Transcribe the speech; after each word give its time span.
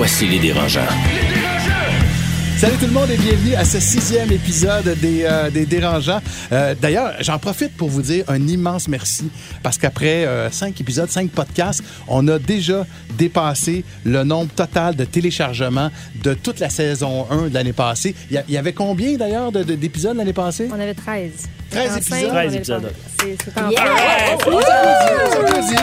Voici 0.00 0.26
les 0.26 0.38
dérangeants. 0.38 0.80
Salut 2.56 2.76
tout 2.78 2.86
le 2.86 2.92
monde 2.92 3.10
et 3.10 3.18
bienvenue 3.18 3.54
à 3.54 3.66
ce 3.66 3.78
sixième 3.78 4.32
épisode 4.32 4.96
des, 4.98 5.24
euh, 5.24 5.50
des 5.50 5.66
Dérangeants. 5.66 6.22
Euh, 6.52 6.74
D'ailleurs, 6.80 7.12
j'en 7.20 7.38
profite 7.38 7.76
pour 7.76 7.90
vous 7.90 8.00
dire 8.00 8.24
un 8.28 8.40
immense 8.48 8.88
merci 8.88 9.30
parce 9.62 9.76
qu'après 9.76 10.24
euh, 10.24 10.50
cinq 10.50 10.80
épisodes, 10.80 11.10
cinq 11.10 11.30
podcasts, 11.30 11.82
on 12.08 12.26
a 12.28 12.38
déjà 12.38 12.86
dépassé 13.18 13.84
le 14.06 14.24
nombre 14.24 14.50
total 14.54 14.96
de 14.96 15.04
téléchargements 15.04 15.90
de 16.22 16.32
toute 16.32 16.60
la 16.60 16.70
saison 16.70 17.26
1 17.30 17.48
de 17.48 17.54
l'année 17.54 17.74
passée. 17.74 18.14
Il 18.30 18.42
y, 18.48 18.56
avait 18.56 18.72
combien 18.72 19.18
d'ailleurs 19.18 19.52
de- 19.52 19.62
de- 19.64 19.74
d'épisodes 19.74 20.16
l'année 20.16 20.32
passée? 20.32 20.68
On 20.74 20.80
avait 20.80 20.94
13. 20.94 21.30
13 21.70 21.90
Enceinte, 21.98 22.06
épisodes. 22.06 22.30
on 22.32 22.36
avait 22.36 22.46
13 22.48 22.54
épisodes. 22.56 22.92
s'applaudit. 25.30 25.76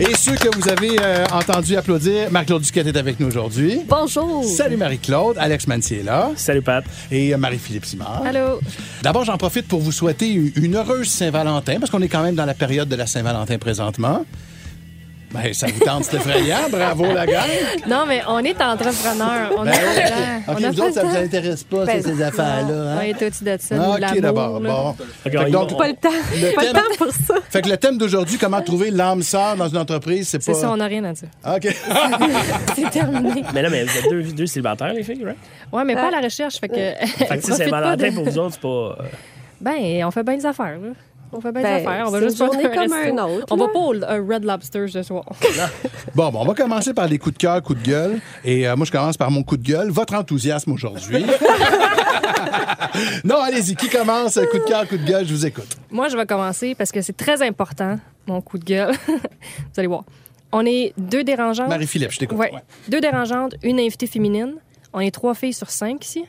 Et 0.00 0.14
ceux 0.16 0.36
que 0.36 0.54
vous 0.56 0.68
avez 0.68 0.96
euh, 1.02 1.24
entendus 1.32 1.76
applaudir, 1.76 2.30
Marc-Claude 2.30 2.62
Duquette 2.62 2.86
est 2.86 2.96
avec 2.96 3.18
nous 3.18 3.26
aujourd'hui. 3.26 3.80
Bonjour. 3.88 4.44
Salut 4.44 4.76
Marie-Claude, 4.76 5.36
Alex 5.38 5.66
Mansier 5.66 6.00
est 6.00 6.02
là 6.04 6.30
Salut 6.36 6.62
Pat. 6.62 6.84
et 7.10 7.34
euh, 7.34 7.36
Marie-Philippe 7.36 7.84
Simard. 7.84 8.22
Allô. 8.24 8.60
D'abord, 9.02 9.24
j'en 9.24 9.36
profite 9.36 9.66
pour 9.66 9.80
vous 9.80 9.90
souhaiter 9.90 10.28
une 10.54 10.76
heureuse 10.76 11.08
Saint-Valentin, 11.08 11.78
parce 11.80 11.90
qu'on 11.90 12.00
est 12.02 12.08
quand 12.08 12.22
même 12.22 12.36
dans 12.36 12.46
la 12.46 12.54
période 12.54 12.88
de 12.88 12.94
la 12.96 13.06
Saint-Valentin 13.08 13.58
présentement. 13.58 14.24
Ben, 15.30 15.52
ça 15.52 15.66
vous 15.66 15.80
tente, 15.84 16.04
c'est 16.04 16.16
effrayant. 16.16 16.70
Bravo, 16.70 17.04
la 17.12 17.26
gang. 17.26 17.42
Non, 17.86 18.04
mais 18.08 18.22
on 18.28 18.38
est 18.38 18.60
entrepreneurs. 18.62 19.52
On 19.58 19.62
Ben, 19.64 19.72
a. 19.72 20.50
OK, 20.52 20.58
on 20.60 20.64
a 20.64 20.70
vous 20.70 20.80
autres, 20.80 20.94
ça 20.94 21.02
vous 21.04 21.14
temps. 21.14 21.20
intéresse 21.22 21.64
pas, 21.64 21.84
Ben, 21.84 22.02
ces, 22.02 22.14
ces 22.14 22.22
affaires-là. 22.22 22.94
On 22.94 22.98
Hein? 22.98 23.00
est 23.02 23.22
au-dessus 23.22 23.44
de 23.44 23.56
ça. 23.60 23.74
Ah, 23.78 23.90
OK, 24.12 24.20
d'abord. 24.20 24.60
Bon. 24.60 24.96
Fait 25.22 25.30
donc. 25.50 25.76
Pas 25.76 25.88
le 25.88 25.94
temps. 25.94 26.08
Le 26.34 26.54
pas 26.54 26.62
thème- 26.62 26.72
le 26.72 26.72
temps 26.72 27.04
pour 27.04 27.12
ça. 27.12 27.34
fait 27.50 27.60
que 27.60 27.68
le 27.68 27.76
thème 27.76 27.98
d'aujourd'hui, 27.98 28.38
comment 28.38 28.62
trouver 28.62 28.90
l'âme 28.90 29.22
sœur 29.22 29.56
dans 29.56 29.68
une 29.68 29.76
entreprise, 29.76 30.28
c'est 30.28 30.38
pas... 30.38 30.44
C'est 30.54 30.54
ça, 30.54 30.70
on 30.72 30.76
n'a 30.78 30.86
rien 30.86 31.04
à 31.04 31.12
dire. 31.12 31.28
OK. 31.46 31.68
C'est 32.74 32.90
terminé. 32.90 33.42
Mais 33.52 33.62
là, 33.62 33.68
mais 33.70 33.84
vous 33.84 33.98
êtes 33.98 34.08
deux, 34.10 34.22
deux 34.22 34.46
célibataires, 34.46 34.92
les 34.94 35.02
filles, 35.02 35.24
right? 35.24 35.36
Ouais, 35.72 35.84
mais 35.84 35.94
pas 35.94 36.08
à 36.08 36.10
la 36.10 36.20
recherche. 36.20 36.58
Fait 36.58 36.68
que. 36.68 37.24
Fait 37.26 37.38
que, 37.38 37.44
Saint-Valentin, 37.44 37.96
pas 37.96 38.10
de- 38.10 38.14
pour 38.14 38.24
vous 38.24 38.38
autres, 38.38 38.54
c'est 38.54 38.60
pas. 38.62 38.68
euh, 39.02 39.06
Ben, 39.60 40.04
on 40.04 40.10
fait 40.10 40.22
bien 40.22 40.36
des 40.36 40.46
affaires, 40.46 40.78
là. 40.82 40.90
On 41.32 41.40
fait 41.40 41.52
bien 41.52 41.62
des 41.62 41.68
Ben, 41.68 41.86
affaires. 41.86 42.04
On 42.06 42.10
va 42.10 42.20
juste 42.20 42.40
une 42.40 42.60
faire 42.60 42.70
comme 42.72 42.92
resto. 42.92 43.18
un 43.18 43.24
autre, 43.24 43.46
On 43.50 43.56
là. 43.56 43.66
va 43.66 43.72
pas 43.72 43.78
au 43.78 43.94
un 44.02 44.34
Red 44.34 44.44
Lobster 44.44 44.86
ce 44.88 45.02
soir. 45.02 45.24
Bon, 46.14 46.30
bon, 46.30 46.40
on 46.40 46.44
va 46.46 46.54
commencer 46.54 46.94
par 46.94 47.06
les 47.06 47.18
coups 47.18 47.34
de 47.34 47.38
cœur, 47.38 47.62
coups 47.62 47.80
de 47.80 47.86
gueule. 47.86 48.18
Et 48.44 48.66
euh, 48.66 48.74
moi, 48.76 48.86
je 48.86 48.90
commence 48.90 49.16
par 49.16 49.30
mon 49.30 49.42
coup 49.42 49.56
de 49.56 49.62
gueule. 49.62 49.90
Votre 49.90 50.14
enthousiasme 50.14 50.72
aujourd'hui. 50.72 51.24
non, 53.24 53.36
allez-y. 53.40 53.76
Qui 53.76 53.88
commence? 53.88 54.34
Coup 54.50 54.58
de 54.58 54.64
cœur, 54.64 54.88
coup 54.88 54.96
de 54.96 55.04
gueule, 55.04 55.26
je 55.26 55.32
vous 55.32 55.46
écoute. 55.46 55.76
Moi, 55.90 56.08
je 56.08 56.16
vais 56.16 56.26
commencer 56.26 56.74
parce 56.74 56.90
que 56.92 57.00
c'est 57.02 57.16
très 57.16 57.42
important, 57.42 57.98
mon 58.26 58.40
coup 58.40 58.58
de 58.58 58.64
gueule. 58.64 58.94
Vous 59.06 59.78
allez 59.78 59.88
voir. 59.88 60.04
On 60.52 60.64
est 60.64 60.92
deux 60.96 61.24
dérangeantes. 61.24 61.68
Marie-Philippe, 61.68 62.10
je 62.12 62.18
t'écoute. 62.18 62.38
Ouais. 62.38 62.52
Ouais. 62.52 62.62
Deux 62.88 63.00
dérangeantes, 63.00 63.54
une 63.62 63.78
invitée 63.78 64.06
féminine. 64.06 64.54
On 64.92 65.00
est 65.00 65.10
trois 65.10 65.34
filles 65.34 65.52
sur 65.52 65.70
cinq 65.70 66.04
ici. 66.04 66.24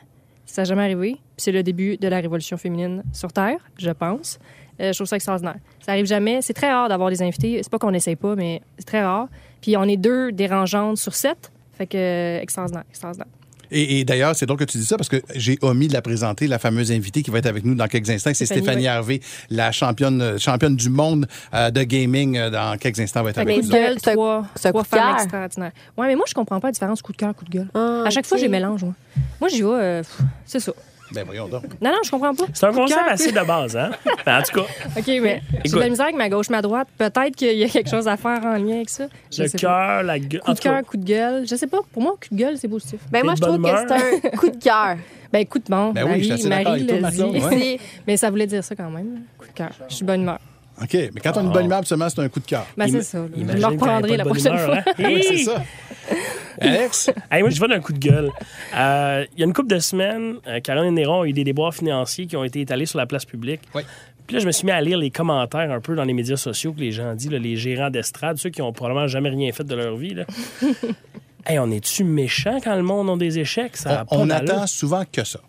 Ça 0.46 0.62
n'a 0.62 0.66
jamais 0.66 0.84
arrivé. 0.84 1.12
Puis 1.14 1.22
c'est 1.38 1.52
le 1.54 1.64
début 1.64 1.96
de 1.98 2.08
la 2.08 2.18
révolution 2.18 2.58
féminine 2.58 3.04
sur 3.14 3.32
Terre, 3.32 3.60
je 3.78 3.92
pense. 3.92 4.40
Euh, 4.82 4.92
je 4.94 4.98
trouve 4.98 5.08
ça 5.08 5.16
extraordinaire. 5.16 5.56
Ça 5.86 5.92
arrive 5.92 6.06
jamais. 6.06 6.42
C'est 6.42 6.54
très 6.54 6.72
rare 6.72 6.90
d'avoir 6.90 7.10
des 7.10 7.22
invités. 7.22 7.60
C'est 7.62 7.70
pas 7.72 7.80
qu'on 7.80 7.92
n'essaye 7.92 8.16
pas, 8.16 8.36
mais 8.36 8.62
c'est 8.78 8.86
très 8.86 9.04
rare. 9.04 9.28
Puis 9.62 9.76
on 9.78 9.84
est 9.84 9.98
deux 9.98 10.32
dérangeantes 10.32 10.98
sur 10.98 11.14
sept. 11.14 11.52
Fait 11.78 11.88
que 11.88 11.98
euh, 11.98 12.42
extraordinaire, 12.42 12.84
extraordinaire. 12.90 13.28
Et, 13.72 14.00
et 14.00 14.04
d'ailleurs, 14.04 14.36
c'est 14.36 14.48
drôle 14.48 14.58
que 14.58 14.64
tu 14.64 14.80
dis 14.80 14.86
ça 14.86 14.98
parce 14.98 15.10
que 15.10 15.22
j'ai 15.36 15.60
omis 15.62 15.88
de 15.88 15.94
la 15.94 16.02
présenter, 16.02 16.48
la 16.48 16.58
fameuse 16.58 16.92
invitée 16.92 17.22
qui 17.22 17.30
va 17.30 17.38
être 17.38 17.46
avec 17.46 17.64
nous 17.64 17.76
dans 17.76 17.86
quelques 17.88 18.10
instants. 18.10 18.32
C'est 18.34 18.48
Stéphanie, 18.48 18.64
Stéphanie 18.66 18.82
oui. 18.84 18.88
Harvey, 18.88 19.20
la 19.52 19.72
championne, 19.72 20.40
championne 20.40 20.76
du 20.76 20.90
monde 20.90 21.28
euh, 21.54 21.70
de 21.70 21.84
gaming. 21.84 22.36
euh, 22.36 22.50
Dans 22.50 22.78
quelques 22.80 23.00
instants, 23.00 23.22
va 23.22 23.30
être 23.30 23.36
Fait 23.36 23.42
avec 23.42 23.64
nous. 23.64 23.70
trois, 24.02 24.46
trois 24.56 24.84
femmes 24.84 25.16
extraordinaires. 25.22 25.72
Ouais, 25.98 26.08
mais 26.08 26.16
moi, 26.16 26.26
je 26.28 26.34
comprends 26.34 26.60
pas 26.60 26.70
la 26.70 26.72
différence 26.72 27.04
coup 27.04 27.12
de 27.12 27.18
cœur, 27.18 27.36
coup 27.36 27.46
de 27.46 27.52
gueule. 27.52 27.68
Ah, 27.76 28.04
à 28.08 28.10
chaque 28.10 28.26
fois, 28.26 28.40
j'ai 28.40 28.48
mélange, 28.48 28.84
moi. 28.84 28.94
Moi, 29.40 29.50
j'y 29.50 29.62
vais, 29.62 29.68
euh, 29.70 30.02
pff, 30.02 30.18
c'est 30.46 30.60
ça. 30.60 30.72
Ben 31.12 31.24
voyons 31.26 31.48
donc. 31.48 31.64
Non, 31.82 31.90
non, 31.92 31.98
je 32.04 32.12
comprends 32.12 32.36
pas. 32.36 32.46
C'est 32.54 32.66
un 32.68 32.74
concept 32.74 33.00
assez 33.08 33.32
de 33.32 33.46
base, 33.46 33.76
hein? 33.76 33.90
Ben, 34.26 34.40
en 34.40 34.44
tout 34.44 34.60
cas, 34.62 34.68
OK, 34.98 35.08
mais 35.22 35.42
j'ai 35.66 35.72
de 35.72 35.80
la 35.80 35.90
misère 35.90 36.06
avec 36.06 36.18
ma 36.18 36.30
gauche, 36.30 36.50
ma 36.50 36.62
droite. 36.62 36.88
Peut-être 36.98 37.36
qu'il 37.36 37.58
y 37.58 37.64
a 37.64 37.68
quelque 37.70 37.90
chose 37.90 38.08
à 38.08 38.16
faire 38.18 38.40
en 38.46 38.54
lien 38.58 38.76
avec 38.76 38.90
ça. 38.90 39.06
Je 39.32 39.44
le 39.44 39.50
cœur, 39.50 40.04
la 40.04 40.20
gueule. 40.20 40.42
Coup 40.42 40.54
de 40.54 40.60
cœur, 40.60 40.82
coup 40.84 40.98
de 40.98 41.06
gueule. 41.06 41.48
Je 41.48 41.56
sais 41.56 41.68
pas. 41.68 41.80
Pour 41.92 42.02
moi, 42.04 42.12
coup 42.14 42.34
de 42.36 42.40
gueule, 42.40 42.58
c'est 42.58 42.68
positif. 42.68 43.00
Ben 43.12 43.24
moi, 43.24 43.34
je 43.36 43.42
trouve 43.42 43.62
que 43.62 43.68
c'est 43.68 43.92
un 44.28 44.38
coup 44.38 44.50
de 44.50 44.58
cœur. 44.64 44.98
Ben, 45.32 45.46
coup 45.46 45.60
de 45.60 45.66
bon. 45.70 45.92
Ben 45.94 46.06
oui, 46.12 46.28
Marie, 46.48 47.00
Marie 47.00 47.12
dit. 47.12 47.24
ouais. 47.40 47.80
Mais 48.08 48.18
ça 48.18 48.32
voulait 48.32 48.48
dire 48.48 48.64
ça 48.64 48.76
quand 48.76 48.90
même. 48.90 49.14
là. 49.14 49.20
Coup 49.38 49.46
de 49.46 49.52
cœur. 49.54 49.70
Je 49.88 49.94
suis 49.94 50.04
bonne 50.04 50.22
humeur. 50.22 50.40
OK, 50.82 50.94
mais 50.94 51.20
quand 51.22 51.34
on 51.36 51.40
a 51.42 51.44
une 51.44 51.52
bonne 51.52 51.66
humeur, 51.66 51.80
absolument, 51.80 52.08
c'est 52.10 52.22
un 52.22 52.30
coup 52.30 52.40
de 52.40 52.46
cœur. 52.46 52.66
Ben, 52.78 52.88
c'est 52.90 53.02
ça. 53.04 53.20
Je 53.38 53.58
le 53.58 53.66
reprendrai 53.66 54.16
la 54.18 54.24
prochaine 54.26 54.58
fois. 54.58 54.78
hein? 54.78 54.84
Oui, 54.98 55.22
c'est 55.28 55.38
ça. 55.44 55.62
Alex? 56.62 57.10
Hey, 57.32 57.42
moi, 57.42 57.50
je 57.52 57.60
vais 57.60 57.68
d'un 57.68 57.80
coup 57.80 57.94
de 57.94 58.00
gueule. 58.00 58.30
Euh, 58.76 59.26
Il 59.34 59.40
y 59.40 59.44
a 59.44 59.46
une 59.46 59.54
couple 59.54 59.70
de 59.70 59.80
semaines, 59.80 60.36
euh, 60.48 60.60
Caroline 60.60 60.94
Néron 60.94 61.22
a 61.22 61.26
eu 61.28 61.34
des 61.34 61.44
déboires 61.44 61.74
financiers 61.74 62.26
qui 62.28 62.36
ont 62.36 62.44
été 62.44 62.62
étalés 62.62 62.86
sur 62.86 62.98
la 62.98 63.06
place 63.06 63.26
publique. 63.26 63.62
Oui. 63.74 63.84
Puis 64.28 64.36
là, 64.36 64.42
je 64.42 64.46
me 64.46 64.52
suis 64.52 64.66
mis 64.66 64.72
à 64.72 64.82
lire 64.82 64.98
les 64.98 65.10
commentaires 65.10 65.72
un 65.72 65.80
peu 65.80 65.96
dans 65.96 66.04
les 66.04 66.14
médias 66.14 66.38
sociaux 66.38 66.74
que 66.74 66.80
les 66.82 66.92
gens 66.92 67.16
disent, 67.16 67.32
là, 67.32 67.40
les 67.40 67.56
gérants 67.56 67.90
d'estrade, 67.90 68.38
ceux 68.38 68.50
qui 68.50 68.62
ont 68.62 68.72
probablement 68.74 69.08
jamais 69.08 69.30
rien 69.30 69.52
fait 69.52 69.64
de 69.64 69.74
leur 69.74 69.96
vie. 69.96 70.14
Là. 70.14 70.26
hey, 71.48 71.58
on 71.58 71.72
est-tu 71.72 72.04
méchants 72.04 72.60
quand 72.64 72.76
le 72.76 72.84
monde 72.84 73.10
a 73.10 73.16
des 73.16 73.40
échecs? 73.40 73.78
Ça 73.78 74.06
On, 74.12 74.28
on 74.28 74.30
attend 74.30 74.68
souvent 74.68 75.04
que 75.12 75.24
ça. 75.24 75.40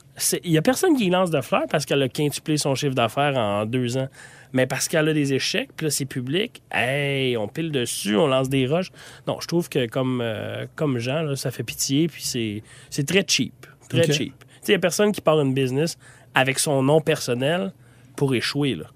Il 0.45 0.53
y 0.53 0.59
a 0.59 0.63
personne 0.63 0.97
qui 0.97 1.11
lance 1.11 1.31
de 1.31 1.41
fleurs 1.41 1.67
parce 1.71 1.85
qu'elle 1.85 2.03
a 2.03 2.09
quintuplé 2.09 2.57
son 2.57 2.75
chiffre 2.75 2.95
d'affaires 2.95 3.37
en 3.37 3.67
deux 3.67 3.97
ans. 3.97 4.09
Mais 4.53 4.67
parce 4.67 4.89
qu'elle 4.89 5.09
a 5.09 5.13
des 5.13 5.33
échecs, 5.33 5.71
puis 5.77 5.87
là, 5.87 5.91
c'est 5.91 6.05
public, 6.05 6.63
hey, 6.73 7.37
on 7.37 7.49
pile 7.49 7.71
dessus, 7.71 8.17
on 8.17 8.27
lance 8.27 8.49
des 8.49 8.67
roches. 8.67 8.91
Non, 9.27 9.39
je 9.41 9.47
trouve 9.47 9.69
que 9.69 9.87
comme, 9.87 10.21
euh, 10.23 10.67
comme 10.75 10.99
Jean, 10.99 11.23
là, 11.23 11.37
ça 11.37 11.51
fait 11.51 11.63
pitié, 11.63 12.09
puis 12.09 12.23
c'est, 12.23 12.63
c'est 12.91 13.07
très 13.07 13.25
cheap. 13.27 13.67
Très 13.89 14.11
cheap. 14.11 14.35
Tu 14.39 14.47
sais, 14.63 14.69
il 14.69 14.71
n'y 14.71 14.77
a 14.77 14.79
personne 14.81 15.13
qui 15.13 15.21
part 15.21 15.41
une 15.41 15.55
business 15.55 15.97
avec 16.35 16.59
son 16.59 16.83
nom 16.83 17.01
personnel 17.01 17.73
pour 18.17 18.35
échouer, 18.35 18.75
là. 18.75 18.87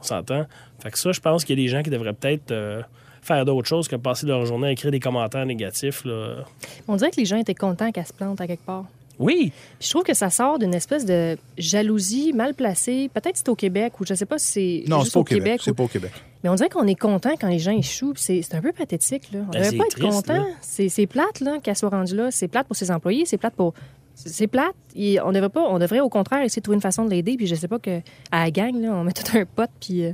On 0.00 0.02
s'entend? 0.02 0.46
Fait 0.82 0.90
que 0.90 0.98
ça, 0.98 1.12
je 1.12 1.20
pense 1.20 1.44
qu'il 1.44 1.58
y 1.58 1.62
a 1.62 1.64
des 1.64 1.68
gens 1.68 1.82
qui 1.82 1.90
devraient 1.90 2.14
peut-être 2.14 2.52
euh, 2.52 2.82
faire 3.22 3.44
d'autres 3.44 3.68
choses 3.68 3.86
que 3.86 3.96
passer 3.96 4.26
leur 4.26 4.46
journée 4.46 4.68
à 4.68 4.70
écrire 4.72 4.90
des 4.90 5.00
commentaires 5.00 5.44
négatifs, 5.44 6.04
là. 6.04 6.44
On 6.88 6.96
dirait 6.96 7.10
que 7.10 7.16
les 7.16 7.26
gens 7.26 7.36
étaient 7.36 7.54
contents 7.54 7.90
qu'elle 7.92 8.06
se 8.06 8.12
plante 8.12 8.40
à 8.40 8.46
quelque 8.46 8.64
part. 8.64 8.86
Oui, 9.20 9.52
Puis 9.78 9.86
je 9.86 9.90
trouve 9.90 10.02
que 10.02 10.14
ça 10.14 10.30
sort 10.30 10.58
d'une 10.58 10.74
espèce 10.74 11.04
de 11.04 11.36
jalousie 11.58 12.32
mal 12.32 12.54
placée. 12.54 13.08
Peut-être 13.12 13.32
que 13.32 13.38
c'est 13.38 13.48
au 13.48 13.54
Québec 13.54 14.00
ou 14.00 14.04
je 14.06 14.14
sais 14.14 14.26
pas 14.26 14.38
si 14.38 14.82
c'est 14.84 14.90
Non, 14.90 15.00
juste 15.00 15.10
c'est 15.12 15.14
pas 15.14 15.20
au 15.20 15.24
Québec. 15.24 15.60
ou- 15.60 15.64
C'est 15.64 15.74
pas 15.74 15.82
au 15.84 15.88
Québec. 15.88 16.10
Mais 16.42 16.48
on 16.50 16.54
dirait 16.54 16.70
qu'on 16.70 16.86
est 16.86 16.94
content 16.98 17.30
quand 17.38 17.48
les 17.48 17.58
gens 17.58 17.70
échouent. 17.76 18.14
puis 18.14 18.22
C'est 18.22 18.42
c'est 18.42 18.54
un 18.56 18.62
peu 18.62 18.72
pathétique. 18.72 19.30
Là. 19.32 19.40
On 19.46 19.50
Ben, 19.50 19.60
devrait 19.62 19.76
pas 19.76 19.84
être 19.84 20.00
content. 20.00 20.46
C'est 20.62 20.88
c'est 20.88 21.06
plate 21.06 21.40
là, 21.40 21.58
qu'elle 21.62 21.76
soit 21.76 21.90
rendue 21.90 22.16
là. 22.16 22.30
C'est 22.30 22.48
plate 22.48 22.66
pour 22.66 22.76
ses 22.76 22.90
employés. 22.90 23.26
C'est 23.26 23.36
plate 23.38 23.54
pour. 23.54 23.74
C'est 24.14 24.46
plate. 24.48 24.74
Et 24.96 25.20
on 25.20 25.32
devrait 25.32 25.48
pas. 25.50 25.62
On 25.68 25.78
devrait 25.78 26.00
au 26.00 26.08
contraire 26.08 26.42
essayer 26.42 26.60
de 26.60 26.64
trouver 26.64 26.76
une 26.76 26.82
façon 26.82 27.04
de 27.04 27.10
l'aider. 27.10 27.36
Puis 27.36 27.46
je 27.46 27.54
sais 27.54 27.68
pas 27.68 27.78
que 27.78 28.00
à 28.32 28.44
la 28.44 28.50
gang 28.50 28.74
là, 28.80 28.92
on 28.94 29.04
met 29.04 29.12
tout 29.12 29.36
un 29.36 29.44
pot 29.44 29.68
puis 29.80 30.04
euh, 30.06 30.12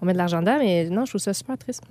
on 0.00 0.06
met 0.06 0.12
de 0.14 0.18
l'argent 0.18 0.40
dedans. 0.40 0.56
Mais 0.58 0.88
non, 0.88 1.04
je 1.04 1.10
trouve 1.12 1.20
ça 1.20 1.34
super 1.34 1.58
triste. 1.58 1.82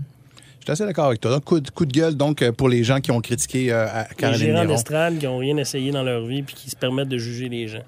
Je 0.67 0.73
suis 0.73 0.81
assez 0.81 0.85
d'accord 0.85 1.05
avec 1.05 1.21
toi. 1.21 1.29
Donc, 1.29 1.43
coup, 1.43 1.59
de, 1.59 1.69
coup 1.69 1.85
de 1.85 1.91
gueule, 1.93 2.15
donc, 2.15 2.41
euh, 2.41 2.51
pour 2.51 2.69
les 2.69 2.83
gens 2.83 2.99
qui 2.99 3.11
ont 3.11 3.21
critiqué 3.21 3.71
euh, 3.71 3.85
à 3.87 4.07
les 4.31 4.33
gérants 4.33 4.65
d'estrade 4.65 5.19
qui 5.19 5.25
n'ont 5.25 5.37
rien 5.37 5.55
essayé 5.57 5.91
dans 5.91 6.01
leur 6.01 6.25
vie 6.25 6.41
puis 6.41 6.55
qui 6.55 6.71
se 6.71 6.75
permettent 6.75 7.07
de 7.09 7.19
juger 7.19 7.49
les 7.49 7.67
gens. 7.67 7.83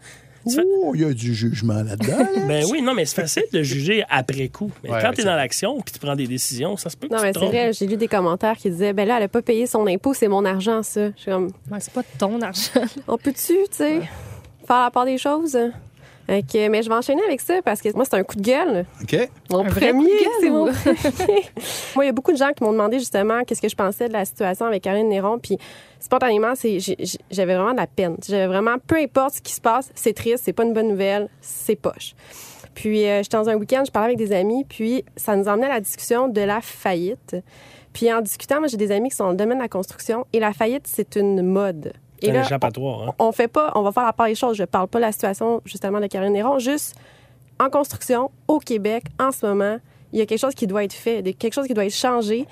Tu 0.48 0.54
fais- 0.56 0.62
Oh, 0.84 0.92
il 0.94 1.02
y 1.02 1.04
a 1.04 1.12
du 1.12 1.34
jugement 1.34 1.82
là-dedans. 1.82 2.20
là. 2.20 2.28
Ben 2.48 2.64
oui, 2.72 2.84
non, 2.84 2.94
mais 2.94 3.06
c'est 3.06 3.20
facile 3.20 3.44
de 3.52 3.64
juger 3.64 4.04
après 4.10 4.48
coup. 4.50 4.70
Mais 4.84 4.92
Ouais, 4.92 5.00
quand 5.02 5.12
tu 5.12 5.22
es 5.22 5.24
dans 5.24 5.36
l'action 5.36 5.82
puis 5.82 5.92
tu 5.92 6.00
prends 6.00 6.16
des 6.16 6.28
décisions, 6.28 6.78
ça 6.78 6.92
se 6.92 6.96
peut 6.96 7.08
que 7.08 7.14
Non, 7.14 7.20
tu 7.20 7.26
mais 7.26 7.34
c'est 7.34 7.46
vrai, 7.46 7.74
j'ai 7.74 7.88
lu 7.88 7.98
des 7.98 8.08
commentaires 8.08 8.56
qui 8.56 8.70
disaient, 8.70 8.94
ben 8.94 9.08
là, 9.08 9.18
elle 9.18 9.24
a 9.24 9.28
pas 9.28 9.42
payé 9.42 9.66
son 9.66 9.88
impôt, 9.88 10.14
c'est 10.14 10.28
mon 10.28 10.46
argent, 10.46 10.84
ça. 10.84 11.08
Je 11.16 11.22
suis 11.22 11.32
comme, 11.32 11.48
Ouais, 11.72 11.80
c'est 11.80 11.92
pas 11.92 12.04
ton 12.20 12.40
argent. 12.42 12.80
on 13.08 13.18
peut-tu, 13.18 13.54
tu 13.54 13.68
sais, 13.72 14.00
faire 14.68 14.84
la 14.84 14.92
part 14.92 15.06
des 15.06 15.18
choses? 15.18 15.58
Ok, 16.30 16.54
mais 16.70 16.84
je 16.84 16.90
vais 16.90 16.96
enchaîner 16.96 17.24
avec 17.24 17.40
ça 17.40 17.62
parce 17.64 17.82
que 17.82 17.94
moi, 17.94 18.04
c'est 18.04 18.16
un 18.16 18.24
coup 18.24 18.36
de 18.36 18.42
gueule. 18.42 18.86
OK? 19.02 19.30
Mon 19.50 19.60
Un 19.60 19.70
premier, 19.70 19.92
coup 19.92 20.04
de 20.04 20.10
gueule 20.10 20.32
c'est 20.42 20.50
mon 20.50 20.66
premier. 20.66 21.44
Moi, 21.96 22.04
il 22.04 22.08
y 22.08 22.10
a 22.10 22.12
beaucoup 22.12 22.34
de 22.34 22.38
gens 22.38 22.52
qui 22.52 22.64
m'ont 22.64 22.74
demandé 22.74 23.00
justement 23.00 23.46
qu'est-ce 23.46 23.62
que 23.62 23.70
je 23.70 23.76
pensais 23.76 24.10
de 24.10 24.14
la 24.14 24.26
situation 24.26 24.66
avec 24.66 24.84
Karine 24.84 25.08
Néron. 25.08 25.40
Puis 25.40 25.58
spontanément, 26.02 26.54
c'est, 26.56 26.80
j'avais 27.32 27.56
vraiment 27.56 27.72
de 27.72 27.78
la 27.78 27.88
peine. 27.88 28.18
J'avais 28.28 28.48
vraiment, 28.48 28.76
peu 28.86 28.98
importe 28.98 29.36
ce 29.36 29.42
qui 29.42 29.54
se 29.54 29.62
passe, 29.62 29.90
c'est 29.96 30.14
triste, 30.14 30.44
c'est 30.44 30.54
pas 30.54 30.64
une 30.64 30.74
bonne 30.74 30.90
nouvelle, 30.90 31.30
c'est 31.40 31.78
poche. 31.78 32.14
Puis 32.76 33.06
euh, 33.06 33.24
j'étais 33.24 33.38
dans 33.38 33.50
un 33.50 33.56
week-end, 33.56 33.84
je 33.86 33.92
parlais 33.92 34.14
avec 34.14 34.18
des 34.18 34.34
amis, 34.34 34.66
puis 34.66 35.06
ça 35.16 35.36
nous 35.36 35.48
emmenait 35.48 35.68
à 35.68 35.76
la 35.76 35.82
discussion 35.82 36.28
de 36.28 36.42
la 36.42 36.60
faillite. 36.62 37.38
Puis 37.94 38.12
en 38.14 38.22
discutant, 38.22 38.60
moi, 38.60 38.68
j'ai 38.68 38.78
des 38.78 38.92
amis 38.92 39.10
qui 39.10 39.16
sont 39.16 39.24
dans 39.24 39.32
le 39.32 39.38
domaine 39.38 39.58
de 39.58 39.64
la 39.64 39.70
construction 39.70 40.28
et 40.34 40.40
la 40.40 40.54
faillite, 40.54 40.86
c'est 40.86 41.16
une 41.16 41.42
mode. 41.42 41.94
C'est 42.22 42.28
Et 42.28 42.32
un 42.32 42.34
là, 42.34 42.42
échappatoire. 42.42 43.10
Hein? 43.10 43.14
on 43.20 43.32
fait 43.32 43.48
pas, 43.48 43.72
on 43.76 43.82
va 43.82 43.92
faire 43.92 44.06
la 44.06 44.14
part 44.14 44.28
des 44.28 44.36
choses. 44.36 44.58
Je 44.58 44.64
parle 44.64 44.88
pas 44.88 45.00
de 45.00 45.04
la 45.04 45.12
situation 45.12 45.62
justement 45.66 46.00
de 46.00 46.08
Karine 46.08 46.34
Néron, 46.34 46.58
juste 46.60 46.96
en 47.60 47.70
construction 47.70 48.32
au 48.48 48.60
Québec 48.60 49.04
en 49.20 49.32
ce 49.32 49.46
moment, 49.46 49.78
il 50.14 50.20
y 50.20 50.22
a 50.22 50.26
quelque 50.26 50.40
chose 50.40 50.54
qui 50.56 50.68
doit 50.68 50.84
être 50.84 50.94
fait, 50.94 51.22
quelque 51.34 51.54
chose 51.54 51.68
qui 51.68 51.74
doit 51.74 51.86
être 51.86 51.94
changé. 51.96 52.46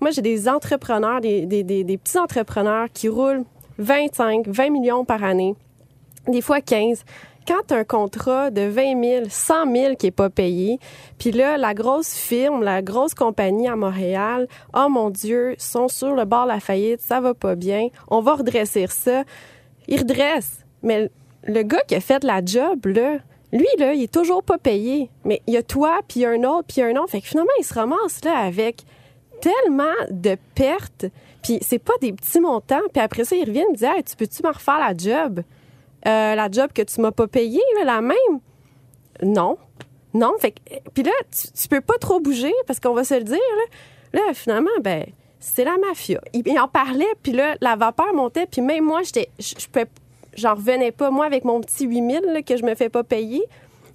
Moi, 0.00 0.10
j'ai 0.10 0.22
des 0.22 0.48
entrepreneurs, 0.48 1.20
des, 1.20 1.44
des- 1.46 1.62
des- 1.64 1.84
des 1.84 1.96
petits 1.98 2.18
entrepreneurs 2.18 2.86
qui 2.92 3.08
roulent 3.08 3.44
25, 3.78 4.46
20 4.48 4.70
millions 4.70 5.04
par 5.04 5.24
année, 5.24 5.54
des 6.28 6.40
fois 6.42 6.60
15. 6.60 7.04
Quand 7.50 7.66
tu 7.66 7.74
as 7.74 7.78
un 7.78 7.84
contrat 7.84 8.52
de 8.52 8.60
20 8.60 9.02
000, 9.02 9.24
100 9.28 9.74
000 9.74 9.96
qui 9.96 10.06
n'est 10.06 10.12
pas 10.12 10.30
payé, 10.30 10.78
puis 11.18 11.32
là, 11.32 11.56
la 11.56 11.74
grosse 11.74 12.14
firme, 12.14 12.62
la 12.62 12.80
grosse 12.80 13.12
compagnie 13.12 13.66
à 13.66 13.74
Montréal, 13.74 14.46
oh 14.72 14.88
mon 14.88 15.10
Dieu, 15.10 15.56
sont 15.58 15.88
sur 15.88 16.14
le 16.14 16.24
bord 16.24 16.44
de 16.44 16.50
la 16.50 16.60
faillite, 16.60 17.00
ça 17.00 17.20
va 17.20 17.34
pas 17.34 17.56
bien, 17.56 17.88
on 18.06 18.20
va 18.20 18.36
redresser 18.36 18.86
ça. 18.86 19.24
Ils 19.88 19.98
redressent. 19.98 20.64
Mais 20.84 21.10
le 21.42 21.62
gars 21.64 21.82
qui 21.88 21.96
a 21.96 22.00
fait 22.00 22.22
la 22.22 22.40
job, 22.44 22.86
là, 22.86 23.18
lui, 23.50 23.66
là, 23.80 23.94
il 23.94 24.04
est 24.04 24.14
toujours 24.14 24.44
pas 24.44 24.58
payé. 24.58 25.10
Mais 25.24 25.42
il 25.48 25.54
y 25.54 25.56
a 25.56 25.64
toi, 25.64 26.02
puis 26.06 26.24
un 26.24 26.44
autre, 26.44 26.68
puis 26.68 26.82
un 26.82 26.94
autre. 26.94 27.10
Fait 27.10 27.20
que 27.20 27.26
finalement, 27.26 27.50
il 27.58 27.64
se 27.64 27.74
ramasse 27.74 28.24
là 28.24 28.38
avec 28.38 28.84
tellement 29.40 29.96
de 30.08 30.36
pertes, 30.54 31.06
puis 31.42 31.58
c'est 31.62 31.80
pas 31.80 31.94
des 32.00 32.12
petits 32.12 32.38
montants. 32.38 32.78
Puis 32.92 33.02
après 33.02 33.24
ça, 33.24 33.34
ils 33.34 33.44
reviennent 33.44 33.70
et 33.70 33.74
disent 33.74 33.88
Hey, 33.92 34.04
tu 34.04 34.14
peux-tu 34.14 34.40
me 34.44 34.52
refaire 34.52 34.78
la 34.78 34.96
job 34.96 35.42
Euh, 36.06 36.34
La 36.34 36.50
job 36.50 36.70
que 36.74 36.82
tu 36.82 37.00
m'as 37.00 37.12
pas 37.12 37.26
payée, 37.26 37.60
là, 37.78 37.84
la 37.84 38.00
même? 38.00 38.40
Non. 39.22 39.56
Non. 40.14 40.32
Fait 40.40 40.52
que, 40.52 40.60
puis 40.94 41.02
là, 41.02 41.12
tu, 41.30 41.48
tu 41.52 41.68
peux 41.68 41.80
pas 41.80 41.98
trop 42.00 42.20
bouger 42.20 42.52
parce 42.66 42.80
qu'on 42.80 42.94
va 42.94 43.04
se 43.04 43.14
le 43.14 43.24
dire, 43.24 43.36
là. 43.36 44.20
Là, 44.20 44.34
finalement, 44.34 44.70
ben, 44.82 45.04
c'est 45.38 45.64
la 45.64 45.76
mafia. 45.78 46.20
Il, 46.32 46.42
il 46.46 46.58
en 46.58 46.66
parlait, 46.68 47.06
puis 47.22 47.32
là, 47.32 47.56
la 47.60 47.76
vapeur 47.76 48.12
montait, 48.14 48.46
puis 48.46 48.60
même 48.60 48.84
moi, 48.84 49.02
j'étais, 49.04 49.28
je, 49.38 49.54
je 49.58 49.66
pouvais- 49.68 49.86
j'en 50.36 50.54
revenais 50.54 50.90
pas. 50.90 51.10
Moi, 51.10 51.26
avec 51.26 51.44
mon 51.44 51.60
petit 51.60 51.86
8000 51.86 52.20
là, 52.32 52.42
que 52.42 52.56
je 52.56 52.64
me 52.64 52.74
fais 52.74 52.88
pas 52.88 53.04
payer, 53.04 53.42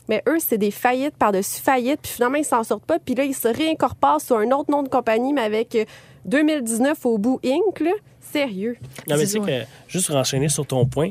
mais 0.07 0.23
eux, 0.29 0.37
c'est 0.39 0.57
des 0.57 0.71
faillites 0.71 1.17
par-dessus 1.17 1.61
faillites, 1.61 1.99
puis 2.01 2.11
finalement, 2.13 2.37
ils 2.37 2.45
s'en 2.45 2.63
sortent 2.63 2.85
pas. 2.85 2.99
Puis 2.99 3.15
là, 3.15 3.25
ils 3.25 3.33
se 3.35 3.47
réincorporent 3.49 4.21
sur 4.21 4.37
un 4.37 4.51
autre 4.51 4.71
nom 4.71 4.83
de 4.83 4.89
compagnie, 4.89 5.33
mais 5.33 5.41
avec 5.41 5.75
euh, 5.75 5.83
2019 6.25 7.05
au 7.05 7.17
bout 7.17 7.39
Inc., 7.43 7.79
là. 7.81 7.91
Sérieux. 8.21 8.77
Non, 9.09 9.15
mais 9.17 9.21
tu 9.23 9.27
C'est 9.27 9.39
sais 9.39 9.39
que, 9.39 9.65
juste 9.87 10.07
pour 10.07 10.15
enchaîner 10.15 10.49
sur 10.49 10.65
ton 10.65 10.85
point, 10.85 11.09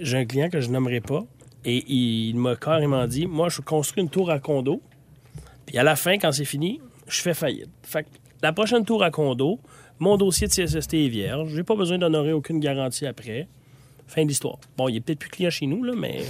j'ai 0.00 0.18
un 0.18 0.24
client 0.24 0.48
que 0.48 0.60
je 0.60 0.70
nommerai 0.70 1.00
pas 1.00 1.24
et 1.64 1.84
il 1.92 2.34
m'a 2.36 2.56
carrément 2.56 3.06
dit 3.06 3.26
Moi, 3.26 3.48
je 3.48 3.60
construis 3.60 4.02
une 4.02 4.10
tour 4.10 4.30
à 4.30 4.38
condo, 4.38 4.80
puis 5.66 5.78
à 5.78 5.82
la 5.82 5.96
fin, 5.96 6.18
quand 6.18 6.32
c'est 6.32 6.44
fini, 6.44 6.80
je 7.08 7.20
fais 7.20 7.34
faillite. 7.34 7.68
Fait 7.82 8.04
que 8.04 8.08
la 8.42 8.52
prochaine 8.52 8.84
tour 8.84 9.02
à 9.02 9.10
condo, 9.10 9.58
mon 9.98 10.16
dossier 10.16 10.46
de 10.46 10.52
CSST 10.52 10.94
est 10.94 11.08
vierge, 11.08 11.48
j'ai 11.54 11.62
pas 11.64 11.74
besoin 11.76 11.98
d'honorer 11.98 12.32
aucune 12.32 12.60
garantie 12.60 13.06
après. 13.06 13.48
Fin 14.08 14.22
de 14.22 14.28
l'histoire. 14.28 14.58
Bon, 14.76 14.88
il 14.88 14.94
est 14.94 15.00
peut-être 15.00 15.18
plus 15.18 15.28
client 15.30 15.50
chez 15.50 15.66
nous, 15.66 15.82
là, 15.82 15.92
mais. 15.98 16.20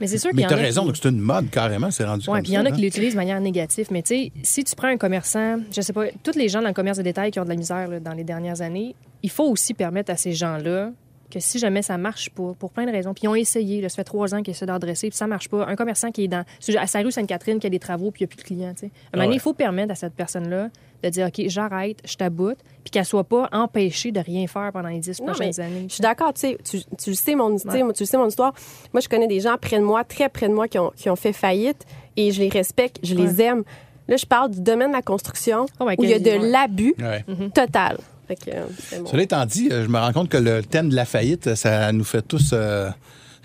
Mais 0.00 0.06
c'est 0.06 0.16
sûr 0.16 0.30
qu'il 0.30 0.36
Mais 0.36 0.42
y 0.42 0.46
en 0.46 0.48
tu 0.50 0.54
a. 0.54 0.58
as 0.58 0.60
raison, 0.60 0.82
qui- 0.82 0.86
donc 0.86 0.96
c'est 1.02 1.08
une 1.08 1.18
mode 1.18 1.50
carrément, 1.50 1.90
c'est 1.90 2.04
rendu 2.04 2.20
Oui, 2.28 2.34
comme 2.36 2.42
puis 2.44 2.52
il 2.52 2.54
y 2.54 2.58
en 2.58 2.64
a 2.64 2.70
qui 2.70 2.74
hein. 2.78 2.84
l'utilisent 2.84 3.14
de 3.14 3.18
manière 3.18 3.40
négative. 3.40 3.88
Mais 3.90 4.02
tu 4.02 4.14
sais, 4.14 4.32
si 4.44 4.62
tu 4.62 4.76
prends 4.76 4.86
un 4.86 4.96
commerçant, 4.96 5.58
je 5.74 5.80
sais 5.80 5.92
pas, 5.92 6.04
tous 6.22 6.36
les 6.38 6.48
gens 6.48 6.62
dans 6.62 6.68
le 6.68 6.72
commerce 6.74 6.98
de 6.98 7.02
détail 7.02 7.32
qui 7.32 7.40
ont 7.40 7.44
de 7.44 7.48
la 7.48 7.56
misère 7.56 7.88
là, 7.88 7.98
dans 7.98 8.12
les 8.12 8.22
dernières 8.22 8.60
années, 8.62 8.94
il 9.24 9.30
faut 9.30 9.42
aussi 9.50 9.74
permettre 9.74 10.12
à 10.12 10.16
ces 10.16 10.34
gens-là 10.34 10.92
que 11.36 11.40
si 11.48 11.58
jamais 11.58 11.82
ça 11.82 11.98
marche 11.98 12.30
pas, 12.30 12.54
pour 12.58 12.70
plein 12.70 12.86
de 12.86 12.90
raisons, 12.90 13.12
puis 13.12 13.24
ils 13.24 13.28
ont 13.28 13.34
essayé, 13.34 13.80
là, 13.80 13.88
ça 13.88 13.96
fait 13.96 14.04
trois 14.04 14.34
ans 14.34 14.42
qu'ils 14.42 14.52
essaient 14.52 14.66
d'adresser, 14.66 15.08
puis 15.08 15.16
ça 15.16 15.26
marche 15.26 15.48
pas. 15.48 15.66
Un 15.66 15.76
commerçant 15.76 16.10
qui 16.10 16.24
est 16.24 16.28
dans, 16.28 16.44
à 16.78 16.86
sa 16.86 17.00
rue 17.00 17.10
Sainte-Catherine, 17.12 17.58
qui 17.58 17.66
a 17.66 17.70
des 17.70 17.78
travaux, 17.78 18.10
puis 18.10 18.22
il 18.22 18.26
n'y 18.26 18.32
a 18.32 18.34
plus 18.34 18.42
de 18.42 18.42
clients, 18.42 18.72
tu 18.72 18.86
sais. 18.86 18.90
À 19.12 19.16
un 19.16 19.20
moment 19.20 19.30
Ah 19.32 19.34
il 19.34 19.40
faut 19.40 19.52
permettre 19.52 19.92
à 19.92 19.94
cette 19.94 20.14
personne-là 20.14 20.70
de 21.02 21.08
dire, 21.10 21.26
OK, 21.26 21.42
j'arrête, 21.48 21.98
je 22.04 22.16
t'aboute, 22.16 22.58
puis 22.84 22.90
qu'elle 22.90 23.04
soit 23.04 23.24
pas 23.24 23.48
empêchée 23.52 24.12
de 24.12 24.20
rien 24.20 24.46
faire 24.46 24.70
pendant 24.72 24.88
les 24.88 24.98
dix 24.98 25.20
prochaines 25.20 25.60
années. 25.60 25.86
Je 25.88 25.94
suis 25.94 26.02
d'accord, 26.02 26.32
tu 26.32 26.40
sais, 26.40 26.58
tu, 26.64 27.14
sais, 27.14 27.34
mon, 27.34 27.52
tu 27.56 27.58
sais, 27.58 27.68
Ouais. 27.68 27.82
moi, 27.82 27.92
tu 27.92 28.02
le 28.02 28.06
sais, 28.06 28.16
mon 28.16 28.28
histoire. 28.28 28.54
Moi, 28.94 29.00
je 29.00 29.08
connais 29.08 29.26
des 29.28 29.40
gens 29.40 29.56
près 29.60 29.78
de 29.78 29.84
moi, 29.84 30.04
très 30.04 30.28
près 30.28 30.48
de 30.48 30.54
moi, 30.54 30.68
qui 30.68 30.78
ont, 30.78 30.90
qui 30.96 31.10
ont 31.10 31.16
fait 31.16 31.32
faillite 31.34 31.84
et 32.16 32.32
je 32.32 32.40
les 32.40 32.48
respecte, 32.48 32.98
je 33.02 33.14
les 33.14 33.42
aime. 33.42 33.62
Là, 34.08 34.16
je 34.16 34.26
parle 34.26 34.50
du 34.52 34.60
domaine 34.60 34.88
de 34.90 34.96
la 34.96 35.02
construction 35.02 35.66
Oh, 35.80 35.88
où 35.98 36.04
il 36.04 36.10
y 36.10 36.14
a 36.14 36.18
de 36.18 36.50
l'abus 36.52 36.94
Ouais. 36.98 37.24
total. 37.54 37.98
Fait 38.28 38.36
que, 38.36 38.50
euh, 38.50 39.00
bon. 39.00 39.06
Cela 39.06 39.22
étant 39.22 39.44
dit, 39.46 39.68
euh, 39.70 39.84
je 39.84 39.88
me 39.88 39.98
rends 39.98 40.12
compte 40.12 40.28
que 40.28 40.36
le 40.36 40.62
thème 40.62 40.88
de 40.88 40.96
la 40.96 41.04
faillite, 41.04 41.54
ça 41.54 41.92
nous 41.92 42.04
fait 42.04 42.22
tous 42.22 42.50
euh, 42.52 42.90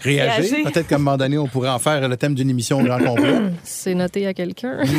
réagir. 0.01 0.51
Réagir. 0.51 0.71
Peut-être 0.71 0.87
qu'à 0.87 0.95
un 0.95 0.99
moment 0.99 1.17
donné, 1.17 1.37
on 1.37 1.47
pourrait 1.47 1.69
en 1.69 1.79
faire 1.79 2.07
le 2.07 2.17
thème 2.17 2.35
d'une 2.35 2.49
émission 2.49 2.79
au 2.79 2.83
grand 2.83 2.99
complet. 2.99 3.35
C'est 3.63 3.95
noté 3.95 4.27
à 4.27 4.33
quelqu'un. 4.33 4.79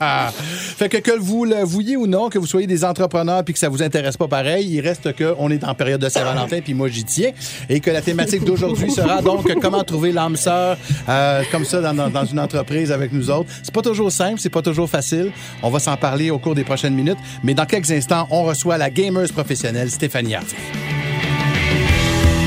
Ah. 0.00 0.30
fait 0.32 0.88
que 0.88 0.98
que 0.98 1.18
vous 1.18 1.44
le 1.44 1.62
vouliez 1.64 1.96
ou 1.96 2.06
non, 2.06 2.28
que 2.28 2.38
vous 2.38 2.46
soyez 2.46 2.66
des 2.66 2.84
entrepreneurs 2.84 3.42
puis 3.44 3.52
que 3.52 3.58
ça 3.58 3.68
vous 3.68 3.82
intéresse 3.82 4.16
pas 4.16 4.28
pareil, 4.28 4.66
il 4.68 4.80
reste 4.80 5.12
que 5.14 5.34
on 5.38 5.50
est 5.50 5.64
en 5.64 5.74
période 5.74 6.00
de 6.00 6.08
Saint-Valentin 6.08 6.60
puis 6.60 6.74
moi 6.74 6.88
j'y 6.88 7.04
tiens 7.04 7.30
et 7.68 7.80
que 7.80 7.90
la 7.90 8.00
thématique 8.00 8.44
d'aujourd'hui 8.44 8.90
sera 8.90 9.22
donc 9.22 9.52
comment 9.60 9.82
trouver 9.82 10.12
l'âme 10.12 10.36
sœur 10.36 10.76
euh, 11.08 11.42
comme 11.50 11.64
ça 11.64 11.80
dans, 11.80 12.24
une 12.24 12.40
entreprise 12.40 12.92
avec 12.92 13.12
nous 13.12 13.30
autres. 13.30 13.50
C'est 13.62 13.74
pas 13.74 13.82
toujours 13.82 14.12
simple, 14.12 14.38
c'est 14.38 14.50
pas 14.50 14.62
toujours 14.62 14.88
facile. 14.88 15.32
On 15.62 15.70
va 15.70 15.78
s'en 15.78 15.96
parler 15.96 16.30
au 16.30 16.38
cours 16.38 16.54
des 16.54 16.64
prochaines 16.64 16.94
minutes, 16.94 17.18
mais 17.42 17.54
dans 17.54 17.66
quelques 17.66 17.90
instants, 17.90 18.26
on 18.30 18.44
reçoit 18.44 18.78
la 18.78 18.90
gameuse 18.90 19.32
professionnelle 19.32 19.90
Stéphanie 19.90 20.34
Hardy. 20.34 20.54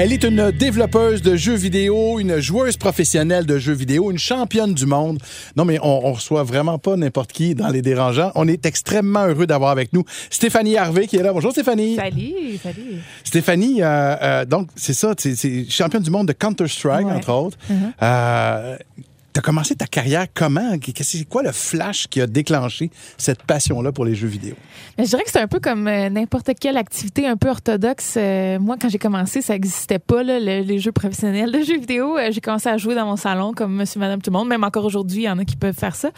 Elle 0.00 0.12
est 0.12 0.22
une 0.22 0.52
développeuse 0.52 1.22
de 1.22 1.34
jeux 1.34 1.56
vidéo, 1.56 2.20
une 2.20 2.38
joueuse 2.38 2.76
professionnelle 2.76 3.46
de 3.46 3.58
jeux 3.58 3.72
vidéo, 3.72 4.12
une 4.12 4.18
championne 4.18 4.72
du 4.72 4.86
monde. 4.86 5.18
Non, 5.56 5.64
mais 5.64 5.80
on, 5.82 6.06
on 6.06 6.12
reçoit 6.12 6.44
vraiment 6.44 6.78
pas 6.78 6.96
n'importe 6.96 7.32
qui 7.32 7.56
dans 7.56 7.66
les 7.66 7.82
dérangeants. 7.82 8.30
On 8.36 8.46
est 8.46 8.64
extrêmement 8.64 9.26
heureux 9.26 9.48
d'avoir 9.48 9.72
avec 9.72 9.92
nous 9.92 10.04
Stéphanie 10.30 10.76
Harvey 10.76 11.08
qui 11.08 11.16
est 11.16 11.22
là. 11.24 11.32
Bonjour 11.32 11.50
Stéphanie. 11.50 11.96
Salut, 11.96 12.58
salut. 12.62 13.00
Stéphanie, 13.24 13.82
euh, 13.82 14.14
euh, 14.22 14.44
donc 14.44 14.68
c'est 14.76 14.94
ça, 14.94 15.14
c'est- 15.18 15.68
championne 15.68 16.04
du 16.04 16.10
monde 16.12 16.28
de 16.28 16.32
Counter-Strike, 16.32 17.04
Ouais. 17.08 17.12
entre 17.12 17.32
autres. 17.32 17.58
Euh, 18.00 18.76
T'as 19.38 19.42
commencé 19.42 19.76
ta 19.76 19.86
carrière 19.86 20.26
comment? 20.34 20.72
C'est 21.00 21.24
quoi 21.28 21.44
le 21.44 21.52
flash 21.52 22.08
qui 22.08 22.20
a 22.20 22.26
déclenché 22.26 22.90
cette 23.18 23.44
passion-là 23.44 23.92
pour 23.92 24.04
les 24.04 24.16
jeux 24.16 24.26
vidéo? 24.26 24.56
Je 24.98 25.04
dirais 25.04 25.22
que 25.22 25.30
c'est 25.30 25.38
un 25.40 25.46
peu 25.46 25.60
comme 25.60 25.86
euh, 25.86 26.08
n'importe 26.10 26.50
quelle 26.60 26.76
activité 26.76 27.24
un 27.24 27.36
peu 27.36 27.48
orthodoxe. 27.48 28.14
Euh, 28.16 28.58
moi, 28.58 28.74
quand 28.82 28.88
j'ai 28.88 28.98
commencé, 28.98 29.40
ça 29.40 29.52
n'existait 29.52 30.00
pas, 30.00 30.24
là, 30.24 30.40
le- 30.40 30.62
les 30.62 30.80
jeux 30.80 30.90
professionnels 30.90 31.52
de 31.52 31.62
jeux 31.62 31.78
vidéo. 31.78 32.18
Euh, 32.18 32.32
j'ai 32.32 32.40
commencé 32.40 32.68
à 32.68 32.76
jouer 32.78 32.96
dans 32.96 33.06
mon 33.06 33.14
salon 33.14 33.52
comme 33.52 33.76
monsieur, 33.76 34.00
madame, 34.00 34.20
tout 34.20 34.32
le 34.32 34.36
monde. 34.36 34.48
Même 34.48 34.64
encore 34.64 34.84
aujourd'hui, 34.84 35.18
il 35.22 35.26
y 35.26 35.30
en 35.30 35.38
a 35.38 35.44
qui 35.44 35.54
peuvent 35.54 35.72
faire 35.78 35.94
ça. 35.94 36.10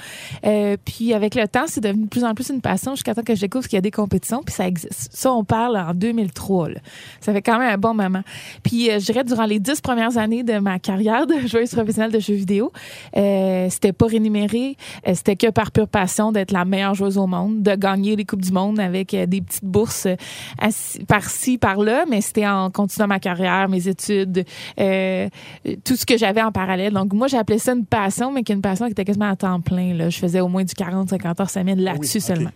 Puis 0.86 1.12
avec 1.12 1.34
le 1.34 1.46
temps, 1.46 1.64
c'est 1.66 1.82
devenu 1.82 2.04
de 2.04 2.08
plus 2.08 2.24
en 2.24 2.34
plus 2.34 2.48
une 2.48 2.62
passion 2.62 2.94
jusqu'à 2.94 3.14
temps 3.14 3.22
que 3.22 3.34
je 3.34 3.42
découvre 3.42 3.64
qu'il 3.68 3.76
y 3.76 3.78
a 3.78 3.82
des 3.82 3.90
compétitions. 3.90 4.42
Puis 4.42 4.54
ça 4.54 4.66
existe. 4.66 5.10
Ça, 5.12 5.30
on 5.30 5.44
parle 5.44 5.76
en 5.76 5.92
2003. 5.92 6.70
là. 6.70 6.80
Ça 7.20 7.34
fait 7.34 7.42
quand 7.42 7.58
même 7.58 7.68
un 7.68 7.76
bon 7.76 7.92
moment. 7.92 8.22
Puis 8.62 8.86
je 8.86 9.04
dirais, 9.04 9.24
durant 9.24 9.44
les 9.44 9.60
dix 9.60 9.82
premières 9.82 10.16
années 10.16 10.42
de 10.42 10.58
ma 10.58 10.78
carrière 10.78 11.26
de 11.26 11.34
joueuse 11.46 11.70
professionnelle 11.72 12.12
de 12.12 12.18
jeux 12.18 12.32
vidéo, 12.32 12.72
euh, 13.16 13.68
c'était 13.70 13.92
pas 13.92 14.06
rémunéré. 14.06 14.76
Euh, 15.06 15.14
c'était 15.14 15.36
que 15.36 15.50
par 15.50 15.70
pure 15.70 15.88
passion 15.88 16.32
d'être 16.32 16.52
la 16.52 16.64
meilleure 16.64 16.94
joueuse 16.94 17.18
au 17.18 17.26
monde, 17.26 17.62
de 17.62 17.74
gagner 17.74 18.16
les 18.16 18.24
Coupes 18.24 18.42
du 18.42 18.52
Monde 18.52 18.80
avec 18.80 19.14
euh, 19.14 19.26
des 19.26 19.40
petites 19.40 19.64
bourses 19.64 20.06
euh, 20.06 20.16
par-ci, 21.08 21.58
par-là. 21.58 22.04
Mais 22.08 22.20
c'était 22.20 22.46
en 22.46 22.70
continuant 22.70 23.08
ma 23.08 23.18
carrière, 23.18 23.68
mes 23.68 23.88
études, 23.88 24.44
euh, 24.78 25.28
tout 25.84 25.96
ce 25.96 26.06
que 26.06 26.16
j'avais 26.16 26.42
en 26.42 26.52
parallèle. 26.52 26.92
Donc, 26.92 27.12
moi, 27.12 27.26
j'appelais 27.26 27.58
ça 27.58 27.72
une 27.72 27.86
passion, 27.86 28.32
mais 28.32 28.42
qui 28.42 28.52
une 28.52 28.62
passion 28.62 28.86
qui 28.86 28.92
était 28.92 29.04
quasiment 29.04 29.30
à 29.30 29.36
temps 29.36 29.60
plein. 29.60 29.94
Là. 29.94 30.10
Je 30.10 30.18
faisais 30.18 30.40
au 30.40 30.48
moins 30.48 30.64
du 30.64 30.74
40-50 30.74 31.40
heures 31.40 31.50
semaine 31.50 31.80
là-dessus 31.80 32.18
ok. 32.18 32.24
seulement. 32.24 32.50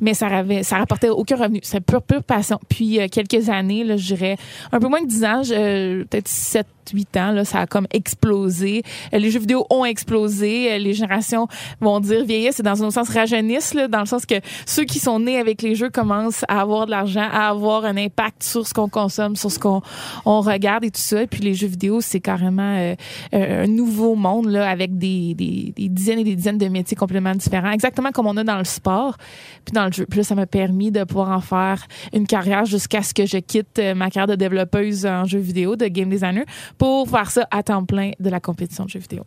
Mais 0.00 0.14
ça, 0.14 0.26
avait, 0.26 0.62
ça 0.62 0.78
rapportait 0.78 1.08
aucun 1.08 1.36
revenu. 1.36 1.60
C'est 1.62 1.80
pure, 1.80 2.02
pure 2.02 2.22
passion. 2.22 2.58
Puis, 2.68 3.00
euh, 3.00 3.08
quelques 3.10 3.48
années, 3.48 3.84
là, 3.84 3.96
je 3.96 4.14
dirais 4.14 4.36
un 4.72 4.80
peu 4.80 4.88
moins 4.88 5.02
de 5.02 5.08
10 5.08 5.24
ans, 5.24 5.42
peut-être 5.42 6.28
7 6.28 6.66
8 6.92 7.16
ans, 7.16 7.30
là, 7.32 7.44
ça 7.44 7.60
a 7.60 7.66
comme 7.66 7.86
explosé. 7.92 8.82
Les 9.12 9.30
jeux 9.30 9.40
vidéo 9.40 9.66
ont 9.70 9.84
explosé. 9.84 10.78
Les 10.78 10.94
générations 10.94 11.48
vont 11.80 12.00
dire 12.00 12.24
vieillissent, 12.24 12.56
c'est 12.56 12.62
dans 12.62 12.82
un 12.82 12.90
sens 12.90 13.08
rajeunissent, 13.08 13.74
là, 13.74 13.88
dans 13.88 14.00
le 14.00 14.06
sens 14.06 14.26
que 14.26 14.34
ceux 14.66 14.84
qui 14.84 14.98
sont 14.98 15.20
nés 15.20 15.38
avec 15.38 15.62
les 15.62 15.74
jeux 15.74 15.90
commencent 15.90 16.44
à 16.48 16.60
avoir 16.60 16.86
de 16.86 16.90
l'argent, 16.90 17.28
à 17.32 17.48
avoir 17.48 17.84
un 17.84 17.96
impact 17.96 18.42
sur 18.42 18.66
ce 18.66 18.74
qu'on 18.74 18.88
consomme, 18.88 19.36
sur 19.36 19.50
ce 19.50 19.58
qu'on 19.58 19.82
on 20.24 20.40
regarde 20.40 20.84
et 20.84 20.90
tout 20.90 21.00
ça. 21.00 21.22
Et 21.22 21.26
puis 21.26 21.40
les 21.40 21.54
jeux 21.54 21.66
vidéo, 21.66 22.00
c'est 22.00 22.20
carrément 22.20 22.76
euh, 22.76 22.94
un 23.32 23.66
nouveau 23.66 24.14
monde 24.14 24.48
là, 24.48 24.68
avec 24.68 24.98
des, 24.98 25.34
des, 25.34 25.72
des 25.76 25.88
dizaines 25.88 26.20
et 26.20 26.24
des 26.24 26.36
dizaines 26.36 26.58
de 26.58 26.68
métiers 26.68 26.96
complètement 26.96 27.34
différents, 27.34 27.70
exactement 27.70 28.10
comme 28.10 28.26
on 28.26 28.36
a 28.36 28.44
dans 28.44 28.58
le 28.58 28.64
sport, 28.64 29.16
puis 29.64 29.72
dans 29.72 29.86
le 29.86 29.92
jeu. 29.92 30.06
Puis 30.08 30.18
là, 30.18 30.24
ça 30.24 30.34
m'a 30.34 30.46
permis 30.46 30.90
de 30.90 31.04
pouvoir 31.04 31.30
en 31.30 31.40
faire 31.40 31.86
une 32.12 32.26
carrière 32.26 32.64
jusqu'à 32.64 33.02
ce 33.02 33.14
que 33.14 33.26
je 33.26 33.38
quitte 33.38 33.78
euh, 33.78 33.94
ma 33.94 34.10
carrière 34.10 34.28
de 34.28 34.34
développeuse 34.34 35.06
en 35.06 35.24
jeux 35.24 35.38
vidéo, 35.38 35.76
de 35.76 35.86
game 35.86 36.08
designer, 36.08 36.44
pour 36.82 37.08
faire 37.08 37.30
ça 37.30 37.46
à 37.52 37.62
temps 37.62 37.84
plein 37.84 38.10
de 38.18 38.28
la 38.28 38.40
compétition 38.40 38.86
de 38.86 38.90
jeux 38.90 38.98
vidéo. 38.98 39.24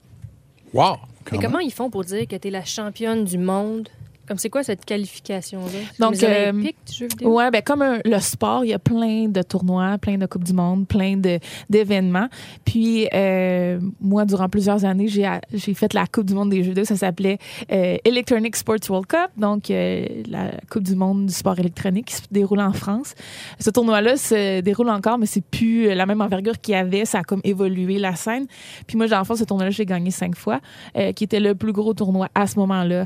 Wow! 0.74 0.98
Mais 1.32 1.40
comment 1.40 1.60
ils 1.60 1.72
font 1.72 1.90
pour 1.90 2.04
dire 2.04 2.28
que 2.28 2.36
tu 2.36 2.50
es 2.50 2.52
la 2.52 2.66
championne 2.66 3.24
du 3.24 3.38
monde? 3.38 3.88
Comme 4.28 4.38
c'est 4.38 4.50
quoi 4.50 4.64
cette 4.64 4.86
qualification-là? 4.86 5.66
Donc, 6.00 6.22
euh, 6.24 6.52
vidéo? 6.52 7.36
Ouais, 7.36 7.52
ben 7.52 7.62
comme 7.62 7.82
un- 7.82 8.00
le 8.04 8.20
sport, 8.20 8.66
il 8.66 8.70
y 8.70 8.74
a 8.74 8.80
plein 8.80 9.28
de 9.28 9.42
tournois, 9.42 9.98
plein 10.00 10.18
de 10.18 10.26
coupes 10.26 10.44
du 10.44 10.54
monde, 10.54 10.88
plein 10.88 11.16
de 11.18 11.40
d'événements. 11.70 12.28
Puis 12.66 13.08
euh, 13.14 13.80
moi, 14.02 14.26
durant 14.26 14.50
plusieurs 14.50 14.84
années, 14.86 15.08
j'ai 15.08 15.30
j'ai 15.54 15.74
fait 15.74 15.94
la 15.94 16.06
coupe 16.08 16.26
du 16.26 16.34
monde 16.34 16.50
des 16.50 16.64
jeux 16.64 16.70
vidéo. 16.70 16.86
Ça 16.86 16.96
s'appelait 16.96 17.38
euh, 17.72 17.98
Electronic 18.04 18.56
Sports 18.56 18.78
World 18.90 19.08
Cup, 19.08 19.30
donc 19.38 19.70
euh, 19.70 20.06
la 20.28 20.52
coupe 20.72 20.84
du 20.84 20.96
monde 20.96 21.28
du 21.28 21.34
sport 21.34 21.60
électronique 21.60 22.06
qui 22.06 22.16
se 22.16 22.22
déroule 22.32 22.62
en 22.62 22.74
France. 22.74 23.14
Ce 23.60 23.70
tournoi-là 23.70 24.18
se 24.18 24.62
déroule 24.62 24.90
encore, 24.90 25.18
mais 25.18 25.26
c'est 25.28 25.44
plus 25.46 25.94
la 25.94 26.06
même 26.06 26.22
envergure 26.22 26.60
qu'il 26.60 26.74
y 26.74 26.78
avait. 26.78 27.06
Ça 27.06 27.20
a 27.20 27.24
comme 27.24 27.42
évolué 27.44 28.00
la 28.00 28.16
scène. 28.16 28.46
Puis 28.88 28.98
moi, 28.98 29.08
j'ai 29.08 29.16
en 29.16 29.24
fait 29.24 29.36
ce 29.36 29.44
tournoi-là, 29.44 29.70
j'ai 29.72 29.86
gagné 29.86 30.10
cinq 30.12 30.36
fois, 30.36 30.60
euh, 30.98 31.12
qui 31.12 31.24
était 31.26 31.40
le 31.40 31.54
plus 31.56 31.74
gros 31.74 31.94
tournoi 31.94 32.28
à 32.34 32.48
ce 32.48 32.58
moment-là 32.60 33.06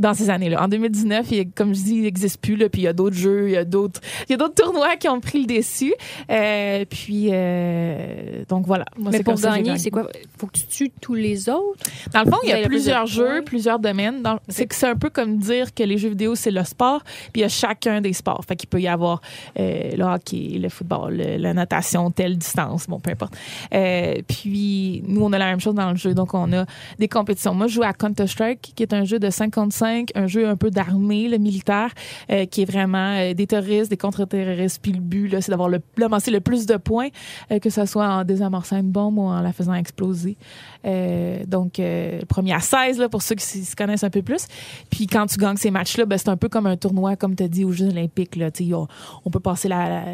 dans 0.00 0.14
ces 0.14 0.30
années-là. 0.30 0.64
En 0.64 0.68
2019, 0.68 1.26
il, 1.30 1.50
comme 1.52 1.74
je 1.74 1.80
dis, 1.82 1.94
il 1.96 2.02
n'existe 2.02 2.40
plus. 2.40 2.56
Là, 2.56 2.68
puis 2.68 2.80
il 2.80 2.84
y 2.84 2.88
a 2.88 2.92
d'autres 2.92 3.14
jeux, 3.16 3.48
il 3.48 3.52
y 3.52 3.56
a 3.56 3.64
d'autres, 3.64 4.00
il 4.28 4.32
y 4.32 4.34
a 4.34 4.36
d'autres 4.38 4.54
tournois 4.54 4.96
qui 4.96 5.08
ont 5.08 5.20
pris 5.20 5.40
le 5.40 5.46
dessus. 5.46 5.94
Euh, 6.30 6.84
puis 6.88 7.28
euh, 7.30 8.42
donc 8.48 8.66
voilà. 8.66 8.84
Moi, 8.98 9.10
Mais 9.12 9.22
pour 9.22 9.34
gagner, 9.34 9.78
c'est 9.78 9.90
quoi? 9.90 10.08
Faut 10.38 10.46
que 10.46 10.58
tu 10.58 10.66
tues 10.66 10.90
tous 11.00 11.14
les 11.14 11.48
autres? 11.48 11.78
Dans 12.12 12.24
le 12.24 12.30
fond, 12.30 12.38
il 12.42 12.48
y 12.48 12.52
a 12.52 12.62
plusieurs 12.66 13.06
jeux, 13.06 13.42
plusieurs 13.44 13.78
domaines. 13.78 14.22
C'est 14.48 14.66
que 14.66 14.74
c'est 14.74 14.88
un 14.88 14.96
peu 14.96 15.10
comme 15.10 15.36
dire 15.38 15.74
que 15.74 15.82
les 15.82 15.98
jeux 15.98 16.08
vidéo 16.08 16.34
c'est 16.34 16.50
le 16.50 16.64
sport, 16.64 17.02
puis 17.04 17.30
il 17.36 17.40
y 17.42 17.44
a 17.44 17.48
chacun 17.48 18.00
des 18.00 18.12
sports. 18.14 18.44
Fait 18.46 18.56
qu'il 18.56 18.68
peut 18.68 18.80
y 18.80 18.88
avoir 18.88 19.20
euh, 19.58 19.90
le 19.96 20.04
hockey, 20.04 20.58
le 20.58 20.68
football, 20.70 21.16
le- 21.16 21.36
la 21.36 21.52
natation, 21.54 22.10
telle 22.10 22.38
distance, 22.38 22.86
bon 22.88 23.00
peu 23.00 23.10
importe. 23.10 23.34
Puis 24.28 25.02
nous 25.06 25.22
on 25.24 25.32
a 25.32 25.38
la 25.38 25.46
même 25.46 25.60
chose 25.60 25.74
dans 25.74 25.90
le 25.90 25.96
jeu, 25.96 26.14
donc 26.14 26.34
on 26.34 26.52
a 26.52 26.64
des 26.98 27.08
compétitions. 27.08 27.54
Moi 27.54 27.66
je 27.66 27.74
joue 27.74 27.82
à 27.82 27.92
Counter 27.92 28.26
Strike, 28.26 28.72
qui 28.74 28.82
est 28.82 28.92
un 28.94 29.04
jeu 29.04 29.18
de 29.18 29.28
55, 29.30 29.89
un 30.14 30.26
jeu 30.26 30.48
un 30.48 30.56
peu 30.56 30.70
d'armée, 30.70 31.28
le 31.28 31.38
militaire, 31.38 31.92
euh, 32.30 32.46
qui 32.46 32.62
est 32.62 32.64
vraiment 32.64 33.16
euh, 33.16 33.34
des 33.34 33.46
terroristes, 33.46 33.90
des 33.90 33.96
contre-terroristes. 33.96 34.80
Puis 34.82 34.92
le 34.92 35.00
but 35.00 35.36
c'est 35.40 35.50
d'avoir 35.50 35.68
le 35.68 35.80
le 36.00 36.40
plus 36.40 36.66
de 36.66 36.76
points, 36.76 37.08
euh, 37.50 37.58
que 37.58 37.70
ce 37.70 37.86
soit 37.86 38.06
en 38.06 38.24
désamorçant 38.24 38.78
une 38.78 38.90
bombe 38.90 39.18
ou 39.18 39.22
en 39.22 39.40
la 39.40 39.52
faisant 39.52 39.74
exploser. 39.74 40.36
Donc, 40.84 41.74
le 41.78 42.24
premier 42.24 42.54
à 42.54 42.60
16, 42.60 42.98
là, 42.98 43.08
pour 43.08 43.22
ceux 43.22 43.34
qui 43.34 43.44
se 43.44 43.76
connaissent 43.76 44.04
un 44.04 44.10
peu 44.10 44.22
plus. 44.22 44.46
Puis 44.90 45.06
quand 45.06 45.26
tu 45.26 45.38
gagnes 45.38 45.56
ces 45.56 45.70
matchs-là, 45.70 46.06
ben, 46.06 46.18
c'est 46.18 46.28
un 46.28 46.36
peu 46.36 46.48
comme 46.48 46.66
un 46.66 46.76
tournoi, 46.76 47.16
comme 47.16 47.36
tu 47.36 47.42
as 47.42 47.48
dit, 47.48 47.64
aux 47.64 47.72
Jeux 47.72 47.88
olympiques. 47.88 48.36
Là, 48.36 48.50
on, 48.72 48.86
on 49.24 49.30
peut 49.30 49.40
passer 49.40 49.68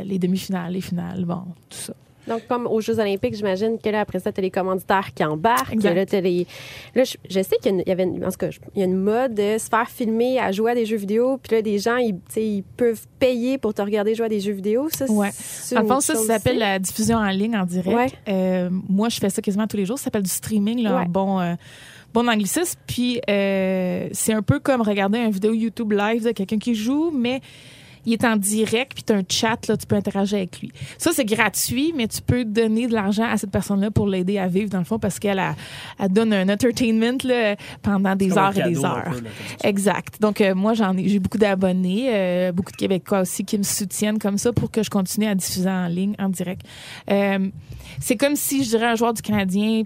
les 0.04 0.18
demi-finales, 0.18 0.72
les 0.72 0.80
finales, 0.80 1.24
bon, 1.24 1.42
tout 1.70 1.78
ça. 1.78 1.94
Donc, 2.28 2.46
comme 2.48 2.66
aux 2.66 2.80
Jeux 2.80 2.98
Olympiques, 2.98 3.34
j'imagine 3.34 3.78
que 3.78 3.88
là, 3.88 4.00
après 4.00 4.18
ça, 4.18 4.32
tu 4.32 4.40
as 4.40 4.42
les 4.42 4.50
commanditaires 4.50 5.14
qui 5.14 5.24
embarquent. 5.24 5.72
Exact. 5.74 5.94
Là, 5.94 6.06
t'as 6.06 6.20
les... 6.20 6.46
là 6.94 7.04
je, 7.04 7.16
je 7.28 7.40
sais 7.42 7.56
qu'il 7.62 7.82
y 7.86 7.90
avait 7.90 8.02
une, 8.04 8.24
en 8.24 8.30
tout 8.30 8.36
cas, 8.38 8.50
je- 8.50 8.58
il 8.74 8.80
y 8.80 8.82
a 8.82 8.86
une 8.86 8.96
mode 8.96 9.34
de 9.34 9.58
se 9.58 9.68
faire 9.68 9.88
filmer 9.88 10.38
à 10.40 10.50
jouer 10.52 10.72
à 10.72 10.74
des 10.74 10.86
jeux 10.86 10.96
vidéo. 10.96 11.38
Puis 11.42 11.54
là, 11.56 11.62
des 11.62 11.78
gens, 11.78 11.96
ils, 11.96 12.16
ils 12.36 12.62
peuvent 12.76 13.06
payer 13.18 13.58
pour 13.58 13.74
te 13.74 13.82
regarder 13.82 14.14
jouer 14.14 14.26
à 14.26 14.28
des 14.28 14.40
jeux 14.40 14.52
vidéo. 14.52 14.88
Ça, 14.92 15.06
Ouais. 15.10 15.30
En 15.76 15.86
fond, 15.86 16.00
ça, 16.00 16.14
ça 16.14 16.22
s'appelle 16.22 16.58
la 16.58 16.78
diffusion 16.78 17.16
en 17.18 17.28
ligne 17.30 17.56
en 17.56 17.64
direct. 17.64 17.96
Ouais. 17.96 18.08
Euh, 18.28 18.70
moi, 18.88 19.08
je 19.08 19.18
fais 19.18 19.30
ça 19.30 19.40
quasiment 19.42 19.66
tous 19.66 19.76
les 19.76 19.84
jours. 19.86 19.98
Ça 19.98 20.04
s'appelle 20.04 20.22
du 20.22 20.30
streaming, 20.30 20.82
là, 20.82 20.96
Ouais. 20.96 21.02
en 21.02 21.08
bon, 21.08 21.40
euh, 21.40 21.54
bon 22.12 22.28
anglicisme. 22.28 22.78
Puis, 22.86 23.20
euh, 23.30 24.08
c'est 24.12 24.32
un 24.32 24.42
peu 24.42 24.58
comme 24.58 24.80
regarder 24.82 25.18
une 25.18 25.30
vidéo 25.30 25.52
YouTube 25.52 25.92
live 25.92 26.24
de 26.24 26.32
quelqu'un 26.32 26.58
qui 26.58 26.74
joue, 26.74 27.10
mais 27.14 27.40
il 28.06 28.14
est 28.14 28.24
en 28.24 28.36
direct, 28.36 28.92
puis 28.94 29.02
tu 29.02 29.12
as 29.12 29.16
un 29.16 29.22
chat, 29.28 29.66
là, 29.68 29.76
tu 29.76 29.86
peux 29.86 29.96
interagir 29.96 30.38
avec 30.38 30.60
lui. 30.60 30.72
Ça, 30.96 31.10
c'est 31.12 31.24
gratuit, 31.24 31.92
mais 31.94 32.06
tu 32.08 32.22
peux 32.22 32.44
donner 32.44 32.86
de 32.86 32.94
l'argent 32.94 33.24
à 33.24 33.36
cette 33.36 33.50
personne-là 33.50 33.90
pour 33.90 34.06
l'aider 34.06 34.38
à 34.38 34.46
vivre, 34.48 34.70
dans 34.70 34.78
le 34.78 34.84
fond, 34.84 34.98
parce 34.98 35.18
qu'elle 35.18 35.38
a- 35.38 35.54
elle 35.98 36.08
donne 36.12 36.32
un 36.32 36.48
entertainment 36.48 37.18
là, 37.24 37.56
pendant 37.82 38.14
des 38.16 38.36
heures 38.38 38.56
et 38.56 38.62
des 38.70 38.84
heures. 38.84 39.04
peu, 39.10 39.20
là. 39.20 39.30
Exact. 39.64 40.20
Donc, 40.20 40.40
euh, 40.40 40.54
moi, 40.54 40.72
j'en 40.74 40.96
ai, 40.96 41.08
j'ai 41.08 41.18
beaucoup 41.18 41.38
d'abonnés, 41.38 42.08
euh, 42.12 42.52
beaucoup 42.52 42.72
de 42.72 42.76
Québécois 42.76 43.20
aussi 43.20 43.44
qui 43.44 43.58
me 43.58 43.62
soutiennent 43.64 44.18
comme 44.18 44.38
ça 44.38 44.52
pour 44.52 44.70
que 44.70 44.82
je 44.82 44.90
continue 44.90 45.26
à 45.26 45.34
diffuser 45.34 45.68
en 45.68 45.88
ligne, 45.88 46.14
en 46.18 46.28
direct. 46.28 46.62
Euh, 47.10 47.48
c'est 48.00 48.16
comme 48.16 48.36
si, 48.36 48.62
je 48.64 48.70
dirais, 48.70 48.86
un 48.86 48.94
joueur 48.94 49.12
du 49.14 49.22
Canadien 49.22 49.82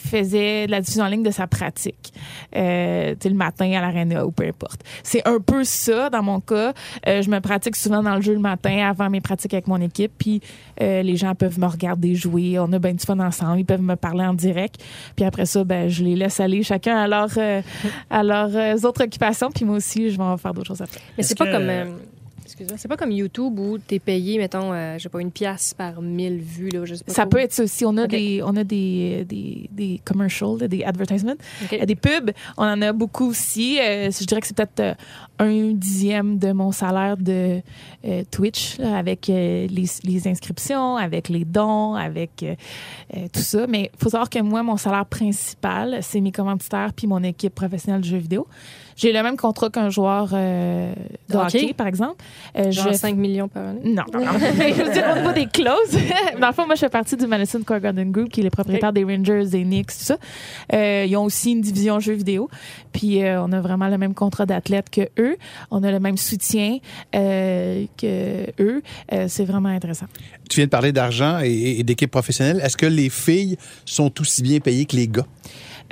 faisait 0.00 0.66
de 0.66 0.70
la 0.70 0.80
diffusion 0.80 1.04
en 1.04 1.08
ligne 1.08 1.22
de 1.22 1.30
sa 1.30 1.46
pratique, 1.46 2.12
euh, 2.56 3.10
tu 3.12 3.16
sais, 3.22 3.28
le 3.28 3.34
matin 3.34 3.70
à 3.72 3.80
l'aréna 3.80 4.24
ou 4.26 4.30
peu 4.30 4.44
importe. 4.46 4.80
C'est 5.02 5.26
un 5.28 5.38
peu 5.40 5.64
ça 5.64 6.10
dans 6.10 6.22
mon 6.22 6.40
cas. 6.40 6.72
Euh, 7.06 7.22
je 7.22 7.30
me 7.30 7.40
pratique 7.40 7.76
souvent 7.76 8.02
dans 8.02 8.16
le 8.16 8.22
jeu 8.22 8.32
le 8.32 8.38
matin 8.40 8.88
avant 8.88 9.08
mes 9.10 9.20
pratiques 9.20 9.54
avec 9.54 9.66
mon 9.66 9.80
équipe, 9.80 10.12
puis 10.18 10.40
euh, 10.80 11.02
les 11.02 11.16
gens 11.16 11.34
peuvent 11.34 11.58
me 11.58 11.66
regarder 11.66 12.14
jouer, 12.14 12.58
on 12.58 12.72
a 12.72 12.78
bien 12.78 12.94
du 12.94 13.04
fun 13.04 13.18
ensemble, 13.20 13.60
ils 13.60 13.64
peuvent 13.64 13.82
me 13.82 13.96
parler 13.96 14.24
en 14.24 14.34
direct, 14.34 14.82
puis 15.16 15.24
après 15.24 15.46
ça, 15.46 15.64
ben, 15.64 15.88
je 15.88 16.02
les 16.04 16.16
laisse 16.16 16.40
aller 16.40 16.62
chacun 16.62 16.96
à 16.96 17.06
leur, 17.08 17.28
euh, 17.36 17.62
à 18.10 18.22
leurs 18.22 18.56
euh, 18.56 18.74
autres 18.88 19.04
occupations, 19.04 19.50
puis 19.50 19.64
moi 19.64 19.76
aussi, 19.76 20.10
je 20.10 20.16
vais 20.16 20.22
en 20.24 20.36
faire 20.36 20.54
d'autres 20.54 20.68
choses 20.68 20.82
après. 20.82 21.00
Mais 21.16 21.22
c'est 21.22 21.36
pas 21.36 21.46
que- 21.46 21.52
comme. 21.52 21.96
Euh, 22.50 22.52
excuse-moi, 22.52 22.78
c'est 22.78 22.88
pas 22.88 22.96
comme 22.96 23.12
YouTube 23.12 23.58
où 23.58 23.78
t'es 23.78 23.98
payé, 23.98 24.38
mettons, 24.38 24.72
euh, 24.72 24.98
je 24.98 25.04
sais 25.04 25.08
pas, 25.08 25.20
une 25.20 25.30
pièce 25.30 25.74
par 25.74 26.02
mille 26.02 26.38
vues, 26.38 26.68
là, 26.70 26.84
je 26.84 26.94
sais 26.94 27.04
pas 27.04 27.12
Ça 27.12 27.26
peut 27.26 27.38
être 27.38 27.52
ça 27.52 27.62
aussi. 27.62 27.84
On 27.84 27.96
a 27.96 28.06
des, 28.06 28.42
on 28.44 28.56
a 28.56 28.64
des, 28.64 29.24
des, 29.24 29.68
des 29.70 30.00
commercials, 30.04 30.68
des 30.68 30.84
advertisements. 30.84 31.34
Euh, 31.72 31.84
des 31.84 31.96
pubs. 31.96 32.30
On 32.56 32.64
en 32.64 32.82
a 32.82 32.92
beaucoup 32.92 33.28
aussi. 33.28 33.78
Euh, 33.80 34.10
je 34.10 34.24
dirais 34.24 34.40
que 34.40 34.46
c'est 34.46 34.56
peut-être 34.56 34.80
euh, 34.80 34.94
un 35.40 35.72
dixième 35.72 36.38
de 36.38 36.52
mon 36.52 36.70
salaire 36.70 37.16
de 37.16 37.62
euh, 38.04 38.22
Twitch, 38.30 38.78
là, 38.78 38.98
avec 38.98 39.30
euh, 39.30 39.66
les, 39.68 39.86
les 40.04 40.28
inscriptions, 40.28 40.96
avec 40.96 41.30
les 41.30 41.46
dons, 41.46 41.94
avec 41.94 42.42
euh, 42.42 42.54
tout 43.32 43.40
ça. 43.40 43.66
Mais 43.66 43.90
il 43.94 44.02
faut 44.02 44.10
savoir 44.10 44.28
que 44.28 44.38
moi, 44.40 44.62
mon 44.62 44.76
salaire 44.76 45.06
principal, 45.06 45.98
c'est 46.02 46.20
mes 46.20 46.30
commanditaires 46.30 46.92
puis 46.94 47.06
mon 47.06 47.22
équipe 47.22 47.54
professionnelle 47.54 48.02
de 48.02 48.06
jeux 48.06 48.18
vidéo. 48.18 48.46
J'ai 48.96 49.14
le 49.14 49.22
même 49.22 49.38
contrat 49.38 49.70
qu'un 49.70 49.88
joueur 49.88 50.28
de 50.28 50.92
hockey, 51.32 51.72
par 51.72 51.86
exemple. 51.86 52.22
Genre 52.54 52.92
je 52.92 52.92
5 52.92 53.16
millions 53.16 53.48
par 53.48 53.68
année? 53.68 53.80
non, 53.82 54.04
non, 54.12 54.20
non. 54.20 54.32
Je 54.38 54.82
veux 54.82 54.92
dire, 54.92 55.06
au 55.14 55.18
niveau 55.18 55.32
des 55.32 55.46
clauses, 55.46 55.98
dans 56.38 56.48
le 56.48 56.52
fond, 56.52 56.66
moi, 56.66 56.74
je 56.74 56.80
fais 56.80 56.90
partie 56.90 57.16
du 57.16 57.26
Madison 57.26 57.60
Square 57.60 57.80
Garden 57.80 58.10
Group, 58.10 58.28
qui 58.28 58.40
est 58.40 58.44
le 58.44 58.50
propriétaire 58.50 58.92
des 58.92 59.04
Rangers, 59.04 59.46
des 59.46 59.62
Knicks, 59.62 59.86
tout 59.86 60.04
ça. 60.04 60.16
Ils 60.72 61.16
ont 61.16 61.24
aussi 61.24 61.52
une 61.52 61.62
division 61.62 61.98
jeux 61.98 62.12
vidéo. 62.12 62.50
Puis, 62.92 63.22
on 63.24 63.52
a 63.52 63.60
vraiment 63.62 63.88
le 63.88 63.96
même 63.96 64.12
contrat 64.12 64.44
d'athlète 64.44 64.90
que 64.90 65.08
eux. 65.18 65.29
On 65.70 65.82
a 65.82 65.90
le 65.90 66.00
même 66.00 66.16
soutien 66.16 66.78
euh, 67.14 67.86
que 67.96 68.46
eux. 68.60 68.82
Euh, 69.12 69.26
c'est 69.28 69.44
vraiment 69.44 69.68
intéressant. 69.68 70.06
Tu 70.48 70.56
viens 70.56 70.66
de 70.66 70.70
parler 70.70 70.92
d'argent 70.92 71.40
et, 71.42 71.80
et 71.80 71.82
d'équipe 71.82 72.10
professionnelle. 72.10 72.60
Est-ce 72.62 72.76
que 72.76 72.86
les 72.86 73.10
filles 73.10 73.56
sont 73.84 74.20
aussi 74.20 74.42
bien 74.42 74.60
payées 74.60 74.86
que 74.86 74.96
les 74.96 75.08
gars? 75.08 75.26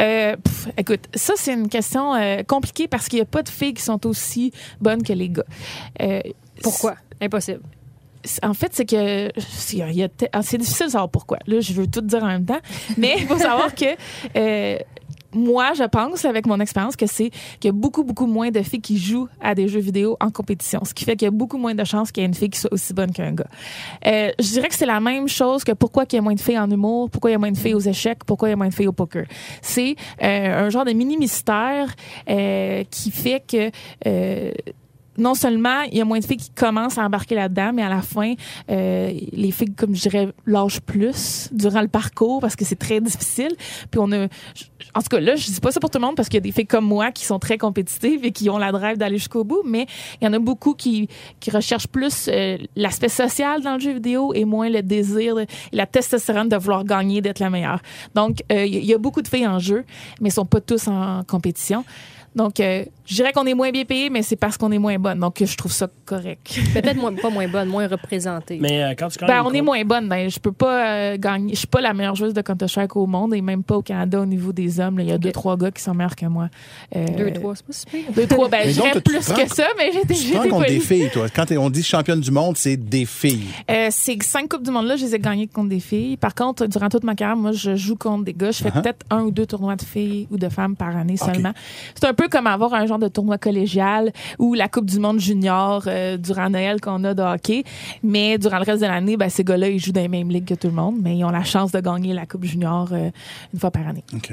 Euh, 0.01 0.37
pff, 0.37 0.69
écoute, 0.77 1.09
ça, 1.15 1.35
c'est 1.37 1.55
une 1.55 1.69
question 1.69 2.15
euh, 2.15 2.43
compliquée 2.45 2.87
parce 2.87 3.09
qu'il 3.09 3.19
n'y 3.19 3.23
a 3.23 3.27
pas 3.27 3.43
de 3.43 3.49
filles 3.49 3.75
qui 3.75 3.83
sont 3.83 4.07
aussi 4.07 4.53
bonnes 4.81 5.03
que 5.03 5.13
les 5.13 5.29
gars. 5.29 5.45
Euh, 6.01 6.21
Pourquoi? 6.63 6.97
Impossible. 7.21 7.61
En 8.43 8.55
fait, 8.55 8.71
c'est 8.73 8.85
que 8.85 9.31
c'est 9.49 9.81
ah, 10.33 10.43
c'est 10.43 10.59
difficile 10.59 10.87
de 10.87 10.93
savoir 10.93 11.09
pourquoi. 11.09 11.39
Là, 11.47 11.61
je 11.61 11.73
veux 11.73 11.87
tout 11.87 12.01
dire 12.01 12.23
en 12.23 12.27
même 12.27 12.45
temps, 12.45 12.61
mais 12.97 13.15
il 13.19 13.27
faut 13.27 13.39
savoir 13.39 13.75
que 13.75 13.87
euh, 14.37 14.79
moi, 15.33 15.73
je 15.75 15.85
pense, 15.85 16.25
avec 16.25 16.47
mon 16.47 16.59
expérience, 16.61 16.97
que 16.97 17.07
c'est 17.07 17.31
qu'il 17.61 17.69
y 17.69 17.69
a 17.69 17.73
beaucoup, 17.73 18.05
beaucoup 18.05 18.27
moins 18.27 18.51
de 18.51 18.63
filles 18.63 18.81
qui 18.81 18.99
jouent 18.99 19.29
à 19.41 19.55
des 19.55 19.69
jeux 19.69 19.81
vidéo 19.81 20.17
en 20.21 20.31
compétition. 20.31 20.85
Ce 20.85 20.95
qui 20.95 21.05
fait 21.05 21.17
qu'il 21.17 21.27
y 21.27 21.29
a 21.29 21.33
beaucoup 21.33 21.59
moins 21.59 21.75
de 21.75 21.85
chances 21.85 22.13
qu'il 22.13 22.23
y 22.23 22.25
ait 22.25 22.29
une 22.29 22.35
fille 22.35 22.51
qui 22.51 22.59
soit 22.59 22.73
aussi 22.73 22.95
bonne 22.95 23.13
qu'un 23.13 23.33
gars. 23.33 23.47
Euh, 24.07 24.31
je 24.39 24.49
dirais 24.49 24.69
que 24.69 24.75
c'est 24.75 24.87
la 24.87 25.01
même 25.01 25.29
chose 25.29 25.65
que 25.65 25.73
pourquoi 25.73 26.05
il 26.11 26.17
y 26.17 26.19
a 26.19 26.23
moins 26.23 26.35
de 26.35 26.41
filles 26.41 26.59
en 26.59 26.71
humour, 26.71 27.11
pourquoi 27.11 27.31
il 27.31 27.35
y 27.35 27.37
a 27.37 27.39
moins 27.39 27.53
de 27.53 27.59
filles 27.59 27.75
aux 27.75 27.81
échecs, 27.81 28.25
pourquoi 28.25 28.49
il 28.49 28.53
y 28.53 28.55
a 28.55 28.57
moins 28.57 28.69
de 28.69 28.75
filles 28.75 28.89
au 28.89 28.93
poker. 28.93 29.27
C'est 29.61 29.97
euh, 30.23 30.67
un 30.67 30.71
genre 30.71 30.85
de 30.85 30.93
mini-mystère 30.93 31.95
euh, 32.29 32.85
qui 32.91 33.11
fait 33.11 33.43
que... 33.47 33.71
non 35.19 35.35
seulement 35.35 35.83
il 35.91 35.99
y 35.99 36.01
a 36.01 36.05
moins 36.05 36.19
de 36.21 36.25
filles 36.25 36.37
qui 36.39 36.51
commencent 36.51 36.97
à 36.99 37.03
embarquer 37.05 37.35
là-dedans, 37.35 37.73
mais 37.75 37.83
à 37.83 37.89
la 37.89 38.03
fin, 38.03 38.35
euh, 38.71 39.13
les 39.33 39.51
filles, 39.51 39.75
comme 39.75 39.95
je 39.95 40.03
dirais, 40.03 40.29
lâchent 40.47 40.81
plus 40.81 41.49
durant 41.53 41.83
le 41.83 41.89
parcours 41.89 42.41
parce 42.41 42.57
que 42.57 42.65
c'est 42.65 42.77
très 42.79 43.01
difficile. 43.01 43.51
Puis 43.91 44.01
on 44.03 44.11
a, 44.13 44.25
en 44.95 45.03
tout 45.03 45.09
cas 45.11 45.21
là, 45.21 45.37
je 45.37 45.47
dis 45.47 45.61
pas 45.61 45.71
ça 45.73 45.81
pour 45.81 45.91
tout 45.91 45.99
le 45.99 46.07
monde 46.07 46.17
parce 46.17 46.29
qu'il 46.29 46.37
y 46.37 46.39
a 46.39 46.43
des 46.43 46.53
filles 46.53 46.67
comme 46.67 46.85
moi 46.87 47.11
qui 47.13 47.25
sont 47.25 47.39
très 47.39 47.59
compétitives 47.59 48.25
et 48.25 48.31
qui 48.33 48.49
ont 48.51 48.59
la 48.59 48.73
drive 48.73 48.97
d'aller 48.97 49.19
jusqu'au 49.19 49.45
bout, 49.45 49.63
mais 49.65 49.87
il 50.21 50.25
y 50.25 50.29
en 50.29 50.33
a 50.33 50.39
beaucoup 50.39 50.75
qui, 50.75 51.09
qui 51.41 51.51
recherchent 51.51 51.89
plus 51.89 52.29
euh, 52.29 52.57
l'aspect 52.77 53.09
social 53.09 53.61
dans 53.63 53.75
le 53.75 53.81
jeu 53.81 53.93
vidéo 53.93 54.33
et 54.35 54.45
moins 54.45 54.69
le 54.69 54.83
désir, 54.83 55.35
de- 55.35 55.47
la 55.73 55.87
testostérone 55.87 56.49
de 56.49 56.57
vouloir 56.57 56.85
gagner, 56.85 57.21
d'être 57.21 57.41
la 57.41 57.51
meilleure. 57.51 57.81
Donc 58.15 58.43
euh, 58.53 58.65
il 58.65 58.85
y 58.85 58.95
a 58.95 58.99
beaucoup 58.99 59.23
de 59.23 59.29
filles 59.29 59.47
en 59.47 59.59
jeu, 59.59 59.85
mais 60.21 60.29
elles 60.29 60.35
sont 60.35 60.47
pas 60.47 60.61
tous 60.61 60.87
en 60.89 61.23
compétition. 61.25 61.85
Donc, 62.39 62.61
euh, 62.61 62.85
je 63.05 63.15
dirais 63.17 63.33
qu'on 63.33 63.45
est 63.47 63.55
moins 63.55 63.71
bien 63.71 63.85
payé, 63.85 64.11
mais 64.11 64.23
c'est 64.23 64.37
parce 64.37 64.57
qu'on 64.57 64.71
est 64.73 64.79
moins 64.79 64.97
bonne. 64.99 65.19
Donc, 65.19 65.43
je 65.45 65.57
trouve 65.57 65.73
ça 65.73 65.89
correct. 66.07 66.59
Peut-être 66.73 66.97
moins- 66.97 67.13
pas 67.15 67.31
moins 67.31 67.49
bonne, 67.49 67.69
moins 67.69 67.87
représentée. 67.89 68.59
Mais 68.61 68.83
euh, 68.83 68.95
quand 68.99 69.09
tu 69.09 69.19
Ben, 69.27 69.43
on 69.45 69.53
est 69.53 69.61
moins 69.61 69.85
bonne. 69.85 70.09
Ben, 70.09 70.31
je 70.31 70.39
peux 70.39 70.53
pas 70.53 70.87
euh, 70.87 71.17
gagner. 71.19 71.53
Je 71.55 71.59
suis 71.59 71.67
pas 71.67 71.81
la 71.81 71.93
meilleure 71.93 72.15
joueuse 72.15 72.33
de 72.33 72.41
Counter-Strike 72.41 72.95
au 72.97 73.07
monde 73.07 73.35
et 73.35 73.41
même 73.43 73.63
pas 73.63 73.77
au 73.77 73.83
Canada 73.83 74.21
au 74.21 74.27
niveau 74.27 74.53
des 74.53 74.79
hommes. 74.81 74.99
là. 74.99 75.05
Il 75.05 75.09
y 75.11 75.13
a 75.13 75.19
deux, 75.19 75.33
trois 75.33 75.57
gars 75.57 75.71
qui 75.71 75.83
sont 75.83 75.95
meilleurs 75.95 76.17
que 76.17 76.27
moi. 76.27 76.49
Euh, 76.97 77.07
Deux, 77.17 77.33
trois, 77.33 77.55
c'est 77.57 77.67
pas 77.67 77.73
si 77.73 77.87
pire. 77.87 78.13
Deux, 78.15 78.27
trois. 78.27 78.49
Ben, 78.49 78.69
je 78.69 78.73
dirais 78.81 79.01
plus 79.01 79.19
prends- 79.27 79.35
que 79.43 79.49
ça, 79.55 79.67
mais 79.77 79.91
j'ai 79.93 80.01
été, 80.03 80.15
Tu 80.15 80.33
prends 80.33 80.49
contre 80.49 80.67
des 80.69 80.81
filles, 80.81 81.11
toi. 81.13 81.27
Quand 81.29 81.51
on 81.53 81.69
dit 81.71 81.83
championne 81.83 82.21
du 82.21 82.31
monde, 82.31 82.57
c'est 82.57 82.77
des 82.77 83.05
filles. 83.05 83.47
Euh, 83.71 83.89
ces 83.91 84.17
cinq 84.23 84.49
Coupes 84.49 84.63
du 84.63 84.71
Monde-là, 84.71 84.97
je 84.97 85.05
les 85.07 85.15
ai 85.15 85.19
gagnées 85.19 85.47
contre 85.49 85.71
des 85.71 85.81
filles. 85.81 86.17
Par 86.17 86.35
contre, 86.35 86.67
durant 86.67 86.89
toute 86.89 87.05
ma 87.05 87.15
carrière, 87.15 87.37
moi, 87.37 87.53
je 87.53 87.75
joue 87.75 87.97
contre 87.97 88.25
des 88.25 88.33
gars. 88.35 88.51
Je 88.53 88.63
fais 88.63 88.69
Uh-huh. 88.69 88.83
peut-être 88.83 89.05
un 89.11 89.23
ou 89.23 89.31
deux 89.31 89.47
tournois 89.47 89.77
de 89.77 89.83
filles 89.83 90.29
ou 90.31 90.37
de 90.37 90.49
femmes 90.51 90.77
par 90.77 90.95
année 90.97 91.17
Ok. 91.21 91.33
seulement. 91.33 91.53
C'est 91.95 92.07
un 92.07 92.13
peu 92.13 92.28
comme 92.29 92.47
avoir 92.47 92.75
un 92.75 92.87
genre 92.87 92.99
de 92.99 93.09
tournoi 93.09 93.39
collégial 93.39 94.13
ou 94.39 94.55
la 94.55 94.69
Coupe 94.69 94.87
du 94.87 94.99
monde 94.99 95.19
junior 95.19 95.85
euh, 95.87 96.17
durant 96.17 96.51
Noël 96.51 96.81
qu'on 96.81 97.03
a 97.05 97.15
de 97.15 97.23
hockey. 97.23 97.65
Mais 98.03 98.39
durant 98.39 98.59
le 98.59 98.65
reste 98.65 98.83
de 98.83 98.87
l'année, 98.87 99.17
ben, 99.17 99.29
ces 99.29 99.45
gars-là, 99.45 99.69
ils 99.69 99.79
jouent 99.79 99.93
dans 99.93 100.01
les 100.01 100.09
mêmes 100.09 100.31
ligues 100.31 100.47
que 100.47 100.55
tout 100.55 100.69
le 100.69 100.75
monde, 100.75 100.97
mais 101.01 101.17
ils 101.17 101.25
ont 101.25 101.31
la 101.31 101.45
chance 101.45 101.73
de 101.73 101.81
gagner 101.81 102.15
la 102.15 102.27
Coupe 102.27 102.45
junior 102.45 102.89
euh, 102.93 103.11
une 103.53 103.61
fois 103.61 103.71
par 103.71 103.87
année. 103.87 104.05
OK. 104.15 104.33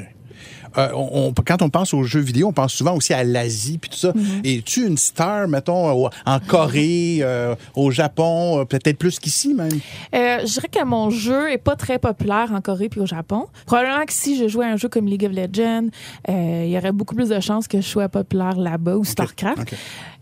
Euh, 0.78 0.90
on- 0.94 1.30
on- 1.30 1.34
quand 1.46 1.62
on 1.62 1.70
pense 1.70 1.94
aux 1.94 2.04
jeux 2.04 2.20
vidéo, 2.22 2.48
on 2.50 2.54
pense 2.54 2.74
souvent 2.74 2.96
aussi 2.96 3.14
à 3.14 3.24
l'Asie 3.24 3.78
puis 3.78 3.90
tout 3.90 3.98
ça. 3.98 4.12
Mhm. 4.16 4.42
Es-tu 4.44 4.86
une 4.88 4.98
star, 4.98 5.48
mettons, 5.48 6.08
en 6.26 6.40
Corée, 6.40 7.20
euh, 7.22 7.56
au 7.76 7.92
Japon, 7.92 8.60
euh, 8.60 8.66
peut-être 8.66 8.98
plus 8.98 9.20
qu'ici 9.20 9.54
même? 9.54 9.70
Euh, 10.14 10.40
je 10.42 10.52
dirais 10.54 10.68
que 10.70 10.84
mon 10.84 11.10
jeu 11.10 11.52
est 11.52 11.58
pas 11.58 11.76
très 11.76 12.00
populaire 12.00 12.52
en 12.54 12.62
Corée 12.62 12.90
puis 12.90 13.00
au 13.02 13.06
Japon. 13.06 13.46
Probablement 13.66 14.06
que 14.06 14.14
si 14.14 14.38
je 14.38 14.48
jouais 14.48 14.66
à 14.66 14.70
un 14.70 14.78
jeu 14.78 14.90
comme 14.90 15.06
League 15.08 15.26
of 15.26 15.32
Legends, 15.32 15.88
il 16.28 16.70
y 16.70 16.78
aurait 16.78 16.92
beaucoup 16.92 17.16
plus 17.16 17.30
de 17.30 17.40
chances 17.40 17.68
que 17.68 17.80
je 17.82 17.88
sois 17.88 18.10
populaire 18.10 18.58
là-bas 18.58 18.96
ou 18.98 19.04
StarCraft. 19.06 19.74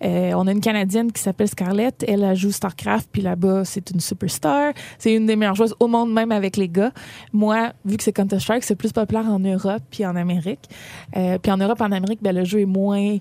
On 0.01 0.47
a 0.47 0.51
une 0.51 0.61
Canadienne 0.61 1.11
qui 1.11 1.21
s'appelle 1.21 1.47
Scarlett. 1.47 2.03
Elle, 2.07 2.23
elle 2.23 2.35
joue 2.35 2.51
StarCraft, 2.51 3.07
puis 3.11 3.21
là-bas, 3.21 3.63
c'est 3.65 3.89
une 3.91 3.99
superstar. 3.99 4.73
C'est 4.99 5.13
une 5.13 5.25
des 5.25 5.35
meilleures 5.35 5.55
joueuses 5.55 5.75
au 5.79 5.87
monde, 5.87 6.11
même 6.13 6.31
avec 6.31 6.57
les 6.57 6.67
gars. 6.69 6.91
Moi, 7.31 7.71
vu 7.85 7.97
que 7.97 8.03
c'est 8.03 8.11
Counter-Strike, 8.13 8.63
c'est 8.63 8.75
plus 8.75 8.91
populaire 8.91 9.25
en 9.27 9.39
Europe 9.39 9.81
puis 9.89 10.05
en 10.05 10.15
Amérique. 10.15 10.42
Euh, 11.15 11.37
puis 11.37 11.51
en 11.51 11.57
Europe, 11.57 11.81
en 11.81 11.91
Amérique, 11.91 12.19
ben, 12.21 12.35
le 12.35 12.43
jeu 12.43 12.61
est 12.61 12.65
moins 12.65 13.17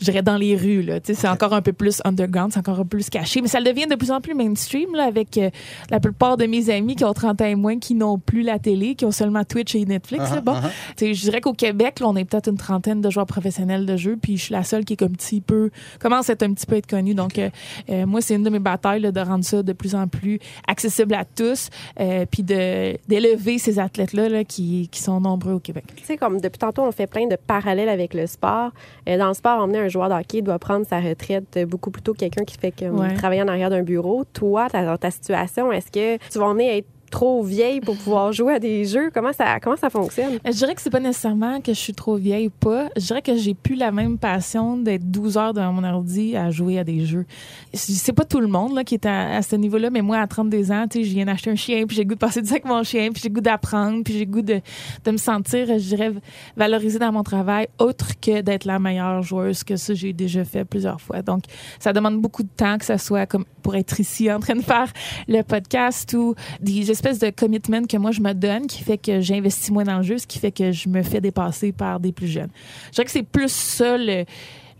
je 0.00 0.04
dirais 0.04 0.22
dans 0.22 0.36
les 0.36 0.56
rues 0.56 0.82
là, 0.82 1.00
tu 1.00 1.14
sais, 1.14 1.20
c'est 1.20 1.28
encore 1.28 1.52
un 1.52 1.62
peu 1.62 1.72
plus 1.72 2.00
underground, 2.04 2.52
c'est 2.52 2.58
encore 2.58 2.80
un 2.80 2.84
peu 2.84 2.98
plus 2.98 3.10
caché, 3.10 3.40
mais 3.40 3.48
ça 3.48 3.60
devient 3.60 3.86
de 3.86 3.94
plus 3.94 4.10
en 4.10 4.20
plus 4.20 4.34
mainstream 4.34 4.94
là 4.94 5.04
avec 5.04 5.36
euh, 5.38 5.50
la 5.90 6.00
plupart 6.00 6.36
de 6.36 6.46
mes 6.46 6.70
amis 6.70 6.96
qui 6.96 7.04
ont 7.04 7.12
30 7.12 7.40
ans 7.42 7.44
et 7.44 7.54
moins 7.54 7.78
qui 7.78 7.94
n'ont 7.94 8.18
plus 8.18 8.42
la 8.42 8.58
télé, 8.58 8.94
qui 8.94 9.04
ont 9.04 9.10
seulement 9.10 9.44
Twitch 9.44 9.74
et 9.74 9.84
Netflix, 9.84 10.18
Uh-huh, 10.18 10.34
là, 10.34 10.40
bon. 10.40 10.54
uh-huh. 10.54 10.70
Tu 10.96 11.06
sais, 11.06 11.14
je 11.14 11.22
dirais 11.22 11.40
qu'au 11.40 11.52
Québec, 11.52 12.00
là, 12.00 12.08
on 12.08 12.16
est 12.16 12.24
peut-être 12.24 12.48
une 12.48 12.56
trentaine 12.56 13.00
de 13.00 13.10
joueurs 13.10 13.26
professionnels 13.26 13.86
de 13.86 13.96
jeu, 13.96 14.18
puis 14.20 14.36
je 14.36 14.44
suis 14.44 14.52
la 14.52 14.64
seule 14.64 14.84
qui 14.84 14.94
est 14.94 14.96
comme 14.96 15.16
petit 15.16 15.40
peu 15.40 15.70
commence 16.00 16.30
à 16.30 16.32
être 16.32 16.42
un 16.42 16.52
petit 16.52 16.66
peu 16.66 16.76
être 16.76 16.86
connue. 16.86 17.14
Donc 17.14 17.38
euh, 17.38 17.50
euh, 17.90 18.06
moi, 18.06 18.20
c'est 18.20 18.34
une 18.34 18.42
de 18.42 18.50
mes 18.50 18.58
batailles 18.58 19.00
là, 19.00 19.12
de 19.12 19.20
rendre 19.20 19.44
ça 19.44 19.62
de 19.62 19.72
plus 19.72 19.94
en 19.94 20.08
plus 20.08 20.38
accessible 20.66 21.14
à 21.14 21.24
tous, 21.24 21.68
euh, 22.00 22.24
puis 22.30 22.42
de 22.42 22.96
d'élever 23.08 23.58
ces 23.58 23.78
athlètes 23.78 24.12
là, 24.12 24.28
là 24.28 24.44
qui, 24.44 24.88
qui 24.90 25.00
sont 25.00 25.20
nombreux 25.20 25.52
au 25.54 25.60
Québec. 25.60 25.84
Tu 25.96 26.04
sais, 26.04 26.16
comme 26.16 26.40
depuis 26.40 26.58
tantôt, 26.58 26.82
on 26.82 26.92
fait 26.92 27.06
plein 27.06 27.26
de 27.26 27.36
parallèles 27.36 27.88
avec 27.88 28.14
le 28.14 28.26
sport. 28.26 28.70
Euh, 29.08 29.18
dans 29.18 29.28
le 29.28 29.34
sport, 29.34 29.60
emmener 29.60 29.78
un 29.78 29.87
joueur 29.88 30.08
de 30.08 30.14
hockey 30.14 30.42
doit 30.42 30.58
prendre 30.58 30.86
sa 30.86 31.00
retraite 31.00 31.56
euh, 31.56 31.66
beaucoup 31.66 31.90
plus 31.90 32.02
tôt 32.02 32.12
que 32.12 32.18
quelqu'un 32.18 32.44
qui 32.44 32.56
fait 32.58 32.72
comme 32.72 32.98
Ouais. 33.00 33.14
travailler 33.14 33.42
en 33.42 33.48
arrière 33.48 33.70
d'un 33.70 33.82
bureau. 33.82 34.24
Toi, 34.32 34.68
ta- 34.70 34.84
dans 34.84 34.96
ta 34.96 35.10
situation, 35.10 35.72
est-ce 35.72 35.90
que 35.90 36.16
tu 36.30 36.38
vas 36.38 36.46
à 36.68 36.76
être 36.76 36.86
trop 37.10 37.42
vieille 37.42 37.80
pour 37.80 37.96
pouvoir 37.96 38.32
jouer 38.32 38.54
à 38.54 38.58
des 38.58 38.84
jeux? 38.84 39.10
Comment 39.12 39.32
ça, 39.32 39.60
comment 39.60 39.76
ça 39.76 39.90
fonctionne? 39.90 40.34
Euh, 40.34 40.52
Je 40.52 40.52
dirais 40.52 40.74
que 40.74 40.80
c'est 40.80 40.90
pas 40.90 41.00
nécessairement 41.00 41.60
que 41.60 41.72
je 41.72 41.78
suis 41.78 41.94
trop 41.94 42.16
vieille 42.16 42.48
ou 42.48 42.50
pas. 42.50 42.88
Je 42.96 43.06
dirais 43.06 43.22
que 43.22 43.36
j'ai 43.36 43.54
plus 43.54 43.74
la 43.74 43.90
même 43.90 44.18
passion 44.18 44.76
d'être 44.76 45.10
12 45.10 45.36
heures 45.36 45.54
devant 45.54 45.72
mon 45.72 45.84
ordi 45.84 46.36
à 46.36 46.50
jouer 46.50 46.78
à 46.78 46.84
des 46.84 47.04
jeux. 47.04 47.26
C'est 47.74 48.12
pas 48.12 48.24
tout 48.24 48.40
le 48.40 48.46
monde 48.46 48.74
là, 48.74 48.84
qui 48.84 48.94
est 48.94 49.06
à, 49.06 49.42
ce 49.42 49.56
niveau-là, 49.56 49.90
mais 49.90 50.02
moi, 50.02 50.18
à 50.18 50.26
32 50.26 50.70
ans, 50.72 50.86
je 50.92 51.00
viens 51.00 51.26
d'acheter 51.26 51.50
un 51.50 51.56
chien, 51.56 51.86
puis 51.86 51.96
j'ai 51.96 52.04
goût 52.04 52.14
de 52.14 52.20
passer 52.20 52.42
du 52.42 52.48
temps 52.48 52.54
avec 52.54 52.64
mon 52.64 52.82
chien, 52.82 53.10
puis 53.12 53.22
j'ai 53.22 53.30
goût 53.30 53.40
d'apprendre, 53.40 54.02
puis 54.04 54.14
j'ai 54.18 54.26
goût 54.26 54.42
de, 54.42 54.60
de 55.04 55.10
me 55.10 55.16
sentir, 55.16 55.66
je 55.66 55.88
dirais, 55.88 56.12
valorisée 56.56 56.98
dans 56.98 57.12
mon 57.12 57.22
travail, 57.22 57.68
autre 57.78 58.18
que 58.20 58.40
d'être 58.40 58.64
la 58.64 58.78
meilleure 58.78 59.22
joueuse, 59.22 59.64
que 59.64 59.76
ça, 59.76 59.94
j'ai 59.94 60.12
déjà 60.12 60.44
fait 60.44 60.64
plusieurs 60.64 61.00
fois. 61.00 61.22
Donc, 61.22 61.44
ça 61.78 61.92
demande 61.92 62.20
beaucoup 62.20 62.42
de 62.42 62.48
temps, 62.48 62.78
que 62.78 62.84
ça 62.84 62.98
soit 62.98 63.26
comme 63.26 63.44
pour 63.62 63.76
être 63.76 64.00
ici 64.00 64.32
en 64.32 64.40
train 64.40 64.56
de 64.56 64.62
faire 64.62 64.90
le 65.26 65.42
podcast 65.42 66.14
ou 66.14 66.34
des 66.60 66.90
espèces 66.98 67.18
de 67.18 67.30
commitment 67.30 67.84
que 67.86 67.96
moi 67.96 68.10
je 68.10 68.20
me 68.20 68.32
donne 68.32 68.66
qui 68.66 68.82
fait 68.82 68.98
que 68.98 69.20
j'investis 69.20 69.70
moins 69.70 69.84
dans 69.84 69.96
le 69.98 70.02
jeu, 70.02 70.18
ce 70.18 70.26
qui 70.26 70.38
fait 70.38 70.52
que 70.52 70.72
je 70.72 70.88
me 70.88 71.02
fais 71.02 71.20
dépasser 71.20 71.72
par 71.72 71.98
des 72.00 72.12
plus 72.12 72.26
jeunes. 72.28 72.50
Je 72.86 72.92
dirais 72.92 73.04
que 73.04 73.10
c'est 73.10 73.22
plus 73.22 73.50
ça 73.50 73.96
le, 73.98 74.24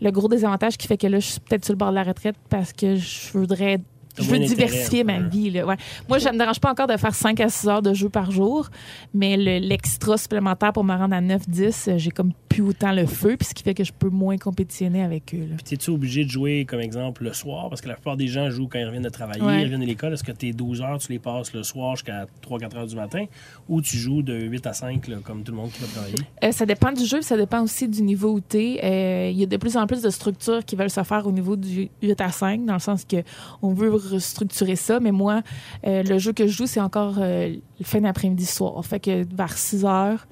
le 0.01 0.11
gros 0.11 0.27
désavantage 0.27 0.77
qui 0.77 0.87
fait 0.87 0.97
que 0.97 1.07
là, 1.07 1.19
je 1.19 1.27
suis 1.27 1.39
peut-être 1.39 1.65
sur 1.65 1.73
le 1.73 1.77
bord 1.77 1.89
de 1.89 1.95
la 1.95 2.03
retraite 2.03 2.35
parce 2.49 2.73
que 2.73 2.95
je 2.95 3.31
voudrais. 3.33 3.79
Je 4.17 4.23
veux 4.25 4.39
diversifier 4.39 5.03
ma 5.05 5.19
vie. 5.21 5.49
Là. 5.49 5.65
Ouais. 5.65 5.77
Moi, 6.09 6.19
ça 6.19 6.33
me 6.33 6.37
dérange 6.37 6.59
pas 6.59 6.69
encore 6.71 6.87
de 6.87 6.97
faire 6.97 7.15
5 7.15 7.39
à 7.39 7.47
6 7.47 7.67
heures 7.69 7.81
de 7.81 7.93
jeu 7.93 8.09
par 8.09 8.31
jour, 8.31 8.67
mais 9.13 9.37
le- 9.37 9.59
l'extra 9.65 10.17
supplémentaire 10.17 10.73
pour 10.73 10.83
me 10.83 10.93
rendre 10.93 11.15
à 11.15 11.21
9-10, 11.21 11.87
euh, 11.87 11.97
j'ai 11.97 12.11
comme 12.11 12.33
plus 12.59 12.67
autant 12.69 12.91
le 12.91 13.05
feu, 13.05 13.35
puis 13.37 13.47
ce 13.47 13.53
qui 13.53 13.63
fait 13.63 13.73
que 13.73 13.83
je 13.83 13.91
peux 13.93 14.09
moins 14.09 14.37
compétitionner 14.37 15.01
avec 15.03 15.33
eux. 15.33 15.39
là. 15.49 15.55
Puis 15.55 15.63
t'es-tu 15.63 15.89
obligé 15.91 16.25
de 16.25 16.29
jouer, 16.29 16.65
comme 16.65 16.79
exemple, 16.81 17.23
le 17.23 17.33
soir? 17.33 17.69
Parce 17.69 17.81
que 17.81 17.87
la 17.87 17.93
plupart 17.95 18.17
des 18.17 18.27
gens 18.27 18.49
jouent 18.49 18.67
quand 18.67 18.79
ils 18.79 18.85
reviennent 18.85 19.03
de 19.03 19.09
travailler, 19.09 19.41
Ouais. 19.41 19.61
ils 19.61 19.63
reviennent 19.65 19.81
de 19.81 19.85
l'école. 19.85 20.13
Est-ce 20.13 20.23
que 20.23 20.31
tes 20.31 20.51
12 20.51 20.81
heures, 20.81 20.99
tu 20.99 21.11
les 21.11 21.19
passes 21.19 21.53
le 21.53 21.63
soir 21.63 21.95
jusqu'à 21.95 22.25
3-4 22.41 22.75
heures 22.77 22.87
du 22.87 22.95
matin? 22.95 23.25
Ou 23.69 23.81
tu 23.81 23.97
joues 23.97 24.21
de 24.21 24.33
8 24.33 24.67
à 24.67 24.73
5, 24.73 25.07
là, 25.07 25.17
comme 25.23 25.43
tout 25.43 25.51
le 25.51 25.57
monde 25.57 25.71
qui 25.71 25.81
va 25.81 25.87
travailler? 25.87 26.15
Euh, 26.43 26.51
ça 26.51 26.65
dépend 26.65 26.91
du 26.91 27.05
jeu, 27.05 27.17
puis 27.19 27.25
ça 27.25 27.37
dépend 27.37 27.61
aussi 27.63 27.87
du 27.87 28.01
niveau 28.01 28.33
où 28.33 28.39
t'es. 28.39 28.79
Euh, 28.83 29.29
Il 29.31 29.37
y 29.39 29.43
a 29.43 29.45
de 29.45 29.57
plus 29.57 29.77
en 29.77 29.85
plus 29.87 30.01
de 30.01 30.09
structures 30.09 30.65
qui 30.65 30.75
veulent 30.75 30.89
se 30.89 31.03
faire 31.03 31.25
au 31.27 31.31
niveau 31.31 31.55
du 31.55 31.89
8 32.01 32.19
à 32.21 32.31
5, 32.31 32.65
dans 32.65 32.73
le 32.73 32.79
sens 32.79 33.05
que 33.05 33.17
on 33.61 33.73
veut 33.73 33.91
restructurer 33.91 34.75
ça. 34.75 34.99
Mais 34.99 35.11
moi, 35.11 35.41
euh, 35.87 36.03
le 36.03 36.17
jeu 36.17 36.33
que 36.33 36.47
je 36.47 36.51
joue, 36.53 36.65
c'est 36.65 36.81
encore 36.81 37.15
le 37.19 37.59
fin 37.83 38.01
d'après-midi 38.01 38.45
soir. 38.45 38.83
Fait 38.85 38.99
que 38.99 39.25
vers 39.35 39.57
6 39.57 39.85
heures 39.85 40.27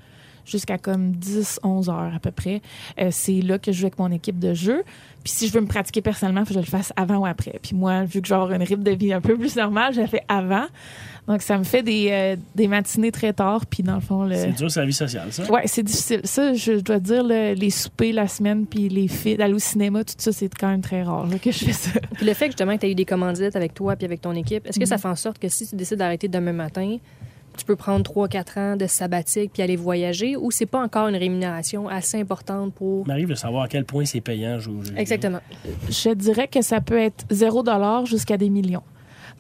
jusqu'à 0.48 0.78
comme 0.78 1.12
10, 1.12 1.60
11 1.64 1.90
heures 1.90 2.14
à 2.16 2.20
peu 2.20 2.32
près, 2.32 2.62
euh, 3.00 3.10
c'est 3.12 3.42
là 3.42 3.60
que 3.60 3.72
je 3.72 3.80
joue 3.80 3.86
avec 3.86 4.00
mon 4.00 4.12
équipe 4.12 4.40
de 4.40 4.54
jeu. 4.54 4.84
Puis 5.24 5.34
si 5.34 5.48
je 5.48 5.54
veux 5.54 5.62
me 5.62 5.68
pratiquer 5.68 6.02
personnellement, 6.02 6.42
il 6.42 6.46
faut 6.46 6.54
que 6.54 6.62
je 6.62 6.66
le 6.66 6.70
fasse 6.72 6.94
avant 6.96 7.18
ou 7.18 7.26
après. 7.26 7.60
Puis 7.62 7.76
moi, 7.76 8.04
vu 8.06 8.22
que 8.22 8.28
je 8.28 8.34
vais 8.34 8.40
avoir 8.40 8.54
une 8.54 8.64
rythme 8.64 8.84
de 8.84 8.92
vie 8.92 9.12
un 9.12 9.20
peu 9.22 9.38
plus 9.38 9.56
normale, 9.58 9.94
je 9.94 10.00
le 10.02 10.08
fais 10.08 10.22
avant. 10.30 10.66
Donc 11.28 11.42
ça 11.42 11.58
me 11.58 11.66
fait 11.66 11.84
des, 11.84 12.08
euh, 12.12 12.36
des 12.56 12.70
matinées 12.70 13.12
très 13.12 13.34
tard. 13.34 13.66
Puis 13.66 13.84
dans 13.84 13.96
le 13.96 14.00
fond, 14.02 14.24
le... 14.24 14.36
C'est 14.36 14.52
dur, 14.54 14.72
c'est 14.72 14.80
la 14.80 14.86
vie 14.86 14.94
sociale, 14.94 15.28
ça? 15.34 15.44
Ouais, 15.52 15.64
c'est 15.66 15.84
difficile. 15.84 16.22
Ça, 16.24 16.54
je 16.54 16.80
dois 16.80 17.00
dire, 17.00 17.24
là, 17.24 17.54
les 17.54 17.70
soupers 17.70 18.14
la 18.14 18.30
semaine, 18.30 18.66
puis 18.66 18.88
les 18.88 19.10
filles, 19.10 19.36
d'aller 19.36 19.54
au 19.54 19.60
cinéma, 19.60 20.06
tout 20.06 20.14
ça, 20.18 20.32
c'est 20.32 20.48
quand 20.58 20.70
même 20.70 20.80
très 20.82 21.04
rare 21.04 21.28
là, 21.28 21.38
que 21.38 21.52
je 21.52 21.66
fais 21.66 21.74
ça. 21.74 22.00
Puis 22.14 22.26
le 22.26 22.34
fait 22.34 22.46
que 22.46 22.52
justement 22.52 22.76
que 22.76 22.80
tu 22.82 22.86
as 22.86 22.90
eu 22.90 22.96
des 22.96 23.04
commandites 23.04 23.58
avec 23.58 23.74
toi 23.74 23.98
puis 23.98 24.06
avec 24.06 24.22
ton 24.22 24.32
équipe, 24.34 24.66
est-ce 24.66 24.78
que 24.80 24.84
Mhm. 24.86 24.90
ça 24.90 24.98
fait 24.98 25.10
en 25.10 25.16
sorte 25.18 25.38
que 25.40 25.50
si 25.50 25.68
tu 25.68 25.76
décides 25.76 25.98
d'arrêter 25.98 26.30
demain 26.30 26.54
matin, 26.54 26.96
tu 27.58 27.66
peux 27.66 27.76
prendre 27.76 28.10
3-4 28.10 28.60
ans 28.60 28.76
de 28.78 28.88
sabbatique 28.88 29.52
puis 29.54 29.62
aller 29.62 29.76
voyager 29.76 30.36
ou 30.38 30.52
c'est 30.52 30.66
pas 30.66 30.80
encore 30.82 31.08
une 31.08 31.16
rémunération 31.16 31.88
assez 31.90 32.20
importante 32.20 32.74
pour. 32.74 33.04
Il 33.06 33.08
m'arrive 33.10 33.28
de 33.30 33.36
savoir 33.36 33.64
à 33.64 33.68
quel 33.68 33.84
point 33.86 34.06
c'est 34.06 34.22
payant 34.22 34.58
vidéo. 34.58 34.82
Exactement. 34.96 35.40
Je 35.90 36.14
dirais 36.14 36.48
que 36.48 36.62
ça 36.62 36.80
peut 36.82 37.00
être 37.00 37.26
0 37.32 37.64
jusqu'à 38.06 38.38
des 38.38 38.50
millions. 38.50 38.84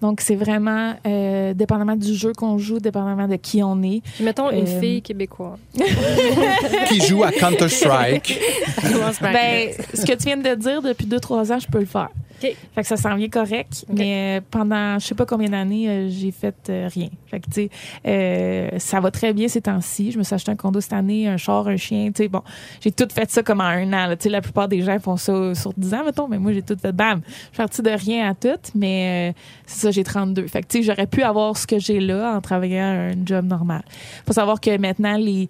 Donc, 0.01 0.21
c'est 0.21 0.35
vraiment 0.35 0.93
euh, 1.07 1.55
dépendamment 1.55 1.95
du 1.95 2.13
jeu 2.13 2.31
qu'on 2.31 2.59
joue, 2.59 2.77
dépendamment 2.79 3.27
de 3.27 3.35
qui 3.35 3.63
on 3.63 3.81
est. 3.81 4.01
Puis 4.15 4.23
mettons 4.23 4.51
une 4.51 4.67
Euh, 4.67 4.79
fille 4.79 5.01
québécoise. 5.01 5.57
Qui 6.89 7.01
joue 7.01 7.23
à 7.23 7.31
Counter-Strike. 7.31 8.39
Ben, 9.21 9.71
ce 9.93 10.05
que 10.05 10.13
tu 10.13 10.25
viens 10.25 10.37
de 10.37 10.53
dire, 10.55 10.81
depuis 10.81 11.07
2-3 11.07 11.51
ans, 11.53 11.59
je 11.59 11.67
peux 11.67 11.79
le 11.79 11.85
faire. 11.85 12.09
Fait 12.39 12.81
que 12.81 12.87
ça 12.87 12.97
s'en 12.97 13.15
vient 13.15 13.29
correct, 13.29 13.85
mais 13.91 14.37
euh, 14.37 14.41
pendant 14.49 14.99
je 14.99 15.07
sais 15.07 15.15
pas 15.15 15.25
combien 15.25 15.49
d'années, 15.49 15.89
euh, 15.89 16.09
j'ai 16.09 16.31
fait 16.31 16.55
euh, 16.69 16.87
rien. 16.93 17.09
Fait 17.27 17.39
que, 17.39 17.45
tu 17.49 17.69
sais, 18.03 18.79
ça 18.79 18.99
va 18.99 19.11
très 19.11 19.33
bien 19.33 19.47
ces 19.47 19.61
temps-ci. 19.61 20.11
Je 20.11 20.17
me 20.17 20.23
suis 20.23 20.35
acheté 20.35 20.51
un 20.51 20.55
condo 20.55 20.79
cette 20.79 20.93
année, 20.93 21.27
un 21.27 21.37
char, 21.37 21.67
un 21.67 21.77
chien, 21.77 22.07
tu 22.07 22.23
sais, 22.23 22.27
bon, 22.27 22.41
j'ai 22.81 22.91
tout 22.91 23.07
fait 23.13 23.29
ça 23.29 23.43
comme 23.43 23.61
en 23.61 23.65
un 23.65 23.91
an. 23.93 24.09
Tu 24.11 24.23
sais, 24.23 24.29
la 24.29 24.41
plupart 24.41 24.67
des 24.67 24.81
gens 24.81 24.99
font 24.99 25.17
ça 25.17 25.55
sur 25.55 25.73
10 25.75 25.93
ans, 25.93 26.05
mettons, 26.05 26.27
mais 26.27 26.37
moi, 26.37 26.53
j'ai 26.53 26.61
tout 26.61 26.77
fait, 26.79 26.91
bam, 26.91 27.21
je 27.25 27.31
suis 27.31 27.57
partie 27.57 27.81
de 27.81 27.89
rien 27.89 28.29
à 28.29 28.33
tout, 28.35 28.59
mais 28.75 29.33
c'est 29.65 29.81
ça, 29.81 29.91
j'ai 29.91 30.03
32. 30.03 30.47
Fait 30.47 30.61
que, 30.61 30.67
tu 30.67 30.77
sais, 30.77 30.83
j'aurais 30.83 31.07
pu 31.07 31.23
avoir 31.23 31.57
ce 31.57 31.65
que 31.65 31.79
j'ai 31.79 31.99
là 31.99 32.35
en 32.35 32.41
travaillant 32.41 33.11
un 33.11 33.25
job 33.25 33.45
normal. 33.45 33.83
Faut 34.25 34.33
savoir 34.33 34.61
que 34.61 34.77
maintenant, 34.77 35.17
les 35.17 35.49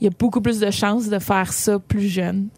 il 0.00 0.04
y 0.04 0.06
a 0.06 0.10
beaucoup 0.18 0.40
plus 0.40 0.60
de 0.60 0.70
chances 0.70 1.08
de 1.08 1.18
faire 1.18 1.52
ça 1.52 1.78
plus 1.78 2.08
jeune. 2.08 2.48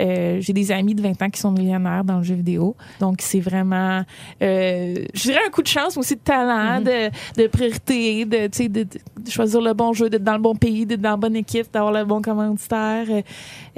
Euh, 0.00 0.38
j'ai 0.40 0.52
des 0.52 0.72
amis 0.72 0.94
de 0.94 1.02
20 1.02 1.22
ans 1.22 1.30
qui 1.30 1.40
sont 1.40 1.52
millionnaires 1.52 2.04
dans 2.04 2.18
le 2.18 2.22
jeu 2.22 2.34
vidéo. 2.34 2.76
Donc, 3.00 3.18
c'est 3.20 3.40
vraiment, 3.40 4.02
euh, 4.42 4.94
je 5.14 5.22
dirais 5.22 5.40
un 5.46 5.50
coup 5.50 5.62
de 5.62 5.68
chance, 5.68 5.96
mais 5.96 6.00
aussi 6.00 6.16
de 6.16 6.20
talent, 6.20 6.80
de, 6.80 7.10
de 7.40 7.46
priorité, 7.48 8.24
de, 8.24 8.68
de, 8.68 8.82
de 8.84 9.30
choisir 9.30 9.60
le 9.60 9.72
bon 9.72 9.92
jeu, 9.92 10.08
d'être 10.10 10.24
dans 10.24 10.34
le 10.34 10.42
bon 10.42 10.54
pays, 10.54 10.86
d'être 10.86 11.00
dans 11.00 11.10
la 11.10 11.16
bonne 11.16 11.36
équipe, 11.36 11.72
d'avoir 11.72 11.92
le 11.92 12.04
bon 12.04 12.22
commanditaire. 12.22 13.06
Euh, 13.10 13.22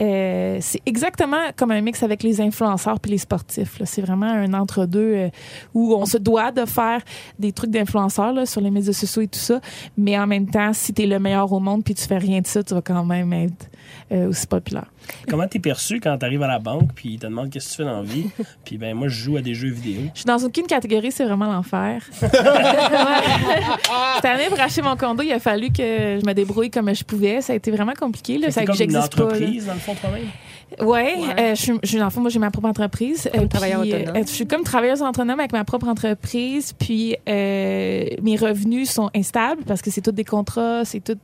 euh, 0.01 0.59
c'est 0.61 0.81
exactement 0.87 1.51
comme 1.57 1.71
un 1.71 1.81
mix 1.81 2.03
avec 2.03 2.23
les 2.23 2.41
influenceurs 2.41 2.99
puis 3.01 3.13
les 3.13 3.19
sportifs. 3.19 3.79
là. 3.79 3.87
C'est 3.87 4.03
vraiment 4.03 4.27
un 4.27 4.55
entre-deux 4.55 5.15
euh, 5.15 5.29
où 5.75 5.95
on 5.95 6.07
se 6.07 6.19
doit 6.19 6.51
de 6.51 6.65
faire 6.65 7.03
des 7.39 7.53
trucs 7.53 7.71
d'influenceurs 7.71 8.33
là, 8.33 8.47
sur 8.47 8.61
les 8.61 8.71
médias 8.71 8.93
sociaux 8.93 9.23
et 9.23 9.29
tout 9.29 9.39
ça. 9.39 9.61
Mais 9.97 10.19
en 10.19 10.27
même 10.27 10.49
temps, 10.49 10.73
si 10.73 10.93
tu 10.93 11.03
es 11.03 11.07
le 11.07 11.19
meilleur 11.19 11.53
au 11.53 11.61
monde 11.61 11.85
puis 11.85 11.95
tu 11.95 12.05
fais 12.05 12.19
rien 12.19 12.41
de 12.41 12.47
ça, 12.47 12.63
tu 12.63 12.75
vas 12.75 12.83
quand 12.83 13.05
même 13.05 13.33
être 13.33 13.71
euh, 14.13 14.29
aussi 14.29 14.47
populaire. 14.47 14.87
Comment 15.29 15.49
t'es 15.49 15.59
perçu 15.59 16.01
quand 16.01 16.17
t'arrives 16.19 16.43
à 16.43 16.49
la 16.49 16.59
banque 16.59 16.91
puis 16.95 17.15
ils 17.15 17.19
te 17.19 17.27
demandent 17.27 17.51
qu'est-ce 17.51 17.67
que 17.67 17.71
tu 17.71 17.77
fais 17.79 17.85
dans 17.85 17.97
la 17.97 18.03
vie? 18.03 18.27
puis 18.65 18.79
ben 18.79 18.95
moi, 18.95 19.09
je 19.09 19.15
joue 19.23 19.37
à 19.37 19.43
des 19.43 19.55
jeux 19.55 19.71
vidéo. 19.71 20.03
Je 20.15 20.21
suis 20.21 20.27
dans 20.27 20.39
aucune 20.39 20.67
catégorie, 20.67 21.11
c'est 21.11 21.25
vraiment 21.25 21.51
l'enfer. 21.53 22.03
Cette 22.21 22.33
année, 24.25 24.49
pour 24.49 24.61
acheter 24.61 24.83
mon 24.83 24.97
condo, 24.97 25.23
il 25.23 25.33
a 25.33 25.39
fallu 25.41 25.69
que 25.69 26.19
je 26.21 26.27
me 26.27 26.33
débrouille 26.33 26.71
comme 26.71 26.95
je 26.95 27.05
pouvais. 27.05 27.41
Ça 27.41 27.53
a 27.53 27.57
été 27.57 27.71
vraiment 27.71 27.95
compliqué. 27.95 28.39
Là. 28.39 28.51
Ça 28.51 28.65
comme 28.65 28.75
une 28.75 28.79
j'existe 28.79 29.17
pas. 29.17 29.25
entreprise, 29.25 29.67
dans 29.67 29.75
le 29.75 29.81
fond, 29.81 29.95
toi-même? 29.95 30.29
Ouais, 30.81 31.15
euh, 31.39 31.55
je 31.55 31.61
suis, 31.61 31.73
je 31.83 31.99
dans 31.99 32.05
le 32.05 32.11
fond, 32.11 32.21
moi, 32.21 32.31
j'ai 32.31 32.39
ma 32.39 32.51
propre 32.51 32.69
entreprise. 32.69 33.29
Comme 33.33 33.45
Euh, 33.45 33.47
travailleur 33.49 33.83
puis, 33.83 33.93
autonome. 33.95 34.17
euh, 34.17 34.23
je 34.27 34.33
suis 34.33 34.47
comme 34.47 34.63
travailleuse 34.63 35.03
autonome 35.03 35.39
avec 35.41 35.53
ma 35.53 35.65
propre 35.65 35.89
entreprise. 35.89 36.73
Puis, 36.73 37.17
euh, 37.29 38.05
mes 38.23 38.37
revenus 38.37 38.91
sont 38.91 39.11
instables 39.15 39.63
parce 39.65 39.83
que 39.83 39.91
c'est 39.91 40.01
tout 40.01 40.13
des 40.13 40.25
contrats, 40.25 40.85
c'est 40.85 41.01
tout. 41.03 41.19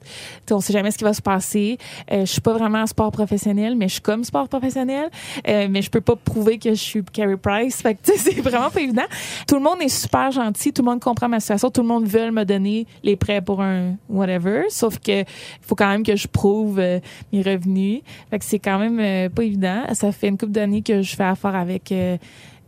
On 0.51 0.61
sait 0.61 0.73
jamais 0.73 0.91
ce 0.91 0.99
qui 0.99 1.05
va 1.05 1.13
se 1.15 1.23
passer. 1.23 1.79
Je 2.11 2.25
suis 2.25 2.41
pas 2.41 2.53
vraiment 2.53 2.83
en 2.83 2.87
sport 2.87 3.11
professionnel, 3.13 3.75
mais 3.77 3.89
je 3.89 3.95
suis 3.95 4.03
comme 4.03 4.25
sport 4.25 4.49
professionnel. 4.49 5.11
Mais 5.47 5.83
je 5.83 5.91
peux 5.91 6.01
pas 6.01 6.17
prouver 6.17 6.59
que 6.59 6.71
je 6.71 6.75
suis 6.81 7.03
Carey 7.05 7.37
Price. 7.37 7.83
Fait 7.83 7.95
que, 7.95 8.01
c'est 8.17 8.41
vraiment 8.41 8.71
pas 8.71 8.81
évident. 8.81 9.07
Tout 9.47 9.55
le 9.57 9.63
monde 9.63 9.81
est 9.81 9.89
super 9.89 10.31
gentil. 10.31 10.73
Tout 10.73 10.83
le 10.83 10.91
monde 10.91 11.01
comprend 11.01 11.29
ma 11.29 11.41
situation. 11.41 11.71
Tout 11.71 11.83
le 11.83 11.89
monde 11.89 12.05
veut 12.07 12.31
me 12.31 12.45
donner 12.45 12.87
les 13.03 13.17
prêts 13.17 13.41
pour 13.41 13.63
un 13.63 13.95
whatever. 14.09 14.65
Sauf 14.69 14.99
que 14.99 15.25
faut 15.63 15.75
quand 15.75 15.89
même 15.89 16.03
que 16.03 16.17
je 16.17 16.29
prouve 16.29 16.77
mes 16.79 17.43
revenus. 17.43 18.01
Fait 18.31 18.39
que 18.39 18.45
c'est 18.45 18.59
quand 18.59 18.79
même 18.79 19.29
évident. 19.43 19.85
Ça 19.93 20.13
fait 20.13 20.29
une 20.29 20.39
couple 20.39 20.53
d'années 20.53 20.83
que 20.83 21.03
je 21.03 21.17
fais 21.17 21.25
affaire 21.25 21.55
avec 21.55 21.93
euh, 21.93 22.17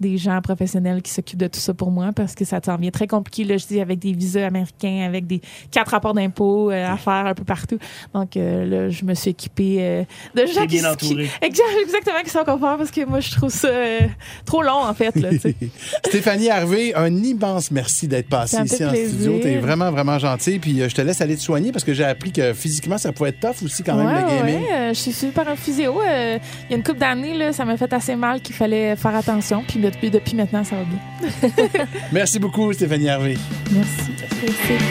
des 0.01 0.17
gens 0.19 0.41
professionnels 0.41 1.03
qui 1.03 1.11
s'occupent 1.13 1.39
de 1.41 1.47
tout 1.47 1.61
ça 1.61 1.75
pour 1.75 1.91
moi 1.91 2.11
parce 2.15 2.35
que 2.35 2.45
ça 2.45 2.61
s'en 2.65 2.77
vient 2.77 2.91
très 2.91 3.07
compliqué, 3.07 3.45
là, 3.45 3.57
je 3.57 3.67
dis, 3.67 3.81
avec 3.81 3.99
des 3.99 4.13
visas 4.13 4.47
américains, 4.47 5.05
avec 5.07 5.27
des 5.27 5.41
quatre 5.71 5.91
rapports 5.91 6.15
d'impôts 6.15 6.71
euh, 6.71 6.87
à 6.93 6.97
faire 6.97 7.27
un 7.27 7.35
peu 7.35 7.45
partout. 7.45 7.79
Donc 8.15 8.37
euh, 8.37 8.65
là, 8.67 8.89
je 8.91 9.05
me 9.05 9.15
suis 9.15 9.31
équipée 9.31 9.77
euh, 9.81 10.05
de 10.35 10.47
gens 10.47 10.63
qui... 10.67 10.77
qui- 11.07 11.15
exactement, 11.43 12.23
qui 12.25 12.31
sont 12.31 12.45
confortables 12.45 12.79
parce 12.79 12.91
que 12.91 13.05
moi, 13.05 13.21
je 13.21 13.31
trouve 13.31 13.51
ça 13.51 13.69
euh, 13.69 14.01
trop 14.45 14.63
long, 14.63 14.83
en 14.83 14.95
fait. 14.95 15.15
Là. 15.17 15.31
Stéphanie 16.07 16.51
Harvey, 16.51 16.93
un 16.95 17.15
immense 17.15 17.71
merci 17.71 18.09
d'être 18.09 18.29
passée 18.29 18.57
ici 18.65 18.85
en 18.85 18.91
studio. 19.09 19.39
T'es 19.43 19.57
vraiment, 19.59 19.91
vraiment 19.91 20.19
gentil. 20.19 20.59
Puis 20.59 20.81
euh, 20.81 20.89
je 20.89 20.95
te 20.95 21.03
laisse 21.03 21.21
aller 21.21 21.37
te 21.37 21.43
soigner 21.43 21.73
parce 21.73 21.85
que 21.85 21.93
j'ai 21.95 22.05
appris 22.05 22.33
que 22.33 22.53
physiquement, 22.53 22.99
ça 22.99 23.13
pouvait 23.13 23.31
être 23.31 23.41
tough 23.41 23.63
aussi 23.65 23.83
quand 23.83 23.97
même, 23.97 24.07
ouais, 24.07 24.23
le 24.23 24.29
gaming. 24.29 24.63
ouais, 24.63 24.73
euh, 24.73 24.89
je 24.91 24.99
suis 24.99 25.13
suivie 25.13 25.33
par 25.33 25.49
un 25.49 25.57
physio. 25.57 26.01
euh, 26.01 26.39
il 26.69 26.71
y 26.73 26.75
a 26.75 26.77
une 26.77 26.83
couple 26.83 26.99
d'années, 26.99 27.35
là, 27.37 27.53
ça 27.53 27.65
m'a 27.65 27.77
fait 27.77 27.93
assez 27.93 28.17
mal 28.17 28.41
qu'il 28.41 28.55
fallait 28.55 28.97
faire 28.97 29.15
attention. 29.15 29.63
Puis 29.67 29.79
depuis, 29.91 30.11
depuis 30.11 30.35
maintenant, 30.35 30.65
ça 30.65 30.77
va 30.77 30.85
bien. 30.85 31.51
Merci 32.13 32.39
beaucoup, 32.39 32.73
Stéphanie 32.73 33.09
Harvey. 33.09 33.37
Merci. 33.73 34.11
Merci. 34.43 34.85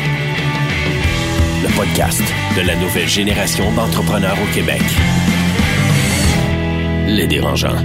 Le 1.64 1.76
podcast 1.76 2.24
de 2.56 2.62
la 2.66 2.76
nouvelle 2.76 3.08
génération 3.08 3.72
d'entrepreneurs 3.74 4.38
au 4.42 4.54
Québec. 4.54 4.82
Les 7.08 7.28
dérangeants. 7.28 7.76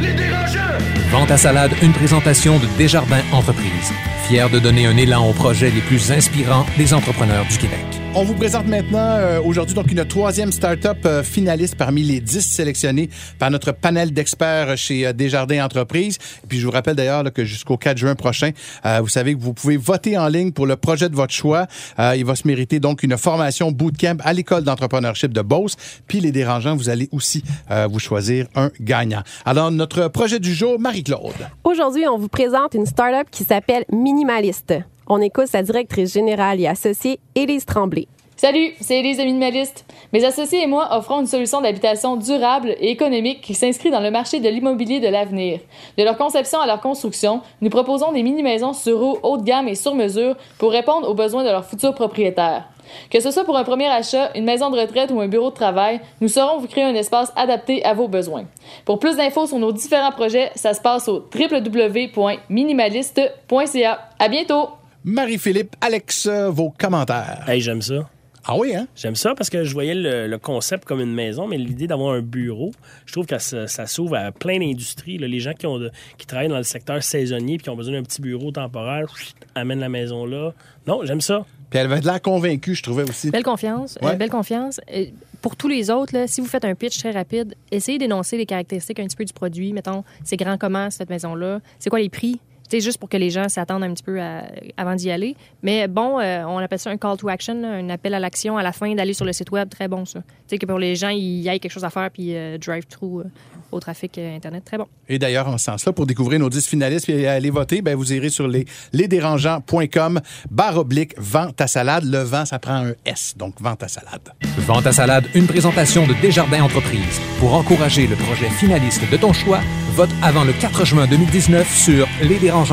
Vente 1.10 1.30
à 1.30 1.36
salade, 1.36 1.72
une 1.82 1.92
présentation 1.92 2.58
de 2.58 2.66
Desjardins 2.76 3.22
Entreprises. 3.32 3.92
Fier 4.28 4.50
de 4.50 4.58
donner 4.58 4.86
un 4.86 4.96
élan 4.96 5.28
aux 5.28 5.32
projets 5.32 5.70
les 5.70 5.80
plus 5.80 6.12
inspirants 6.12 6.66
des 6.76 6.92
entrepreneurs 6.92 7.46
du 7.46 7.58
Québec. 7.58 7.93
On 8.16 8.22
vous 8.22 8.34
présente 8.34 8.68
maintenant 8.68 9.16
euh, 9.18 9.40
aujourd'hui 9.42 9.74
donc 9.74 9.90
une 9.90 10.04
troisième 10.04 10.52
start-up 10.52 10.98
euh, 11.04 11.24
finaliste 11.24 11.74
parmi 11.74 12.04
les 12.04 12.20
dix 12.20 12.42
sélectionnés 12.42 13.10
par 13.40 13.50
notre 13.50 13.72
panel 13.72 14.12
d'experts 14.12 14.78
chez 14.78 15.04
euh, 15.04 15.12
Desjardins 15.12 15.64
Entreprises. 15.64 16.18
Et 16.44 16.46
puis 16.46 16.60
je 16.60 16.64
vous 16.64 16.70
rappelle 16.70 16.94
d'ailleurs 16.94 17.24
que 17.32 17.44
jusqu'au 17.44 17.76
4 17.76 17.98
juin 17.98 18.14
prochain, 18.14 18.52
euh, 18.86 19.00
vous 19.00 19.08
savez 19.08 19.34
que 19.34 19.40
vous 19.40 19.52
pouvez 19.52 19.76
voter 19.76 20.16
en 20.16 20.28
ligne 20.28 20.52
pour 20.52 20.66
le 20.66 20.76
projet 20.76 21.08
de 21.08 21.16
votre 21.16 21.34
choix. 21.34 21.66
Euh, 21.98 22.14
il 22.16 22.24
va 22.24 22.36
se 22.36 22.46
mériter 22.46 22.78
donc 22.78 23.02
une 23.02 23.18
formation 23.18 23.72
bootcamp 23.72 24.18
à 24.22 24.32
l'école 24.32 24.62
d'entrepreneurship 24.62 25.32
de 25.32 25.42
Beauce. 25.42 25.74
Puis 26.06 26.20
les 26.20 26.30
dérangeants, 26.30 26.76
vous 26.76 26.90
allez 26.90 27.08
aussi 27.10 27.42
euh, 27.72 27.88
vous 27.90 27.98
choisir 27.98 28.46
un 28.54 28.70
gagnant. 28.80 29.24
Alors 29.44 29.72
notre 29.72 30.06
projet 30.06 30.38
du 30.38 30.54
jour, 30.54 30.78
Marie-Claude. 30.78 31.48
Aujourd'hui, 31.64 32.06
on 32.06 32.18
vous 32.18 32.28
présente 32.28 32.74
une 32.74 32.86
start-up 32.86 33.26
qui 33.32 33.42
s'appelle 33.42 33.84
Minimaliste. 33.90 34.72
On 35.06 35.20
écoute 35.20 35.48
sa 35.48 35.62
directrice 35.62 36.14
générale 36.14 36.60
et 36.60 36.66
associée, 36.66 37.20
Élise 37.34 37.66
Tremblay. 37.66 38.06
Salut, 38.36 38.72
c'est 38.80 38.98
Élise 38.98 39.18
de 39.18 39.24
Minimaliste. 39.24 39.84
Mes 40.12 40.24
associés 40.24 40.62
et 40.62 40.66
moi 40.66 40.88
offrons 40.90 41.20
une 41.20 41.26
solution 41.26 41.60
d'habitation 41.60 42.16
durable 42.16 42.74
et 42.80 42.90
économique 42.90 43.42
qui 43.42 43.54
s'inscrit 43.54 43.90
dans 43.90 44.00
le 44.00 44.10
marché 44.10 44.40
de 44.40 44.48
l'immobilier 44.48 44.98
de 44.98 45.08
l'avenir. 45.08 45.60
De 45.96 46.02
leur 46.02 46.16
conception 46.16 46.60
à 46.60 46.66
leur 46.66 46.80
construction, 46.80 47.42
nous 47.60 47.70
proposons 47.70 48.12
des 48.12 48.22
mini-maisons 48.22 48.72
sur 48.72 49.00
eau 49.02 49.18
haut 49.22 49.36
de 49.36 49.44
gamme 49.44 49.68
et 49.68 49.74
sur 49.74 49.94
mesure 49.94 50.36
pour 50.58 50.72
répondre 50.72 51.08
aux 51.08 51.14
besoins 51.14 51.44
de 51.44 51.50
leurs 51.50 51.66
futurs 51.66 51.94
propriétaires. 51.94 52.64
Que 53.10 53.20
ce 53.20 53.30
soit 53.30 53.44
pour 53.44 53.56
un 53.56 53.64
premier 53.64 53.86
achat, 53.86 54.30
une 54.34 54.44
maison 54.44 54.70
de 54.70 54.78
retraite 54.78 55.10
ou 55.10 55.20
un 55.20 55.28
bureau 55.28 55.50
de 55.50 55.54
travail, 55.54 56.00
nous 56.20 56.28
saurons 56.28 56.58
vous 56.58 56.66
créer 56.66 56.84
un 56.84 56.94
espace 56.94 57.32
adapté 57.36 57.84
à 57.84 57.94
vos 57.94 58.08
besoins. 58.08 58.44
Pour 58.84 58.98
plus 58.98 59.16
d'infos 59.16 59.46
sur 59.46 59.58
nos 59.58 59.72
différents 59.72 60.12
projets, 60.12 60.50
ça 60.54 60.74
se 60.74 60.80
passe 60.80 61.08
au 61.08 61.24
www.minimaliste.ca. 61.34 63.98
À 64.18 64.28
bientôt! 64.28 64.68
Marie-Philippe, 65.04 65.76
Alex, 65.82 66.26
euh, 66.26 66.48
vos 66.50 66.70
commentaires. 66.70 67.44
Hey, 67.46 67.60
j'aime 67.60 67.82
ça. 67.82 68.08
Ah 68.46 68.56
oui, 68.58 68.74
hein? 68.74 68.86
J'aime 68.96 69.14
ça 69.16 69.34
parce 69.34 69.48
que 69.50 69.64
je 69.64 69.72
voyais 69.72 69.94
le, 69.94 70.26
le 70.26 70.38
concept 70.38 70.84
comme 70.86 71.00
une 71.00 71.12
maison, 71.14 71.46
mais 71.46 71.56
l'idée 71.58 71.86
d'avoir 71.86 72.14
un 72.14 72.20
bureau, 72.20 72.72
je 73.06 73.12
trouve 73.12 73.26
que 73.26 73.38
ça, 73.38 73.66
ça 73.66 73.86
s'ouvre 73.86 74.16
à 74.16 74.32
plein 74.32 74.58
d'industries. 74.58 75.18
là. 75.18 75.26
Les 75.26 75.40
gens 75.40 75.52
qui, 75.52 75.66
ont 75.66 75.78
de- 75.78 75.90
qui 76.18 76.26
travaillent 76.26 76.48
dans 76.48 76.56
le 76.56 76.62
secteur 76.62 77.02
saisonnier 77.02 77.54
et 77.54 77.58
qui 77.58 77.68
ont 77.70 77.76
besoin 77.76 77.94
d'un 77.94 78.02
petit 78.02 78.20
bureau 78.22 78.50
temporaire, 78.50 79.06
amènent 79.54 79.80
la 79.80 79.88
maison 79.90 80.24
là. 80.26 80.52
Non, 80.86 81.00
j'aime 81.04 81.20
ça. 81.22 81.44
Puis 81.70 81.78
elle 81.78 81.90
avait 81.90 82.00
de 82.00 82.06
l'air 82.06 82.20
convaincue, 82.22 82.74
je 82.74 82.82
trouvais 82.82 83.02
aussi. 83.08 83.30
Belle 83.30 83.42
confiance. 83.42 83.98
euh, 84.02 84.06
Ouais. 84.08 84.16
belle 84.16 84.30
confiance. 84.30 84.80
Euh, 84.94 85.06
pour 85.42 85.56
tous 85.56 85.68
les 85.68 85.90
autres, 85.90 86.14
là, 86.14 86.26
si 86.26 86.40
vous 86.42 86.46
faites 86.46 86.64
un 86.64 86.74
pitch 86.74 86.98
très 86.98 87.10
rapide, 87.12 87.54
essayez 87.70 87.98
d'énoncer 87.98 88.36
les 88.38 88.46
caractéristiques 88.46 89.00
un 89.00 89.04
petit 89.06 89.16
peu 89.16 89.24
du 89.24 89.32
produit. 89.34 89.72
Mettons, 89.74 90.02
c'est 90.22 90.36
grand 90.36 90.56
comment 90.58 90.90
cette 90.90 91.10
maison-là? 91.10 91.60
C'est 91.78 91.90
quoi 91.90 91.98
les 92.00 92.08
prix? 92.10 92.40
C'est 92.68 92.80
juste 92.80 92.98
pour 92.98 93.08
que 93.08 93.16
les 93.16 93.30
gens 93.30 93.48
s'attendent 93.48 93.82
un 93.84 93.92
petit 93.92 94.02
peu 94.02 94.20
à- 94.20 94.44
avant 94.76 94.94
d'y 94.94 95.10
aller. 95.10 95.36
Mais 95.62 95.86
bon, 95.86 96.18
euh, 96.18 96.44
on 96.44 96.58
appelle 96.58 96.78
ça 96.78 96.90
un 96.90 96.96
call 96.96 97.16
to 97.18 97.28
action, 97.28 97.60
là, 97.60 97.68
un 97.68 97.88
appel 97.90 98.14
à 98.14 98.18
l'action 98.18 98.56
à 98.56 98.62
la 98.62 98.72
fin 98.72 98.94
d'aller 98.94 99.12
sur 99.12 99.24
le 99.24 99.32
site 99.32 99.50
web. 99.50 99.68
Très 99.68 99.86
bon, 99.86 100.04
ça. 100.04 100.20
Tu 100.20 100.24
sais, 100.48 100.58
que 100.58 100.66
pour 100.66 100.78
les 100.78 100.96
gens, 100.96 101.10
il 101.10 101.40
y 101.42 101.48
ait 101.48 101.58
quelque 101.58 101.72
chose 101.72 101.84
à 101.84 101.90
faire 101.90 102.10
puis 102.10 102.34
euh, 102.34 102.56
drive-through 102.58 103.20
euh, 103.20 103.24
au 103.70 103.80
trafic 103.80 104.16
euh, 104.18 104.34
Internet. 104.36 104.64
Très 104.64 104.78
bon. 104.78 104.86
Et 105.08 105.18
d'ailleurs, 105.18 105.46
en 105.48 105.58
ce 105.58 105.64
sens-là, 105.66 105.92
pour 105.92 106.06
découvrir 106.06 106.40
nos 106.40 106.48
10 106.48 106.66
finalistes 106.66 107.08
et 107.10 107.26
aller 107.28 107.50
voter, 107.50 107.82
ben, 107.82 107.94
vous 107.96 108.12
irez 108.12 108.30
sur 108.30 108.48
les 108.48 108.64
lesdérangeants.com, 108.92 110.20
barre 110.50 110.78
oblique, 110.78 111.14
vente 111.18 111.60
à 111.60 111.66
salade. 111.66 112.04
Le 112.04 112.18
vent, 112.18 112.44
ça 112.46 112.58
prend 112.58 112.86
un 112.86 112.92
S, 113.04 113.34
donc 113.36 113.60
vente 113.60 113.82
à 113.82 113.88
salade. 113.88 114.30
Vente 114.58 114.86
à 114.86 114.92
salade, 114.92 115.26
une 115.34 115.46
présentation 115.46 116.06
de 116.06 116.14
Desjardins 116.14 116.62
Entreprises. 116.62 117.20
Pour 117.38 117.54
encourager 117.54 118.06
le 118.06 118.16
projet 118.16 118.48
finaliste 118.48 119.02
de 119.10 119.16
ton 119.16 119.32
choix, 119.32 119.60
vote 119.94 120.10
avant 120.22 120.44
le 120.44 120.52
4 120.52 120.84
juin 120.86 121.06
2019 121.06 121.68
sur 121.76 122.08
lesdérangeants.com 122.22 122.63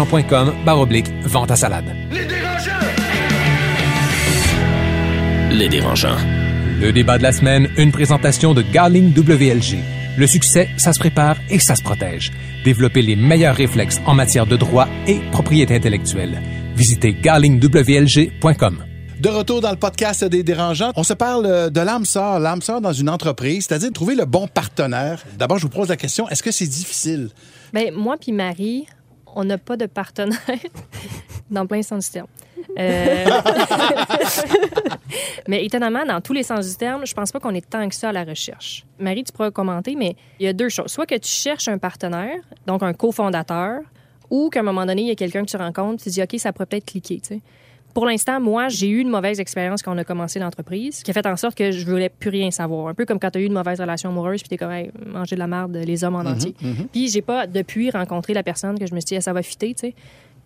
baroblique 0.65 1.07
vente 1.23 1.51
à 1.51 1.55
salade. 1.55 1.85
Les 5.51 5.67
dérangeants. 5.67 6.17
Le 6.79 6.91
débat 6.91 7.17
de 7.17 7.23
la 7.23 7.31
semaine, 7.31 7.69
une 7.77 7.91
présentation 7.91 8.53
de 8.53 8.61
Garling 8.61 9.13
WLG. 9.13 9.79
Le 10.17 10.27
succès, 10.27 10.69
ça 10.77 10.93
se 10.93 10.99
prépare 10.99 11.37
et 11.49 11.59
ça 11.59 11.75
se 11.75 11.83
protège. 11.83 12.31
Développer 12.63 13.01
les 13.01 13.15
meilleurs 13.15 13.55
réflexes 13.55 14.01
en 14.05 14.13
matière 14.13 14.45
de 14.45 14.57
droit 14.57 14.87
et 15.07 15.19
propriété 15.31 15.75
intellectuelle. 15.75 16.41
Visitez 16.75 17.13
garlingwlg.com. 17.13 18.83
De 19.19 19.29
retour 19.29 19.61
dans 19.61 19.69
le 19.69 19.77
podcast 19.77 20.23
des 20.23 20.41
dérangeants, 20.41 20.91
on 20.95 21.03
se 21.03 21.13
parle 21.13 21.45
euh, 21.45 21.69
de 21.69 21.79
l'âme 21.79 22.05
sœur, 22.05 22.39
l'âme 22.39 22.63
sœur 22.63 22.81
dans 22.81 22.93
une 22.93 23.07
entreprise, 23.07 23.67
c'est-à-dire 23.67 23.91
trouver 23.91 24.15
le 24.15 24.25
bon 24.25 24.47
partenaire. 24.47 25.23
D'abord, 25.37 25.59
je 25.59 25.63
vous 25.63 25.69
pose 25.69 25.89
la 25.89 25.97
question, 25.97 26.27
est-ce 26.29 26.41
que 26.41 26.49
c'est 26.49 26.65
difficile? 26.65 27.29
Ben, 27.71 27.93
moi 27.93 28.15
puis 28.19 28.31
Marie, 28.31 28.87
on 29.35 29.43
n'a 29.43 29.57
pas 29.57 29.77
de 29.77 29.85
partenaire 29.85 30.39
dans 31.51 31.65
plein 31.65 31.81
sens 31.81 32.05
du 32.05 32.11
terme. 32.11 32.27
Euh, 32.77 33.25
mais 35.47 35.65
étonnamment, 35.65 36.05
dans 36.05 36.21
tous 36.21 36.33
les 36.33 36.43
sens 36.43 36.69
du 36.69 36.75
terme, 36.75 37.05
je 37.05 37.13
pense 37.13 37.31
pas 37.31 37.39
qu'on 37.39 37.53
est 37.53 37.67
tant 37.67 37.87
que 37.89 37.95
ça 37.95 38.09
à 38.09 38.11
la 38.11 38.23
recherche. 38.23 38.85
Marie, 38.99 39.23
tu 39.23 39.31
pourras 39.31 39.51
commenter, 39.51 39.95
mais 39.95 40.15
il 40.39 40.45
y 40.45 40.47
a 40.47 40.53
deux 40.53 40.69
choses. 40.69 40.91
Soit 40.91 41.05
que 41.05 41.15
tu 41.15 41.29
cherches 41.29 41.67
un 41.67 41.77
partenaire, 41.77 42.37
donc 42.67 42.83
un 42.83 42.93
cofondateur, 42.93 43.81
ou 44.29 44.49
qu'à 44.49 44.61
un 44.61 44.63
moment 44.63 44.85
donné, 44.85 45.01
il 45.01 45.07
y 45.07 45.11
a 45.11 45.15
quelqu'un 45.15 45.43
que 45.43 45.49
tu 45.49 45.57
rencontres, 45.57 46.03
tu 46.03 46.09
te 46.09 46.13
dis, 46.13 46.23
OK, 46.23 46.35
ça 46.37 46.53
pourrait 46.53 46.67
peut-être 46.67 46.85
cliquer. 46.85 47.21
Pour 47.93 48.05
l'instant, 48.05 48.39
moi, 48.39 48.69
j'ai 48.69 48.87
eu 48.87 48.99
une 48.99 49.09
mauvaise 49.09 49.39
expérience 49.39 49.81
quand 49.81 49.93
on 49.93 49.97
a 49.97 50.03
commencé 50.03 50.39
l'entreprise, 50.39 51.03
qui 51.03 51.11
a 51.11 51.13
fait 51.13 51.25
en 51.25 51.35
sorte 51.35 51.55
que 51.57 51.71
je 51.71 51.85
voulais 51.85 52.09
plus 52.09 52.29
rien 52.29 52.51
savoir. 52.51 52.87
Un 52.87 52.93
peu 52.93 53.05
comme 53.05 53.19
quand 53.19 53.31
tu 53.31 53.39
as 53.39 53.41
eu 53.41 53.45
une 53.45 53.53
mauvaise 53.53 53.79
relation 53.81 54.09
amoureuse, 54.09 54.41
puis 54.41 54.49
t'es 54.49 54.57
comme, 54.57 54.71
hey, 54.71 54.91
manger 55.05 55.35
de 55.35 55.39
la 55.39 55.47
merde, 55.47 55.75
les 55.75 56.03
hommes 56.03 56.15
en 56.15 56.21
entier. 56.21 56.55
Puis 56.91 57.09
j'ai 57.09 57.21
pas, 57.21 57.47
depuis, 57.47 57.89
rencontré 57.91 58.33
la 58.33 58.43
personne 58.43 58.79
que 58.79 58.85
je 58.85 58.93
me 58.95 58.99
suis 58.99 59.07
dit, 59.07 59.15
Ah, 59.17 59.21
ça 59.21 59.33
va 59.33 59.41
fitter, 59.41 59.73
tu 59.73 59.87
sais. 59.87 59.95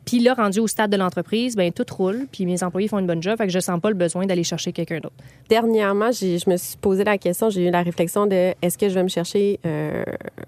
Puis 0.06 0.20
là, 0.20 0.34
rendu 0.36 0.60
au 0.60 0.68
stade 0.68 0.92
de 0.92 0.98
l'entreprise, 0.98 1.56
ben 1.56 1.72
tout 1.72 1.86
roule, 1.92 2.28
puis 2.32 2.46
mes 2.46 2.64
employés 2.64 2.88
font 2.88 3.00
une 3.00 3.08
bonne 3.08 3.24
job, 3.24 3.38
fait 3.38 3.48
que 3.48 3.52
je 3.54 3.60
sens 3.60 3.80
pas 3.80 3.90
le 3.90 3.96
besoin 3.96 4.26
d'aller 4.26 4.44
chercher 4.44 4.72
quelqu'un 4.72 5.00
d'autre. 5.00 5.16
Dernièrement, 5.50 6.12
je 6.12 6.50
me 6.50 6.58
suis 6.58 6.78
posé 6.78 7.04
la 7.04 7.18
question, 7.18 7.50
j'ai 7.50 7.68
eu 7.68 7.72
la 7.72 7.82
réflexion 7.82 8.28
de 8.28 8.54
est-ce 8.62 8.78
que 8.78 8.88
je 8.88 8.94
vais 8.94 9.04
me 9.04 9.10
chercher 9.10 9.60
euh, 9.66 10.04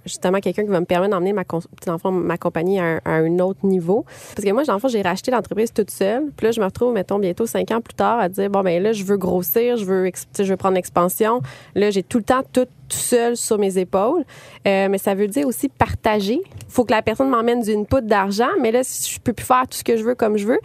justement 0.05 0.39
quelqu'un 0.39 0.63
qui 0.63 0.69
va 0.69 0.79
me 0.79 0.85
permettre 0.85 1.11
d'emmener 1.11 1.33
ma, 1.33 1.43
fond, 1.43 2.11
ma 2.11 2.37
compagnie 2.37 2.79
à 2.79 2.99
un, 3.05 3.39
autre 3.39 3.65
niveau? 3.65 4.05
Parce 4.35 4.45
que 4.45 4.51
moi, 4.51 4.63
dans 4.63 4.73
le 4.73 4.79
fond, 4.79 4.87
j'ai 4.87 5.01
racheté 5.01 5.31
l'entreprise 5.31 5.73
toute 5.73 5.91
seule. 5.91 6.31
Puis 6.35 6.45
là, 6.45 6.51
je 6.51 6.59
me 6.59 6.65
retrouve, 6.65 6.93
mettons, 6.93 7.19
bientôt 7.19 7.45
cinq 7.45 7.71
ans 7.71 7.81
plus 7.81 7.93
tard 7.93 8.19
à 8.19 8.29
dire, 8.29 8.49
bon, 8.49 8.61
ben 8.61 8.81
là, 8.81 8.93
je 8.93 9.03
veux 9.03 9.17
grossir, 9.17 9.77
je 9.77 9.85
veux, 9.85 10.11
je 10.37 10.43
veux 10.43 10.57
prendre 10.57 10.75
l'expansion. 10.75 11.41
Là, 11.75 11.89
j'ai 11.89 12.03
tout 12.03 12.19
le 12.19 12.23
temps 12.23 12.43
tout, 12.51 12.65
tout 12.65 12.97
seul 12.97 13.35
sur 13.35 13.57
mes 13.57 13.77
épaules. 13.77 14.23
Euh, 14.67 14.87
mais 14.89 14.97
ça 14.97 15.15
veut 15.15 15.27
dire 15.27 15.47
aussi 15.47 15.69
partager 15.69 16.41
faut 16.67 16.83
que 16.85 16.91
la 16.93 17.01
personne 17.01 17.29
m'emmène 17.29 17.61
du 17.61 17.73
input 17.75 18.01
d'argent, 18.01 18.49
mais 18.61 18.71
là, 18.71 18.81
je 18.83 19.19
peux 19.19 19.33
plus 19.33 19.45
faire 19.45 19.63
tout 19.69 19.77
ce 19.77 19.83
que 19.83 19.97
je 19.97 20.03
veux 20.03 20.15
comme 20.15 20.37
je 20.37 20.45
veux. 20.47 20.59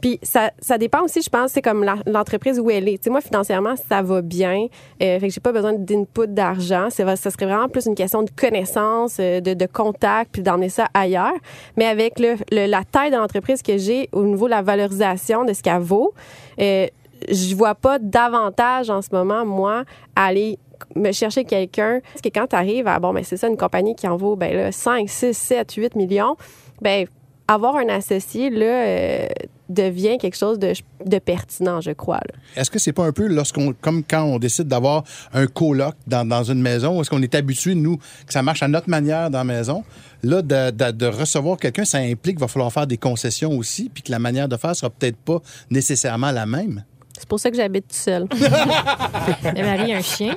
Puis 0.00 0.18
ça, 0.22 0.50
ça 0.60 0.78
dépend 0.78 1.02
aussi, 1.02 1.20
je 1.22 1.28
pense, 1.28 1.52
c'est 1.52 1.62
comme 1.62 1.84
l'entreprise 2.06 2.60
où 2.60 2.70
elle 2.70 2.88
est. 2.88 2.98
Tu 2.98 3.04
sais, 3.04 3.10
moi, 3.10 3.20
financièrement, 3.20 3.74
ça 3.88 4.02
va 4.02 4.22
bien. 4.22 4.66
Euh, 5.02 5.18
fait 5.18 5.28
que 5.28 5.32
j'ai 5.34 5.40
pas 5.40 5.52
besoin 5.52 5.72
d'input 5.72 6.26
d'argent. 6.28 6.88
C'est, 6.90 7.04
ça 7.16 7.30
serait 7.30 7.46
vraiment 7.46 7.68
plus 7.68 7.86
une 7.86 7.94
question 7.94 8.22
de 8.22 8.30
connaissance, 8.30 9.16
euh, 9.20 9.40
de, 9.40 9.54
de 9.54 9.66
contact, 9.66 10.30
puis 10.32 10.42
d'emmener 10.42 10.68
ça 10.68 10.86
ailleurs. 10.94 11.32
Mais 11.76 11.86
avec 11.86 12.18
le, 12.20 12.36
le- 12.52 12.66
la 12.66 12.84
taille 12.84 13.10
de 13.10 13.16
l'entreprise 13.16 13.62
que 13.62 13.76
j'ai 13.78 14.08
au 14.12 14.22
niveau 14.24 14.46
de 14.46 14.50
la 14.50 14.62
valorisation 14.62 15.44
de 15.44 15.52
ce 15.52 15.62
qu'elle 15.62 15.80
vaut, 15.82 16.14
euh, 16.60 16.86
je 17.28 17.54
vois 17.56 17.74
pas 17.74 17.98
d'avantage 17.98 18.90
en 18.90 19.02
ce 19.02 19.08
moment, 19.10 19.44
moi, 19.44 19.82
aller 20.14 20.58
me 20.96 21.12
chercher 21.12 21.44
quelqu'un. 21.44 22.00
Parce 22.12 22.20
que 22.22 22.28
quand 22.28 22.46
tu 22.48 22.56
arrives 22.56 22.86
à, 22.86 22.98
bon, 22.98 23.12
ben, 23.12 23.24
c'est 23.24 23.36
ça, 23.36 23.48
une 23.48 23.56
compagnie 23.56 23.94
qui 23.94 24.06
en 24.08 24.16
vaut, 24.16 24.36
ben, 24.36 24.54
là, 24.54 24.72
5, 24.72 25.08
6, 25.08 25.32
7, 25.36 25.72
8 25.74 25.96
millions, 25.96 26.36
ben, 26.80 27.06
avoir 27.46 27.76
un 27.76 27.88
associé, 27.88 28.50
là, 28.50 28.66
euh, 28.66 29.26
devient 29.70 30.18
quelque 30.18 30.36
chose 30.36 30.58
de, 30.58 30.72
de 31.04 31.18
pertinent, 31.18 31.80
je 31.80 31.90
crois. 31.92 32.20
Est-ce 32.56 32.70
que 32.70 32.78
c'est 32.78 32.92
pas 32.92 33.04
un 33.04 33.12
peu 33.12 33.26
lorsqu'on, 33.26 33.72
comme 33.80 34.02
quand 34.02 34.22
on 34.22 34.38
décide 34.38 34.66
d'avoir 34.68 35.04
un 35.32 35.46
coloc 35.46 35.94
dans, 36.06 36.26
dans 36.26 36.42
une 36.44 36.60
maison, 36.60 37.00
est-ce 37.00 37.08
qu'on 37.10 37.22
est 37.22 37.34
habitué, 37.34 37.74
nous, 37.74 37.96
que 37.96 38.32
ça 38.32 38.42
marche 38.42 38.62
à 38.62 38.68
notre 38.68 38.88
manière 38.90 39.30
dans 39.30 39.38
la 39.38 39.44
maison? 39.44 39.84
Là, 40.22 40.42
de, 40.42 40.70
de- 40.70 40.90
de 40.90 41.06
recevoir 41.06 41.56
quelqu'un, 41.58 41.84
ça 41.84 41.98
implique 41.98 42.36
qu'il 42.36 42.40
va 42.40 42.48
falloir 42.48 42.72
faire 42.72 42.86
des 42.86 42.96
concessions 42.98 43.52
aussi, 43.56 43.90
puis 43.92 44.02
que 44.02 44.10
la 44.10 44.18
manière 44.18 44.48
de 44.48 44.56
faire 44.56 44.74
sera 44.76 44.90
peut-être 44.90 45.18
pas 45.18 45.40
nécessairement 45.70 46.30
la 46.30 46.44
même? 46.46 46.82
C'est 47.18 47.28
pour 47.28 47.40
ça 47.40 47.50
que 47.50 47.56
j'habite 47.56 47.88
tout 47.88 47.94
seul. 47.96 48.26
Mais 49.54 49.62
Marie, 49.62 49.92
un 49.92 50.00
chien. 50.02 50.36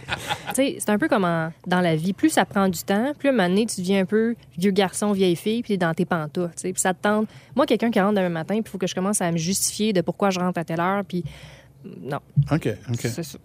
Tu 0.49 0.55
sais, 0.55 0.75
c'est 0.79 0.89
un 0.89 0.97
peu 0.97 1.07
comme 1.07 1.25
en- 1.25 1.51
dans 1.67 1.79
la 1.81 1.95
vie. 1.95 2.13
Plus 2.13 2.29
ça 2.29 2.45
prend 2.45 2.67
du 2.69 2.79
temps, 2.79 3.13
plus 3.17 3.29
à 3.29 3.31
un 3.31 3.35
moment 3.35 3.49
donné, 3.49 3.65
tu 3.65 3.81
deviens 3.81 4.01
un 4.01 4.05
peu 4.05 4.35
vieux 4.57 4.71
garçon, 4.71 5.11
vieille 5.11 5.35
fille, 5.35 5.61
puis 5.61 5.73
t'es 5.73 5.77
dans 5.77 5.93
tes 5.93 6.05
pantoufles. 6.05 6.53
tu 6.55 6.61
sais. 6.61 6.73
Puis 6.73 6.81
ça 6.81 6.93
te 6.93 7.01
tente. 7.01 7.27
Moi, 7.55 7.65
quelqu'un 7.65 7.91
qui 7.91 7.99
rentre 7.99 8.15
demain 8.15 8.29
matin, 8.29 8.55
puis 8.55 8.63
il 8.65 8.69
faut 8.69 8.77
que 8.77 8.87
je 8.87 8.95
commence 8.95 9.21
à 9.21 9.31
me 9.31 9.37
justifier 9.37 9.93
de 9.93 10.01
pourquoi 10.01 10.29
je 10.31 10.39
rentre 10.39 10.59
à 10.59 10.63
telle 10.63 10.79
heure, 10.81 11.03
puis 11.05 11.23
non. 12.01 12.19
OK, 12.51 12.67
OK. 12.89 12.99
C'est 13.01 13.23
ça. 13.23 13.37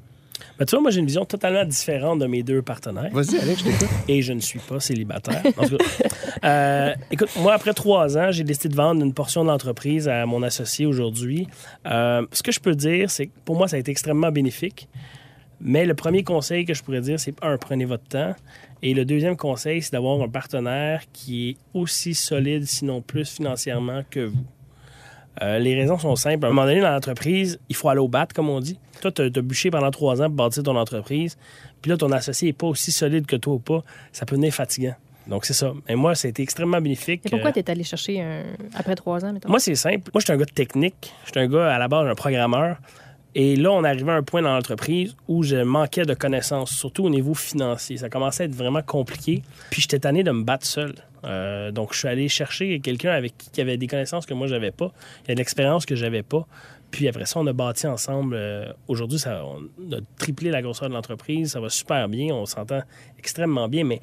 Ben, 0.59 0.65
tu 0.65 0.75
vois, 0.75 0.83
moi, 0.83 0.91
j'ai 0.91 1.01
une 1.01 1.07
vision 1.07 1.25
totalement 1.25 1.65
différente 1.65 2.19
de 2.19 2.27
mes 2.27 2.43
deux 2.43 2.63
partenaires. 2.63 3.11
Vas-y, 3.13 3.39
Alex, 3.39 3.61
je 3.61 3.65
t'écoute. 3.65 3.89
et 4.09 4.23
je 4.23 4.33
ne 4.33 4.41
suis 4.41 4.59
pas 4.59 4.81
célibataire. 4.81 5.43
En 5.59 5.69
tout 5.69 5.77
cas, 5.77 5.85
euh, 6.45 6.95
écoute, 7.11 7.29
moi, 7.37 7.53
après 7.53 7.75
trois 7.75 8.17
ans, 8.17 8.31
j'ai 8.31 8.45
décidé 8.45 8.71
de 8.71 8.77
vendre 8.77 9.05
une 9.05 9.13
portion 9.13 9.45
de 9.45 9.51
l'entreprise 9.51 10.09
à 10.09 10.25
mon 10.25 10.43
associé 10.43 10.87
aujourd'hui. 10.87 11.47
Euh, 11.87 12.27
ce 12.33 12.43
que 12.43 12.53
je 12.53 12.61
peux 12.61 12.75
dire, 12.75 13.11
c'est 13.11 13.27
que 13.27 13.33
pour 13.45 13.57
moi, 13.57 13.69
ça 13.69 13.77
a 13.77 13.79
été 13.79 13.91
extrêmement 13.91 14.31
bénéfique. 14.31 14.89
Mais 15.61 15.87
le 15.87 15.95
premier 15.95 16.23
conseil 16.23 16.65
que 16.65 16.75
je 16.75 16.83
pourrais 16.83 17.01
dire, 17.01 17.19
c'est 17.19 17.35
un, 17.43 17.57
prenez 17.57 17.85
votre 17.87 18.05
temps. 18.05 18.35
Et 18.83 18.95
le 18.95 19.05
deuxième 19.05 19.37
conseil, 19.37 19.83
c'est 19.83 19.93
d'avoir 19.93 20.21
un 20.21 20.29
partenaire 20.29 21.03
qui 21.13 21.51
est 21.51 21.57
aussi 21.73 22.15
solide, 22.15 22.67
sinon 22.67 23.01
plus 23.01 23.29
financièrement 23.31 24.03
que 24.11 24.21
vous. 24.21 24.45
Euh, 25.43 25.59
les 25.59 25.75
raisons 25.75 25.99
sont 25.99 26.17
simples. 26.17 26.45
À 26.47 26.49
un 26.49 26.53
moment 26.53 26.67
donné, 26.67 26.81
dans 26.81 26.91
l'entreprise, 26.91 27.59
il 27.69 27.77
faut 27.77 27.89
aller 27.89 28.01
au 28.01 28.09
bat, 28.09 28.27
comme 28.35 28.49
on 28.49 28.61
dit. 28.61 28.79
Toi, 29.01 29.13
tu 29.13 29.23
as, 29.23 29.29
bûché 29.43 29.71
pendant 29.71 29.91
trois 29.91 30.23
ans 30.23 30.27
pour 30.27 30.37
bâtir 30.37 30.63
ton 30.63 30.77
entreprise. 30.77 31.37
Puis 31.83 31.91
là, 31.91 31.97
ton 31.97 32.11
associé 32.13 32.49
n'est 32.49 32.53
pas 32.55 32.67
aussi 32.67 32.91
solide 32.93 33.27
que 33.27 33.37
toi 33.37 33.55
ou 33.55 33.59
pas. 33.59 33.83
Ça 34.13 34.25
peut 34.25 34.37
devenir 34.37 34.55
fatigant. 34.55 34.95
Donc, 35.27 35.45
c'est 35.45 35.53
ça. 35.55 35.73
Et 35.89 35.95
moi, 35.97 36.15
ça 36.15 36.29
a 36.29 36.31
été 36.31 36.43
extrêmement 36.43 36.81
bénéfique. 36.81 37.21
Et 37.27 37.29
pourquoi 37.29 37.51
Euh, 37.51 37.53
tu 37.53 37.59
es 37.59 37.71
allé 37.71 37.83
chercher 37.83 38.23
un... 38.23 38.45
après 38.75 38.95
trois 38.95 39.25
ans, 39.25 39.33
mettons? 39.33 39.49
moi, 39.49 39.59
c'est 39.59 39.75
simple. 39.75 40.11
Moi, 40.15 40.21
je 40.21 40.25
suis 40.25 40.33
un 40.33 40.37
gars 40.37 40.45
de 40.45 40.51
technique. 40.53 41.13
Je 41.25 41.31
suis 41.33 41.41
un 41.41 41.49
gars, 41.49 41.75
à 41.75 41.79
la 41.79 41.89
base, 41.89 42.07
un 42.09 42.15
programmeur. 42.15 42.77
Et 43.39 43.55
là, 43.55 43.71
on 43.71 43.85
arrivait 43.85 44.13
à 44.13 44.15
un 44.15 44.23
point 44.23 44.41
dans 44.41 44.55
l'entreprise 44.55 45.15
où 45.29 45.43
je 45.43 45.57
manquais 45.57 46.05
de 46.07 46.15
connaissances, 46.15 46.71
surtout 46.71 47.05
au 47.05 47.11
niveau 47.11 47.35
financier. 47.35 47.99
Ça 47.99 48.09
commençait 48.09 48.45
à 48.45 48.47
être 48.47 48.55
vraiment 48.55 48.81
compliqué. 48.81 49.43
Puis 49.71 49.83
j'étais 49.83 49.99
tanné 49.99 50.23
de 50.23 50.31
me 50.31 50.43
battre 50.43 50.67
seul. 50.67 50.95
Euh, 51.25 51.71
donc, 51.71 51.93
je 51.93 51.99
suis 51.99 52.09
allé 52.09 52.29
chercher 52.29 52.81
quelqu'un 52.81 53.11
avec 53.11 53.37
qui 53.37 53.51
qui 53.51 53.61
avait 53.61 53.77
des 53.77 53.89
connaissances 53.89 54.25
que 54.25 54.33
moi, 54.33 54.47
j'avais 54.47 54.71
pas. 54.71 54.91
Il 55.25 55.29
y 55.29 55.33
a 55.33 55.35
de 55.35 55.39
l'expérience 55.41 55.85
que 55.85 55.95
j'avais 55.97 56.23
pas. 56.23 56.47
Puis 56.91 57.09
après 57.09 57.27
ça, 57.27 57.39
on 57.39 57.47
a 57.47 57.53
bâti 57.53 57.87
ensemble. 57.87 58.37
euh, 58.39 58.73
Aujourd'hui, 58.89 59.19
ça, 59.19 59.43
on 59.45 59.93
a 59.93 59.99
triplé 60.19 60.51
la 60.51 60.63
grosseur 60.63 60.89
de 60.89 60.95
l'entreprise. 60.95 61.51
Ça 61.53 61.61
va 61.61 61.69
super 61.69 62.09
bien. 62.09 62.35
On 62.35 62.47
s'entend 62.47 62.81
extrêmement 63.19 63.69
bien. 63.69 63.85
Mais 63.85 64.01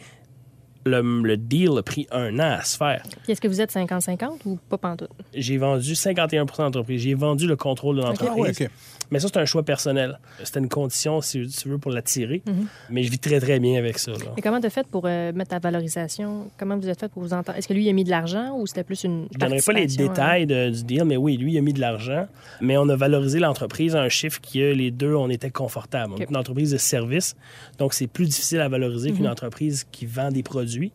le, 0.85 1.01
le 1.23 1.37
deal 1.37 1.77
a 1.77 1.81
pris 1.81 2.05
un 2.11 2.35
an 2.39 2.57
à 2.59 2.61
se 2.61 2.75
faire. 2.77 3.01
Puis 3.23 3.31
Est-ce 3.31 3.39
que 3.41 3.47
vous 3.47 3.61
êtes 3.61 3.73
50-50 3.73 4.39
ou 4.45 4.59
pas 4.69 4.77
pantoute? 4.77 5.09
J'ai 5.33 5.57
vendu 5.57 5.93
51% 5.93 6.57
de 6.57 6.61
l'entreprise. 6.61 7.01
J'ai 7.01 7.13
vendu 7.13 7.47
le 7.47 7.55
contrôle 7.55 7.95
de 7.95 8.01
l'entreprise. 8.01 8.57
Ah 8.59 8.63
ouais. 8.63 8.69
Mais 9.13 9.19
ça, 9.19 9.27
c'est 9.31 9.37
un 9.39 9.45
choix 9.45 9.63
personnel. 9.63 10.19
C'était 10.43 10.59
une 10.59 10.67
condition, 10.69 11.21
si 11.21 11.47
tu 11.47 11.69
veux, 11.69 11.77
pour 11.77 11.91
l'attirer. 11.91 12.41
Mhm. 12.45 12.65
Mais 12.89 13.03
je 13.03 13.11
vis 13.11 13.19
très, 13.19 13.39
très 13.39 13.59
bien 13.59 13.77
avec 13.79 13.97
ça. 13.99 14.11
là. 14.11 14.17
Et 14.35 14.41
comment 14.41 14.59
tu 14.59 14.65
as 14.65 14.69
fait 14.71 14.85
pour 14.87 15.03
euh, 15.05 15.31
mettre 15.31 15.51
ta 15.51 15.59
valorisation? 15.59 16.47
Comment 16.57 16.77
vous 16.77 16.89
êtes 16.89 16.99
fait 16.99 17.09
pour 17.09 17.21
vous 17.21 17.33
entendre? 17.33 17.57
Est-ce 17.57 17.67
que 17.67 17.73
lui, 17.73 17.85
il 17.85 17.89
a 17.89 17.93
mis 17.93 18.03
de 18.03 18.09
l'argent 18.09 18.57
ou 18.57 18.67
c'était 18.67 18.83
plus 18.83 19.03
une. 19.03 19.27
Je 19.31 19.37
ne 19.37 19.39
donnerai 19.39 19.61
pas 19.61 19.73
les 19.73 19.83
hein? 19.83 20.07
détails 20.07 20.45
de- 20.47 20.69
du 20.71 20.83
deal, 20.83 21.03
mais 21.05 21.15
oui, 21.17 21.37
lui, 21.37 21.53
il 21.53 21.57
a 21.57 21.61
mis 21.61 21.73
de 21.73 21.79
l'argent. 21.79 22.27
Mais 22.59 22.75
on 22.77 22.89
a 22.89 22.95
valorisé 22.95 23.39
l'entreprise 23.39 23.95
à 23.95 24.01
un 24.01 24.09
chiffre 24.09 24.41
qui, 24.41 24.61
euh, 24.61 24.73
les 24.73 24.91
deux, 24.91 25.13
on 25.15 25.29
était 25.29 25.51
confortables. 25.51 26.13
On 26.13 26.17
est 26.17 26.23
OK. 26.23 26.29
une 26.31 26.37
entreprise 26.37 26.71
de 26.71 26.77
service, 26.77 27.35
donc 27.77 27.93
c'est 27.93 28.07
plus 28.07 28.25
difficile 28.25 28.59
à 28.61 28.67
valoriser 28.69 29.11
Mhm. 29.11 29.17
qu'une 29.17 29.27
entreprise 29.27 29.85
qui 29.91 30.05
vend 30.07 30.31
des 30.31 30.43
produits. 30.43 30.91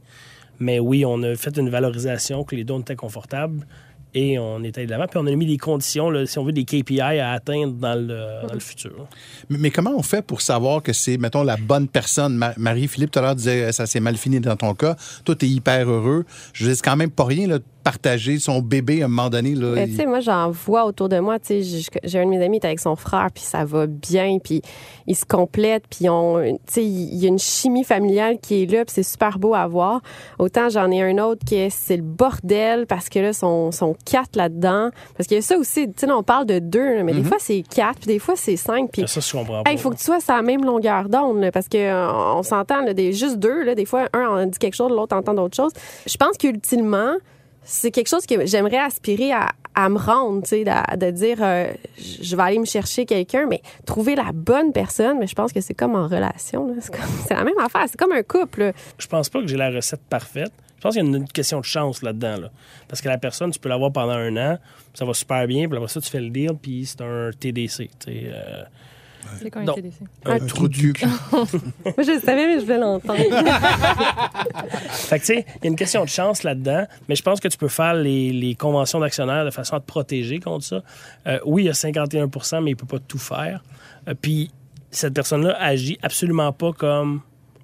Mais 0.60 0.80
oui, 0.80 1.04
on 1.04 1.22
a 1.22 1.36
fait 1.36 1.56
une 1.56 1.70
valorisation 1.70 2.42
que 2.42 2.56
les 2.56 2.64
deux, 2.64 2.74
on 2.74 2.80
était 2.80 2.96
confortables 2.96 3.64
et 4.14 4.38
on 4.38 4.62
était 4.64 4.86
de 4.86 4.90
l'avant. 4.90 5.06
Puis 5.06 5.18
on 5.22 5.26
a 5.26 5.34
mis 5.34 5.46
des 5.46 5.58
conditions, 5.58 6.10
là, 6.10 6.26
si 6.26 6.38
on 6.38 6.44
veut, 6.44 6.52
des 6.52 6.64
KPI 6.64 7.00
à 7.00 7.32
atteindre 7.32 7.74
dans 7.74 7.94
le, 7.94 8.46
dans 8.46 8.54
le 8.54 8.60
futur. 8.60 9.06
Mais, 9.48 9.70
comment 9.70 9.92
on 9.96 10.02
fait 10.02 10.22
pour 10.22 10.40
savoir 10.40 10.82
que 10.82 10.92
c'est, 10.92 11.16
mettons, 11.18 11.42
la 11.42 11.56
bonne 11.56 11.88
personne? 11.88 12.34
Ma- 12.36 12.54
Marie-Philippe, 12.56 13.10
tout 13.10 13.18
à 13.18 13.22
l'heure, 13.22 13.34
disait 13.36 13.70
ça 13.72 13.86
s'est 13.86 14.00
mal 14.00 14.16
fini 14.16 14.40
dans 14.40 14.56
ton 14.56 14.74
cas. 14.74 14.96
Toi, 15.24 15.34
t'es 15.34 15.46
hyper 15.48 15.88
heureux. 15.88 16.24
Je 16.52 16.64
veux 16.64 16.70
dire, 16.70 16.76
c'est 16.76 16.84
quand 16.84 16.96
même 16.96 17.10
pas 17.10 17.24
rien, 17.24 17.46
là, 17.46 17.58
partager 17.92 18.38
son 18.38 18.60
bébé 18.60 19.00
à 19.02 19.06
un 19.06 19.08
moment 19.08 19.30
donné. 19.30 19.54
Là, 19.54 19.84
Il- 19.86 20.08
moi, 20.08 20.20
j'en 20.20 20.50
vois 20.50 20.84
autour 20.84 21.08
de 21.08 21.18
moi. 21.20 21.38
Tu 21.38 21.62
sais, 21.62 21.86
j'ai- 22.04 22.18
un 22.18 22.24
de 22.26 22.30
mes 22.30 22.44
amis 22.44 22.60
qui 22.60 22.66
est 22.66 22.68
avec 22.68 22.80
son 22.80 22.96
frère, 22.96 23.28
puis 23.32 23.42
ça 23.42 23.64
va 23.64 23.86
bien, 23.86 24.38
puis 24.42 24.60
ils 25.06 25.16
se 25.16 25.24
complètent, 25.24 25.84
puis 25.88 26.08
on, 26.10 26.38
tu 26.42 26.56
sais, 26.66 26.84
il 26.84 27.14
y 27.16 27.24
a 27.24 27.28
une 27.28 27.38
chimie 27.38 27.84
familiale 27.84 28.36
qui 28.42 28.62
est 28.62 28.66
là, 28.70 28.84
puis 28.84 28.92
c'est 28.94 29.02
super 29.02 29.38
beau 29.38 29.54
à 29.54 29.66
voir. 29.66 30.00
Autant 30.38 30.68
j'en 30.68 30.90
ai 30.90 31.02
un 31.02 31.16
autre 31.18 31.44
qui 31.46 31.54
est 31.54 31.70
c'est 31.70 31.96
le 31.96 32.02
bordel 32.02 32.86
parce 32.86 33.08
que 33.08 33.18
là, 33.20 33.32
sont, 33.32 33.72
sont 33.72 33.96
quatre 34.04 34.36
là-dedans. 34.36 34.90
Parce 35.16 35.26
qu'il 35.26 35.36
y 35.36 35.38
a 35.38 35.42
ça 35.42 35.56
aussi, 35.56 35.86
tu 35.88 36.06
sais, 36.06 36.12
on 36.12 36.22
parle 36.22 36.44
de 36.46 36.58
deux, 36.58 37.02
mais 37.04 37.14
des 37.14 37.22
fois 37.22 37.38
c'est 37.40 37.62
quatre, 37.62 37.98
puis 38.00 38.06
des 38.08 38.18
fois 38.18 38.34
c'est 38.36 38.56
cinq, 38.56 38.90
puis 38.92 39.04
Ça, 39.08 39.20
je 39.20 39.32
comprends 39.32 39.62
pas. 39.62 39.72
il 39.72 39.78
faut 39.78 39.90
que 39.90 39.96
tu 39.96 40.04
sois 40.04 40.20
sur 40.20 40.34
la 40.34 40.42
même 40.42 40.64
longueur 40.64 41.08
d'onde, 41.08 41.50
parce 41.52 41.68
que 41.68 41.78
euh, 41.78 42.12
on 42.36 42.42
s'entend, 42.42 42.84
des, 42.92 43.12
juste 43.12 43.38
deux, 43.38 43.62
là, 43.64 43.74
des 43.74 43.84
fois, 43.86 44.08
un 44.12 44.26
en 44.26 44.46
dit 44.46 44.58
quelque 44.58 44.74
chose, 44.74 44.90
l'autre 44.90 45.16
entend 45.16 45.32
d'autres 45.34 45.56
choses. 45.56 45.72
Je 46.06 46.16
pense 46.16 46.36
qu'ultimement, 46.38 47.12
c'est 47.68 47.90
quelque 47.90 48.08
chose 48.08 48.24
que 48.24 48.46
j'aimerais 48.46 48.78
aspirer 48.78 49.30
à, 49.30 49.50
à 49.74 49.90
me 49.90 49.98
rendre, 49.98 50.40
de, 50.40 51.10
dire, 51.10 51.36
euh, 51.42 51.70
je 51.98 52.34
vais 52.34 52.42
aller 52.42 52.58
me 52.58 52.64
chercher 52.64 53.04
quelqu'un, 53.04 53.46
mais 53.46 53.60
trouver 53.84 54.16
la 54.16 54.32
bonne 54.32 54.72
personne, 54.72 55.18
mais 55.18 55.26
je 55.26 55.34
pense 55.34 55.52
que 55.52 55.60
c'est 55.60 55.74
comme 55.74 55.94
en 55.94 56.08
relation, 56.08 56.74
c'est, 56.80 57.34
la 57.34 57.44
même 57.44 57.58
affaire, 57.58 57.84
c'est 57.86 57.98
comme 57.98 58.12
un 58.12 58.22
couple. 58.22 58.72
Je 58.98 59.06
pense 59.06 59.28
pas 59.28 59.40
que 59.42 59.46
j'ai 59.46 59.58
la 59.58 59.70
recette 59.70 60.00
parfaite. 60.08 60.50
Je 60.78 60.82
pense 60.82 60.94
qu'il 60.94 61.04
y 61.04 61.14
a 61.14 61.16
une 61.16 61.28
question 61.28 61.60
de 61.60 61.64
chance 61.64 62.02
là-dedans. 62.02 62.40
Là. 62.40 62.50
Parce 62.88 63.02
que 63.02 63.08
la 63.08 63.18
personne, 63.18 63.50
tu 63.50 63.58
peux 63.58 63.68
l'avoir 63.68 63.92
pendant 63.92 64.12
un 64.14 64.36
an, 64.36 64.58
ça 64.94 65.04
va 65.04 65.12
super 65.12 65.46
bien, 65.46 65.68
puis 65.68 65.76
après 65.76 65.88
ça, 65.88 66.00
tu 66.00 66.08
fais 66.08 66.20
le 66.20 66.30
deal, 66.30 66.52
puis 66.60 66.86
c'est 66.86 67.02
un 67.02 67.30
TDC. 67.38 67.90
euh, 68.08 68.62
C'est 69.40 69.50
quoi 69.50 69.62
un. 69.62 69.66
TDC? 69.72 69.94
un, 70.24 70.32
un 70.32 70.38
trou 70.40 70.68
cul. 70.68 70.92
Moi, 71.32 71.46
je 71.98 72.14
le 72.14 72.20
savais, 72.20 72.46
mais 72.46 72.60
je 72.60 72.64
voulais 72.64 72.78
l'entendre. 72.78 73.18
Fait 74.90 75.18
que, 75.18 75.24
tu 75.24 75.34
sais, 75.34 75.46
il 75.56 75.64
y 75.64 75.66
a 75.66 75.70
une 75.70 75.76
question 75.76 76.04
de 76.04 76.08
chance 76.08 76.42
là-dedans, 76.42 76.86
mais 77.08 77.14
je 77.16 77.22
pense 77.22 77.40
que 77.40 77.48
tu 77.48 77.56
peux 77.58 77.68
faire 77.68 77.94
les, 77.94 78.32
les 78.32 78.54
conventions 78.54 79.00
d'actionnaires 79.00 79.44
de 79.44 79.50
façon 79.50 79.76
à 79.76 79.80
te 79.80 79.86
protéger 79.86 80.38
contre 80.40 80.64
ça. 80.64 80.82
Euh, 81.26 81.38
oui, 81.44 81.62
il 81.64 81.66
y 81.66 81.70
a 81.70 81.72
51% 81.72 82.62
mais 82.62 82.70
il 82.72 82.76
peut 82.76 82.86
pas 82.86 82.98
tout 82.98 83.18
faire. 83.18 83.62
Euh, 84.08 84.14
puis, 84.20 84.50
cette 84.90 85.14
personne-là 85.14 85.56
agit 85.60 85.98
absolument 86.02 86.52
pas 86.52 86.72
comme 86.72 87.20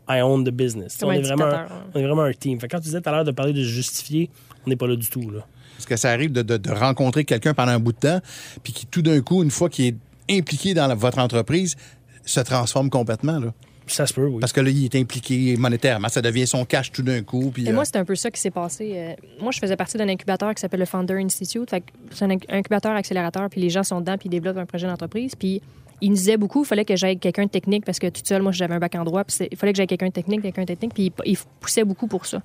I 0.08 0.20
own 0.20 0.44
the 0.44 0.50
business. 0.50 0.98
On, 1.02 1.08
un 1.10 1.14
est 1.14 1.22
vraiment, 1.22 1.46
ouais. 1.48 1.64
on 1.94 1.98
est 2.00 2.04
vraiment 2.06 2.22
un 2.22 2.32
team. 2.32 2.60
Fait 2.60 2.68
que 2.68 2.72
quand 2.76 2.80
tu 2.80 2.84
disais 2.84 3.00
tout 3.00 3.08
à 3.08 3.12
l'heure 3.12 3.24
de 3.24 3.30
parler 3.30 3.52
de 3.52 3.62
se 3.62 3.68
justifier, 3.68 4.28
on 4.66 4.70
n'est 4.70 4.76
pas 4.76 4.86
là 4.86 4.96
du 4.96 5.08
tout. 5.08 5.30
Là. 5.30 5.40
Parce 5.76 5.86
que 5.86 5.96
ça 5.96 6.10
arrive 6.10 6.32
de, 6.32 6.42
de- 6.42 6.56
de 6.58 6.70
rencontrer 6.70 7.24
quelqu'un 7.24 7.54
pendant 7.54 7.72
un 7.72 7.78
bout 7.78 7.92
de 7.92 7.98
temps, 7.98 8.20
puis 8.62 8.72
qui, 8.72 8.86
tout 8.86 9.02
d'un 9.02 9.20
coup, 9.22 9.42
une 9.42 9.50
fois 9.50 9.68
qu'il 9.70 9.86
est 9.86 9.96
impliqué 10.30 10.74
dans 10.74 10.86
la- 10.86 10.94
votre 10.94 11.18
entreprise, 11.18 11.76
se 12.24 12.40
transforme 12.40 12.90
complètement. 12.90 13.38
Là. 13.38 13.52
Ça 13.86 14.06
se 14.06 14.14
peut, 14.14 14.26
oui. 14.26 14.40
Parce 14.40 14.52
que 14.54 14.62
là, 14.62 14.70
il 14.70 14.84
est 14.86 14.94
impliqué 14.94 15.56
monétairement. 15.58 16.08
Ça 16.08 16.22
devient 16.22 16.46
son 16.46 16.64
cash 16.64 16.90
tout 16.90 17.02
d'un 17.02 17.22
coup. 17.22 17.50
Puis, 17.52 17.66
Et 17.66 17.68
euh, 17.68 17.74
moi, 17.74 17.84
c'est 17.84 17.96
un 17.96 18.04
peu 18.06 18.14
ça 18.14 18.30
qui 18.30 18.40
s'est 18.40 18.50
passé. 18.50 18.92
Euh, 18.94 19.12
moi, 19.42 19.52
je 19.52 19.58
faisais 19.58 19.76
partie 19.76 19.98
d'un 19.98 20.08
incubateur 20.08 20.54
qui 20.54 20.60
s'appelle 20.62 20.80
le 20.80 20.86
Founder 20.86 21.14
Institute. 21.22 21.68
C'est 22.10 22.24
un 22.24 22.28
inc- 22.28 22.44
incubateur 22.48 22.92
accélérateur, 22.96 23.50
puis 23.50 23.60
les 23.60 23.68
gens 23.68 23.82
sont 23.82 24.00
dedans, 24.00 24.16
puis 24.16 24.28
ils 24.28 24.30
développent 24.30 24.56
un 24.56 24.64
projet 24.64 24.86
d'entreprise. 24.86 25.34
Puis 25.34 25.60
ils 26.00 26.08
nous 26.08 26.16
disaient 26.16 26.38
beaucoup, 26.38 26.62
il 26.62 26.66
fallait 26.66 26.86
que 26.86 26.96
j'aille 26.96 27.18
quelqu'un 27.18 27.44
de 27.44 27.50
technique, 27.50 27.84
parce 27.84 27.98
que 27.98 28.06
toute 28.06 28.26
seule, 28.26 28.40
moi, 28.40 28.52
j'avais 28.52 28.74
un 28.74 28.78
bac 28.78 28.94
en 28.94 29.04
droit, 29.04 29.22
puis 29.24 29.36
il 29.50 29.56
fallait 29.58 29.72
que 29.74 29.76
j'aille 29.76 29.86
quelqu'un 29.86 30.08
de 30.08 30.12
technique, 30.12 30.40
quelqu'un 30.40 30.62
de 30.62 30.66
technique, 30.68 30.94
puis 30.94 31.12
ils 31.26 31.38
poussaient 31.60 31.84
beaucoup 31.84 32.06
pour 32.06 32.24
ça. 32.24 32.40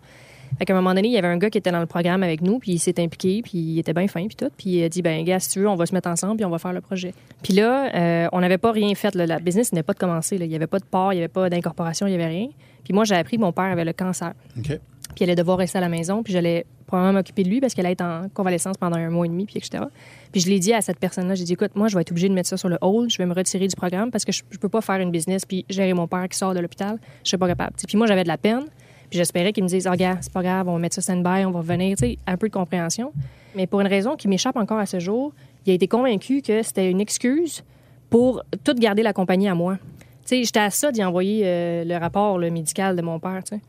Fait 0.60 0.65
qu'à 0.65 0.74
un 0.74 0.76
moment 0.76 0.93
donné, 0.93 1.08
il 1.08 1.13
y 1.13 1.17
avait 1.17 1.30
un 1.30 1.38
gars 1.38 1.50
qui 1.50 1.58
était 1.58 1.72
dans 1.72 1.80
le 1.80 1.86
programme 1.86 2.22
avec 2.22 2.41
nous, 2.41 2.60
puis 2.60 2.74
il 2.74 2.80
s'est 2.80 3.00
impliqué, 3.00 3.41
puis 3.41 3.58
il 3.58 3.80
était 3.80 3.93
bien 3.93 4.10
fin, 4.10 4.28
puis 4.28 4.36
tout. 4.36 4.50
Puis 4.58 4.72
il 4.72 4.84
a 4.84 4.89
dit, 4.89 5.02
ben 5.02 5.24
gars, 5.24 5.39
si 5.39 5.50
tu 5.50 5.60
veux, 5.60 5.69
on 5.69 5.76
va 5.76 5.86
se 5.86 5.95
mettre 5.95 6.10
ensemble, 6.10 6.36
puis 6.36 6.45
on 6.45 6.50
va 6.50 6.60
faire 6.60 6.74
le 6.74 6.82
projet. 6.82 7.13
Puis 7.41 7.54
là, 7.54 7.95
euh, 7.95 8.28
on 8.34 8.41
n'avait 8.41 8.58
pas 8.58 8.74
rien 8.74 8.93
fait. 8.93 9.15
là. 9.15 9.26
La 9.26 9.39
business 9.39 9.72
n'est 9.72 9.84
pas 9.84 9.93
de 9.93 10.00
commencer. 10.00 10.38
là. 10.38 10.43
Il 10.43 10.50
n'y 10.50 10.56
avait 10.56 10.67
pas 10.67 10.80
de 10.80 10.84
part, 10.84 11.13
il 11.13 11.15
n'y 11.15 11.22
avait 11.22 11.30
pas 11.30 11.50
d'incorporation, 11.50 12.08
il 12.08 12.10
n'y 12.10 12.15
avait 12.15 12.28
rien. 12.28 12.50
Puis 12.84 12.93
moi, 12.93 13.06
j'ai 13.06 13.15
appris 13.15 13.38
que 13.38 13.41
mon 13.41 13.54
père 13.54 13.65
avait 13.65 13.86
le 13.86 13.93
cancer. 13.93 14.34
OK. 14.58 14.67
Puis 14.67 15.24
elle 15.24 15.30
allait 15.30 15.36
devoir 15.36 15.58
rester 15.58 15.78
à 15.78 15.82
la 15.82 15.89
maison, 15.89 16.24
puis 16.24 16.34
j'allais 16.34 16.65
probablement 16.88 17.19
m'occuper 17.19 17.43
de 17.43 17.50
lui 17.50 17.62
parce 17.62 17.74
qu'elle 17.74 17.86
allait 17.86 17.93
être 17.93 18.02
en 18.04 18.28
convalescence 18.34 18.78
pendant 18.78 18.98
un 18.98 19.10
mois 19.10 19.26
et 19.26 19.30
demi, 19.30 19.45
puis 19.45 19.58
etc. 19.58 19.86
Puis 20.32 20.41
je 20.41 20.50
l'ai 20.50 20.60
dit 20.60 20.74
à 20.74 20.82
cette 20.82 21.00
personne-là, 21.00 21.36
j'ai 21.36 21.45
dit, 21.45 21.54
écoute, 21.54 21.72
moi, 21.76 21.88
je 21.88 21.95
vais 21.95 22.02
être 22.02 22.12
obligée 22.12 22.30
de 22.30 22.34
mettre 22.34 22.50
ça 22.50 22.58
sur 22.58 22.67
le 22.69 22.78
hold, 22.82 23.10
je 23.10 23.17
vais 23.17 23.26
me 23.26 23.34
retirer 23.34 23.67
du 23.67 23.76
programme 23.76 24.12
parce 24.12 24.26
que 24.26 24.32
je, 24.32 24.43
je 24.50 24.58
peux 24.58 24.69
pas 24.69 24.82
faire 24.82 24.98
une 24.98 25.12
business 25.12 25.45
puis 25.45 25.65
gérer 25.69 25.93
mon 25.93 26.08
père 26.08 26.28
qui 26.30 26.38
sort 26.38 26.54
de 26.54 26.60
l'hôpital, 26.60 27.00
je 27.24 27.30
suis 27.30 27.38
pas 27.38 27.48
capable. 27.48 27.74
Puis 27.88 27.98
moi, 27.98 28.08
j'avais 28.08 28.24
de 28.24 28.28
la 28.28 28.38
peine, 28.38 28.65
puis 29.10 29.17
j'espérais 29.17 29.54
qu'ils 29.54 29.63
me 29.63 29.69
disent, 29.69 29.88
oh, 29.88 29.91
regarde, 29.91 30.19
c'est 30.22 30.32
pas 30.32 30.43
grave, 30.43 30.67
on 30.67 30.74
va 30.74 30.80
mettre 30.80 30.95
ça 30.95 31.02
stand-by, 31.02 31.45
on 31.45 31.52
va 31.52 31.60
revenir, 31.60 31.98
tu 31.98 32.06
sais, 32.06 32.17
un 32.28 32.38
peu 32.38 32.48
de 32.48 32.54
compréhension. 32.54 33.12
Mais 33.56 33.67
pour 33.67 33.82
une 33.82 33.88
raison 33.88 34.15
qui 34.15 34.28
m'échappe 34.28 34.56
encore 34.56 34.78
à 34.78 34.86
ce 34.86 35.00
jour, 35.00 35.34
il 35.65 35.72
a 35.72 35.74
été 35.74 35.88
convaincu 35.88 36.41
que 36.41 36.62
c'était 36.63 36.89
une 36.89 37.02
excuse 37.02 37.63
pour 38.10 38.43
tout 38.63 38.74
garder 38.76 39.04
la 39.04 39.13
compagnie 39.13 39.48
à 39.48 39.56
moi. 39.56 39.78
Tu 40.26 40.36
sais, 40.36 40.43
j'étais 40.43 40.60
à 40.60 40.69
ça 40.69 40.91
d'y 40.91 41.04
envoyer 41.04 41.41
euh, 41.45 41.84
le 41.84 41.98
rapport 41.98 42.38
le 42.38 42.52
médical 42.52 42.95
de 42.95 43.02
mon 43.02 43.19
père, 43.19 43.41
tu 43.43 43.56
sais. 43.56 43.62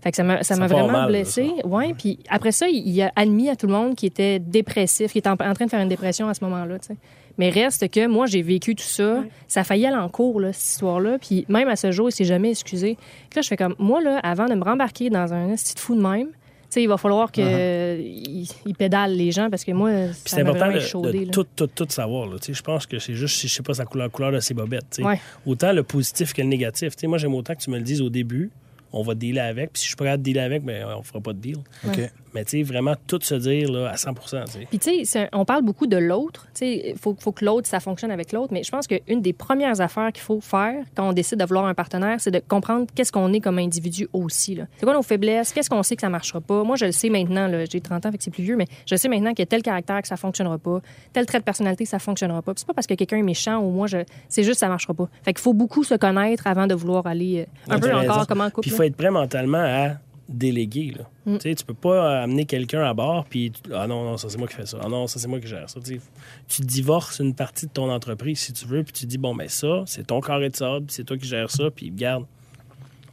Fait 0.00 0.10
que 0.10 0.16
ça 0.16 0.22
m'a, 0.22 0.42
ça 0.42 0.54
vraiment 0.54 1.06
blessé. 1.06 1.50
Ouais, 1.64 1.92
puis 1.92 2.20
après 2.28 2.52
ça, 2.52 2.68
il, 2.68 2.86
il 2.86 3.02
a 3.02 3.10
admis 3.16 3.48
à 3.48 3.56
tout 3.56 3.66
le 3.66 3.72
monde 3.72 3.96
qu'il 3.96 4.06
était 4.06 4.38
dépressif, 4.38 5.12
qu'il 5.12 5.18
était 5.18 5.28
en, 5.28 5.32
en 5.32 5.54
train 5.54 5.64
de 5.64 5.70
faire 5.70 5.80
une 5.80 5.88
dépression 5.88 6.28
à 6.28 6.34
ce 6.34 6.44
moment-là, 6.44 6.78
tu 6.78 6.88
sais. 6.88 6.96
Mais 7.38 7.50
reste 7.50 7.88
que 7.90 8.06
moi, 8.06 8.26
j'ai 8.26 8.42
vécu 8.42 8.74
tout 8.74 8.84
ça. 8.84 9.24
Ça 9.48 9.60
a 9.60 9.64
failli 9.64 9.86
aller 9.86 9.96
en 9.96 10.08
cours, 10.08 10.40
là, 10.40 10.52
cette 10.52 10.70
histoire-là. 10.70 11.18
Puis 11.18 11.44
même 11.48 11.68
à 11.68 11.76
ce 11.76 11.90
jour, 11.92 12.08
il 12.08 12.12
s'est 12.12 12.24
jamais 12.24 12.50
excusé. 12.50 12.96
Puis 13.30 13.36
là, 13.36 13.42
je 13.42 13.48
fais 13.48 13.56
comme, 13.56 13.74
moi, 13.78 14.00
là, 14.00 14.18
avant 14.20 14.46
de 14.46 14.54
me 14.54 14.64
rembarquer 14.64 15.10
dans 15.10 15.32
un 15.32 15.52
esti 15.52 15.74
de 15.74 15.80
fou 15.80 15.94
de 15.94 16.00
même, 16.00 16.28
tu 16.28 16.32
sais, 16.70 16.82
il 16.82 16.88
va 16.88 16.96
falloir 16.96 17.30
que 17.30 18.00
il, 18.00 18.48
il 18.66 18.74
pédale 18.74 19.14
les 19.14 19.30
gens 19.30 19.50
parce 19.50 19.64
que 19.64 19.70
moi, 19.72 19.90
Uh-huh. 19.90 20.14
C'est 20.24 20.40
important 20.40 20.58
vraiment 20.58 20.74
de, 20.74 20.78
échaudé, 20.78 21.26
de 21.26 21.30
tout, 21.30 21.46
tout, 21.54 21.68
tout 21.68 21.86
savoir. 21.88 22.26
Là. 22.26 22.38
Tu 22.38 22.46
sais, 22.46 22.54
Je 22.54 22.62
pense 22.62 22.86
que 22.86 22.98
c'est 22.98 23.14
juste, 23.14 23.40
je 23.40 23.46
sais 23.46 23.62
pas 23.62 23.74
sa 23.74 23.84
couleur, 23.84 24.10
couleur 24.10 24.32
de 24.32 24.40
ses 24.40 24.54
bobettes. 24.54 25.00
Ouais. 25.02 25.20
Autant 25.46 25.72
le 25.72 25.82
positif 25.82 26.32
que 26.32 26.42
le 26.42 26.48
négatif. 26.48 26.96
Tu 26.96 27.02
sais, 27.02 27.06
moi, 27.06 27.18
j'aime 27.18 27.34
autant 27.34 27.54
que 27.54 27.60
tu 27.60 27.70
me 27.70 27.76
le 27.76 27.84
dises 27.84 28.00
au 28.02 28.10
début. 28.10 28.50
On 28.92 29.02
va 29.02 29.14
dealer 29.14 29.40
avec. 29.40 29.72
Puis 29.72 29.80
si 29.80 29.84
je 29.84 29.88
suis 29.90 29.96
pas 29.96 30.04
capable 30.04 30.22
de 30.22 30.30
dealer 30.30 30.44
avec, 30.44 30.64
ben, 30.64 30.86
on 30.98 31.02
fera 31.02 31.20
pas 31.20 31.32
de 31.32 31.38
deal. 31.38 31.58
OK. 31.86 32.00
Mais 32.36 32.44
tu 32.44 32.58
sais, 32.58 32.62
vraiment 32.62 32.94
tout 33.06 33.18
se 33.22 33.34
dire 33.34 33.72
là, 33.72 33.88
à 33.88 33.96
100 33.96 34.12
tu 34.12 34.28
sais. 34.28 34.66
Puis, 34.68 34.78
tu 34.78 35.04
sais, 35.06 35.30
on 35.32 35.46
parle 35.46 35.62
beaucoup 35.62 35.86
de 35.86 35.96
l'autre. 35.96 36.46
Tu 36.52 36.58
sais, 36.58 36.90
il 36.90 36.98
faut, 36.98 37.16
faut 37.18 37.32
que 37.32 37.46
l'autre, 37.46 37.66
ça 37.66 37.80
fonctionne 37.80 38.10
avec 38.10 38.32
l'autre. 38.32 38.52
Mais 38.52 38.62
je 38.62 38.70
pense 38.70 38.86
qu'une 38.86 39.22
des 39.22 39.32
premières 39.32 39.80
affaires 39.80 40.12
qu'il 40.12 40.22
faut 40.22 40.42
faire 40.42 40.84
quand 40.94 41.08
on 41.08 41.14
décide 41.14 41.38
de 41.38 41.44
vouloir 41.46 41.64
un 41.64 41.72
partenaire, 41.72 42.20
c'est 42.20 42.30
de 42.30 42.42
comprendre 42.46 42.86
qu'est-ce 42.94 43.10
qu'on 43.10 43.32
est 43.32 43.40
comme 43.40 43.58
individu 43.58 44.06
aussi. 44.12 44.58
C'est 44.76 44.84
quoi 44.84 44.92
nos 44.92 45.02
faiblesses? 45.02 45.54
Qu'est-ce 45.54 45.70
qu'on 45.70 45.82
sait 45.82 45.96
que 45.96 46.02
ça 46.02 46.10
marchera 46.10 46.42
pas? 46.42 46.62
Moi, 46.62 46.76
je 46.76 46.84
le 46.84 46.92
sais 46.92 47.08
maintenant. 47.08 47.50
J'ai 47.70 47.80
30 47.80 48.04
ans, 48.04 48.12
fait 48.12 48.18
que 48.18 48.24
c'est 48.24 48.30
plus 48.30 48.42
vieux, 48.42 48.56
mais 48.56 48.66
je 48.84 48.96
sais 48.96 49.08
maintenant 49.08 49.30
qu'il 49.30 49.40
y 49.40 49.42
a 49.44 49.46
tel 49.46 49.62
caractère 49.62 50.02
que 50.02 50.08
ça 50.08 50.18
fonctionnera 50.18 50.58
pas, 50.58 50.82
tel 51.14 51.24
trait 51.24 51.38
de 51.38 51.44
personnalité, 51.44 51.86
ça 51.86 51.98
fonctionnera 51.98 52.42
pas. 52.42 52.52
C'est 52.54 52.66
pas 52.66 52.74
parce 52.74 52.86
que 52.86 52.94
quelqu'un 52.94 53.16
est 53.16 53.22
méchant 53.22 53.60
ou 53.60 53.70
moi, 53.70 53.86
je... 53.86 53.98
c'est 54.28 54.42
juste 54.42 54.56
que 54.56 54.60
ça 54.60 54.68
marchera 54.68 54.92
pas. 54.92 55.08
Fait 55.24 55.32
qu'il 55.32 55.40
faut 55.42 55.54
beaucoup 55.54 55.84
se 55.84 55.94
connaître 55.94 56.46
avant 56.46 56.66
de 56.66 56.74
vouloir 56.74 57.06
aller 57.06 57.46
euh, 57.68 57.74
un 57.74 57.78
peu 57.78 57.88
encore 57.94 58.16
raison. 58.16 58.24
comme 58.26 58.40
en 58.42 58.50
couple. 58.50 58.62
Puis 58.62 58.70
il 58.70 58.76
faut 58.76 58.82
être 58.82 58.96
prêt 58.96 59.10
mentalement 59.10 59.58
à 59.58 59.94
déléguer. 60.28 60.92
Là. 60.98 61.04
Mm. 61.26 61.38
Tu 61.38 61.48
sais, 61.48 61.54
Tu 61.54 61.64
peux 61.64 61.74
pas 61.74 62.22
amener 62.22 62.44
quelqu'un 62.46 62.82
à 62.84 62.94
bord 62.94 63.24
puis 63.26 63.50
tu- 63.52 63.72
ah 63.74 63.86
non 63.86 64.04
non 64.04 64.16
ça 64.16 64.28
c'est 64.28 64.38
moi 64.38 64.48
qui 64.48 64.54
fais 64.54 64.66
ça 64.66 64.78
ah 64.82 64.88
non 64.88 65.06
ça 65.06 65.18
c'est 65.20 65.28
moi 65.28 65.38
qui 65.40 65.46
gère 65.46 65.68
ça. 65.70 65.80
Tu 65.80 65.94
sais, 65.96 66.00
Tu 66.48 66.62
divorces 66.62 67.20
une 67.20 67.34
partie 67.34 67.66
de 67.66 67.70
ton 67.72 67.90
entreprise 67.90 68.40
si 68.40 68.52
tu 68.52 68.66
veux 68.66 68.82
puis 68.82 68.92
tu 68.92 69.06
dis 69.06 69.18
bon 69.18 69.34
ben 69.34 69.48
ça 69.48 69.82
c'est 69.86 70.06
ton 70.08 70.20
carré 70.20 70.48
de 70.50 70.56
sable 70.56 70.86
c'est 70.88 71.04
toi 71.04 71.16
qui 71.16 71.26
gères 71.28 71.50
ça 71.50 71.70
puis 71.74 71.90
garde 71.90 72.24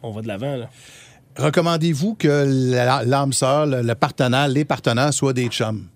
on 0.01 0.11
va 0.11 0.21
de 0.21 0.27
l'avant 0.27 0.55
là. 0.55 0.69
Recommandez-vous 1.37 2.13
que 2.15 2.45
la- 2.73 3.03
l'âme 3.03 3.33
sœur, 3.33 3.65
le, 3.65 3.81
le 3.81 3.95
partenaire, 3.95 4.47
les 4.47 4.65
partenaires 4.65 5.13
soient 5.13 5.33
des 5.33 5.47
chums? 5.47 5.87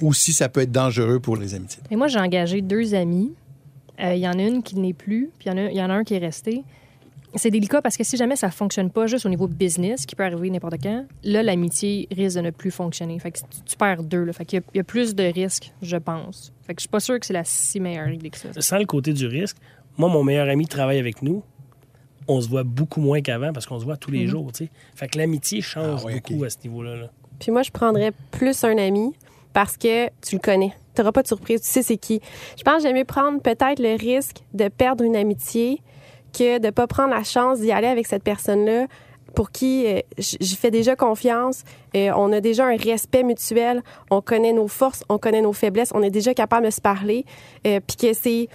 Ou 0.00 0.14
si 0.14 0.32
ça 0.32 0.48
peut 0.48 0.60
être 0.60 0.72
dangereux 0.72 1.20
pour 1.20 1.36
les 1.36 1.54
amitiés? 1.54 1.82
Et 1.90 1.96
moi, 1.96 2.08
j'ai 2.08 2.18
engagé 2.18 2.60
deux 2.62 2.94
amis. 2.94 3.32
Euh, 4.00 4.14
Il 4.14 4.20
y 4.20 4.28
en 4.28 4.38
a 4.38 4.42
une 4.42 4.62
qui 4.62 4.76
n'est 4.76 4.92
plus, 4.94 5.30
puis 5.38 5.50
y 5.50 5.52
il 5.52 5.76
y, 5.76 5.82
en 5.82 5.90
a 5.90 5.94
un 5.94 6.04
qui 6.04 6.14
est 6.14 6.18
resté. 6.18 6.62
C'est 7.36 7.50
délicat 7.50 7.82
parce 7.82 7.96
que 7.96 8.04
si 8.04 8.16
jamais 8.16 8.36
ça 8.36 8.50
fonctionne 8.50 8.90
pas 8.90 9.06
juste 9.06 9.26
au 9.26 9.28
niveau 9.28 9.46
business, 9.46 10.06
qui 10.06 10.16
peut 10.16 10.24
arriver 10.24 10.50
n'importe 10.50 10.76
quand, 10.82 11.04
là, 11.22 11.42
l'amitié 11.42 12.08
risque 12.10 12.36
de 12.36 12.42
ne 12.42 12.50
plus 12.50 12.70
fonctionner. 12.70 13.18
Fait 13.18 13.30
que 13.30 13.38
tu, 13.38 13.44
tu 13.64 13.76
perds 13.76 14.02
deux. 14.02 14.24
Là. 14.24 14.32
Fait 14.32 14.44
qu'il 14.44 14.58
y, 14.58 14.62
a- 14.62 14.64
il 14.74 14.76
y 14.78 14.80
a 14.80 14.84
plus 14.84 15.14
de 15.14 15.24
risques, 15.24 15.72
je 15.82 15.96
pense. 15.96 16.52
Fait 16.66 16.74
que 16.74 16.80
je 16.80 16.82
suis 16.82 16.88
pas 16.88 17.00
sûre 17.00 17.20
que 17.20 17.26
c'est 17.26 17.32
la 17.32 17.44
si 17.44 17.78
meilleure 17.80 18.08
idée 18.08 18.30
que 18.30 18.38
ça. 18.38 18.48
Sans 18.58 18.78
le 18.78 18.86
côté 18.86 19.12
du 19.12 19.26
risque, 19.26 19.56
moi 19.98 20.08
mon 20.08 20.24
meilleur 20.24 20.48
ami 20.48 20.66
travaille 20.66 20.98
avec 20.98 21.22
nous. 21.22 21.42
On 22.28 22.40
se 22.40 22.48
voit 22.48 22.64
beaucoup 22.64 23.00
moins 23.00 23.20
qu'avant 23.20 23.52
parce 23.52 23.66
qu'on 23.66 23.78
se 23.78 23.84
voit 23.84 23.96
tous 23.96 24.10
les 24.10 24.26
jours. 24.26 24.50
tu 24.52 24.64
sais. 24.64 24.70
Fait 24.94 25.06
que 25.06 25.16
l'amitié 25.18 25.60
change 25.60 26.00
Ah 26.02 26.06
ouais, 26.06 26.14
beaucoup 26.20 26.42
à 26.44 26.50
ce 26.50 26.56
niveau-là. 26.64 26.96
là. 26.96 27.10
Puis 27.38 27.52
moi, 27.52 27.62
je 27.62 27.70
prendrais 27.70 28.12
plus 28.32 28.64
un 28.64 28.76
ami 28.78 29.12
parce 29.52 29.76
que 29.76 30.06
tu 30.26 30.36
le 30.36 30.40
connais. 30.40 30.72
Tu 30.94 31.02
n'auras 31.02 31.12
pas 31.12 31.22
de 31.22 31.28
surprise, 31.28 31.60
tu 31.60 31.68
sais 31.68 31.82
c'est 31.82 31.98
qui. 31.98 32.20
Je 32.58 32.62
pense 32.62 32.76
que 32.78 32.82
j'aime 32.88 32.96
mieux 32.96 33.04
prendre 33.04 33.40
peut-être 33.42 33.78
le 33.78 33.96
risque 33.96 34.38
de 34.54 34.68
perdre 34.68 35.04
une 35.04 35.14
amitié 35.14 35.80
que 36.32 36.58
de 36.58 36.70
pas 36.70 36.86
prendre 36.86 37.14
la 37.14 37.22
chance 37.22 37.60
d'y 37.60 37.72
aller 37.72 37.86
avec 37.86 38.06
cette 38.06 38.22
personne-là 38.22 38.86
pour 39.34 39.50
qui 39.50 39.86
euh, 39.86 40.00
j'y 40.18 40.56
fais 40.56 40.70
déjà 40.70 40.96
confiance. 40.96 41.62
Euh, 41.94 42.10
on 42.16 42.32
a 42.32 42.40
déjà 42.40 42.66
un 42.66 42.76
respect 42.76 43.22
mutuel. 43.22 43.82
On 44.10 44.20
connaît 44.22 44.52
nos 44.52 44.68
forces, 44.68 45.04
on 45.08 45.18
connaît 45.18 45.42
nos 45.42 45.52
faiblesses. 45.52 45.90
On 45.94 46.02
est 46.02 46.10
déjà 46.10 46.32
capable 46.34 46.66
de 46.66 46.70
se 46.70 46.80
parler. 46.80 47.24
euh, 47.66 47.80
Puis 47.86 47.96
que 47.96 48.12
c'est... 48.14 48.48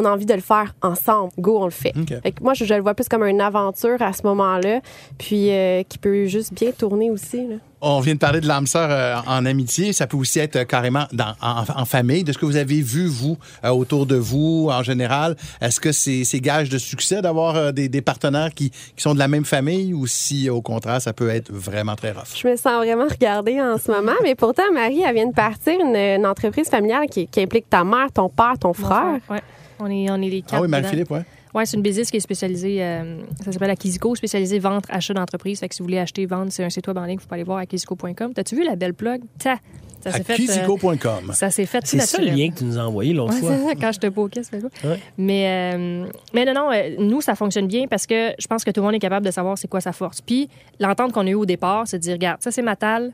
On 0.00 0.04
a 0.04 0.10
envie 0.10 0.26
de 0.26 0.34
le 0.34 0.40
faire 0.40 0.74
ensemble. 0.82 1.32
Go, 1.38 1.58
on 1.60 1.64
le 1.64 1.70
fait. 1.70 1.92
OK. 1.96 2.12
Fait 2.22 2.32
que 2.32 2.42
moi, 2.42 2.54
je, 2.54 2.64
je 2.64 2.74
le 2.74 2.82
vois 2.82 2.94
plus 2.94 3.08
comme 3.08 3.24
une 3.24 3.40
aventure 3.40 4.00
à 4.00 4.12
ce 4.12 4.22
moment-là, 4.24 4.80
puis 5.18 5.50
euh, 5.50 5.82
qui 5.88 5.98
peut 5.98 6.26
juste 6.26 6.52
bien 6.54 6.70
tourner 6.70 7.10
aussi. 7.10 7.46
Là. 7.48 7.56
On 7.80 8.00
vient 8.00 8.14
de 8.14 8.18
parler 8.18 8.40
de 8.40 8.48
l'âme 8.48 8.66
sœur 8.66 8.88
euh, 8.90 9.14
en 9.28 9.46
amitié. 9.46 9.92
Ça 9.92 10.06
peut 10.08 10.16
aussi 10.16 10.40
être 10.40 10.56
euh, 10.56 10.64
carrément 10.64 11.04
dans- 11.12 11.34
en, 11.40 11.62
en 11.80 11.84
famille. 11.84 12.24
De 12.24 12.32
ce 12.32 12.38
que 12.38 12.44
vous 12.44 12.56
avez 12.56 12.80
vu, 12.82 13.06
vous, 13.06 13.38
euh, 13.64 13.68
autour 13.70 14.04
de 14.06 14.16
vous, 14.16 14.68
en 14.70 14.82
général, 14.82 15.36
est-ce 15.60 15.78
que 15.80 15.92
c'est 15.92 16.40
gage 16.40 16.68
de 16.70 16.78
succès 16.78 17.22
d'avoir 17.22 17.54
euh, 17.56 17.70
des, 17.72 17.88
des 17.88 18.02
partenaires 18.02 18.52
qui, 18.52 18.70
qui 18.70 19.02
sont 19.02 19.14
de 19.14 19.18
la 19.20 19.28
même 19.28 19.44
famille 19.44 19.94
ou 19.94 20.06
si, 20.08 20.50
au 20.50 20.60
contraire, 20.60 21.00
ça 21.00 21.12
peut 21.12 21.28
être 21.30 21.52
vraiment 21.52 21.94
très 21.94 22.10
rough? 22.12 22.34
Je 22.34 22.48
me 22.48 22.56
sens 22.56 22.78
vraiment 22.84 23.06
regardée 23.08 23.60
en 23.60 23.78
ce 23.78 23.90
moment, 23.92 24.12
mais 24.24 24.34
pourtant, 24.34 24.64
Marie, 24.74 25.02
elle 25.06 25.14
vient 25.14 25.28
de 25.28 25.34
partir 25.34 25.74
une, 25.80 25.94
une 25.96 26.26
entreprise 26.26 26.68
familiale 26.68 27.06
qui, 27.08 27.28
qui 27.28 27.40
implique 27.40 27.70
ta 27.70 27.84
mère, 27.84 28.08
ton 28.12 28.28
père, 28.28 28.54
ton 28.60 28.72
frère. 28.72 29.18
Ouais. 29.30 29.40
On 29.80 29.90
est, 29.90 30.10
on 30.10 30.16
est 30.22 30.28
les 30.28 30.42
quatre. 30.42 30.54
Ah 30.54 30.62
oui. 30.62 30.68
Marie-Philippe, 30.68 31.10
oui. 31.10 31.20
Ouais, 31.54 31.64
c'est 31.64 31.76
une 31.78 31.82
business 31.82 32.10
qui 32.10 32.18
est 32.18 32.20
spécialisée, 32.20 32.82
euh, 32.82 33.20
ça 33.42 33.52
s'appelle 33.52 33.70
Akisico, 33.70 34.14
spécialisée 34.14 34.58
vente, 34.58 34.84
achat 34.90 35.14
d'entreprise. 35.14 35.58
Fait 35.60 35.68
que 35.68 35.74
si 35.74 35.80
vous 35.80 35.86
voulez 35.86 35.98
acheter, 35.98 36.26
vendre, 36.26 36.52
c'est 36.52 36.62
un 36.62 36.68
site 36.68 36.86
web 36.86 36.98
en 36.98 37.04
ligne, 37.04 37.16
vous 37.18 37.24
pouvez 37.24 37.36
aller 37.36 37.44
voir 37.44 37.58
akisico.com. 37.58 38.34
T'as-tu 38.34 38.54
vu 38.54 38.64
la 38.64 38.76
belle 38.76 38.92
plug? 38.94 39.22
Ta! 39.38 39.56
Ça 40.00 40.12
s'est 40.12 40.22
fait. 40.22 40.32
euh, 40.34 40.36
Akisico.com. 40.36 41.32
ça 41.32 41.50
s'est 41.50 41.66
fait 41.66 41.80
tout 41.80 41.86
C'est 41.88 41.98
ça 42.00 42.20
le 42.20 42.26
lien 42.30 42.50
que 42.50 42.58
tu 42.58 42.64
nous 42.64 42.78
as 42.78 42.82
envoyé 42.86 43.12
l'autre 43.14 43.32
Ouais, 43.34 43.40
fois. 43.40 43.56
ça, 43.70 43.74
quand 43.80 43.92
je 43.92 43.98
te 43.98 44.06
poquais, 44.08 44.42
c'est 44.44 44.60
quoi. 44.60 44.70
Ouais. 44.84 45.00
Mais, 45.16 45.74
euh, 45.74 46.06
mais 46.34 46.44
non, 46.44 46.52
non, 46.54 46.70
euh, 46.70 46.94
nous, 47.00 47.20
ça 47.20 47.34
fonctionne 47.34 47.66
bien 47.66 47.86
parce 47.88 48.06
que 48.06 48.32
je 48.38 48.46
pense 48.46 48.62
que 48.62 48.70
tout 48.70 48.80
le 48.80 48.86
monde 48.86 48.94
est 48.94 49.00
capable 49.00 49.26
de 49.26 49.30
savoir 49.32 49.56
c'est 49.58 49.66
quoi 49.68 49.80
sa 49.80 49.92
force. 49.92 50.20
Puis 50.20 50.48
l'entente 50.78 51.12
qu'on 51.12 51.26
a 51.26 51.30
eue 51.30 51.34
au 51.34 51.46
départ, 51.46 51.88
c'est 51.88 51.98
de 51.98 52.02
dire, 52.02 52.12
regarde, 52.12 52.40
ça 52.42 52.50
c'est 52.52 52.62
ma 52.62 52.76
talle, 52.76 53.10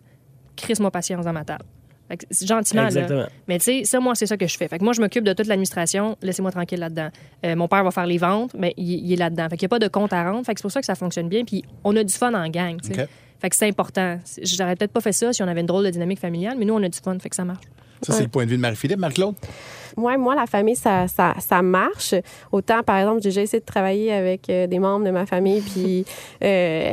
crisse-moi 0.56 0.90
patience 0.90 1.24
dans 1.24 1.32
ma 1.32 1.44
talle. 1.44 1.62
Fait 2.08 2.18
que 2.18 2.26
c'est 2.30 2.46
gentiment, 2.46 2.82
là. 2.82 2.88
Exactement. 2.88 3.26
Mais 3.48 3.58
tu 3.58 3.64
sais, 3.64 3.84
ça, 3.84 3.98
moi, 4.00 4.14
c'est 4.14 4.26
ça 4.26 4.36
que 4.36 4.46
je 4.46 4.56
fais. 4.56 4.68
Fait 4.68 4.78
que 4.78 4.84
moi, 4.84 4.92
je 4.92 5.00
m'occupe 5.00 5.24
de 5.24 5.32
toute 5.32 5.46
l'administration. 5.46 6.16
Laissez-moi 6.22 6.52
tranquille 6.52 6.78
là-dedans. 6.78 7.08
Euh, 7.44 7.56
mon 7.56 7.66
père 7.66 7.82
va 7.82 7.90
faire 7.90 8.06
les 8.06 8.18
ventes, 8.18 8.54
mais 8.58 8.74
il, 8.76 9.06
il 9.06 9.12
est 9.12 9.16
là-dedans. 9.16 9.48
Fait 9.48 9.56
qu'il 9.56 9.66
n'y 9.66 9.68
a 9.68 9.76
pas 9.76 9.78
de 9.78 9.88
compte 9.88 10.12
à 10.12 10.30
rendre. 10.30 10.44
Fait 10.44 10.54
que 10.54 10.60
c'est 10.60 10.64
pour 10.64 10.72
ça 10.72 10.80
que 10.80 10.86
ça 10.86 10.94
fonctionne 10.94 11.28
bien. 11.28 11.44
Puis 11.44 11.64
on 11.82 11.96
a 11.96 12.04
du 12.04 12.12
fun 12.12 12.34
en 12.34 12.48
gang, 12.48 12.80
tu 12.80 12.92
sais. 12.92 13.02
OK. 13.02 13.08
Fait 13.40 13.50
que 13.50 13.56
c'est 13.56 13.68
important. 13.68 14.18
J'aurais 14.42 14.76
peut-être 14.76 14.92
pas 14.92 15.00
fait 15.00 15.12
ça 15.12 15.32
si 15.32 15.42
on 15.42 15.48
avait 15.48 15.60
une 15.60 15.66
drôle 15.66 15.84
de 15.84 15.90
dynamique 15.90 16.20
familiale, 16.20 16.56
mais 16.58 16.64
nous, 16.64 16.74
on 16.74 16.82
a 16.82 16.88
du 16.88 16.98
fun. 16.98 17.18
Fait 17.18 17.28
que 17.28 17.36
ça 17.36 17.44
marche. 17.44 17.64
Ça, 18.04 18.12
c'est 18.12 18.22
le 18.22 18.28
point 18.28 18.44
de 18.44 18.50
vue 18.50 18.56
de 18.56 18.62
Marie-Philippe. 18.62 18.98
Marc-Claude? 18.98 19.34
Moi, 19.96 20.16
moi, 20.16 20.34
la 20.34 20.46
famille, 20.46 20.74
ça, 20.74 21.06
ça, 21.06 21.34
ça 21.38 21.62
marche. 21.62 22.14
Autant, 22.50 22.82
par 22.82 22.98
exemple, 22.98 23.22
j'ai 23.22 23.28
déjà 23.28 23.42
essayé 23.42 23.60
de 23.60 23.64
travailler 23.64 24.12
avec 24.12 24.50
euh, 24.50 24.66
des 24.66 24.80
membres 24.80 25.04
de 25.06 25.10
ma 25.12 25.24
famille, 25.24 25.60
puis, 25.60 26.04
euh, 26.44 26.90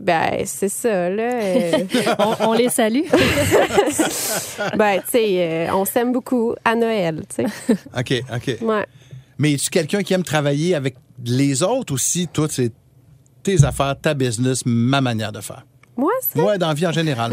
ben, 0.00 0.42
c'est 0.44 0.68
ça, 0.68 1.08
là. 1.10 1.32
euh, 1.42 1.72
on, 2.18 2.48
on 2.48 2.52
les 2.52 2.68
salue. 2.68 3.02
ben, 4.76 5.00
tu 5.00 5.10
sais, 5.10 5.36
euh, 5.38 5.74
on 5.74 5.84
s'aime 5.84 6.12
beaucoup 6.12 6.54
à 6.64 6.74
Noël, 6.74 7.22
tu 7.34 7.44
sais. 7.44 7.74
OK, 7.96 8.24
OK. 8.34 8.56
Ouais. 8.62 8.86
Mais 9.38 9.52
es-tu 9.52 9.70
quelqu'un 9.70 10.02
qui 10.02 10.12
aime 10.12 10.24
travailler 10.24 10.74
avec 10.74 10.96
les 11.24 11.62
autres 11.62 11.94
aussi? 11.94 12.26
Toi, 12.28 12.48
c'est 12.50 12.72
tes 13.42 13.64
affaires, 13.64 13.94
ta 14.00 14.12
business, 14.14 14.62
ma 14.66 15.00
manière 15.00 15.32
de 15.32 15.40
faire? 15.40 15.64
Moi, 15.96 16.12
ça? 16.20 16.40
Moi, 16.40 16.58
dans 16.58 16.68
la 16.68 16.74
vie 16.74 16.86
en 16.86 16.92
général. 16.92 17.32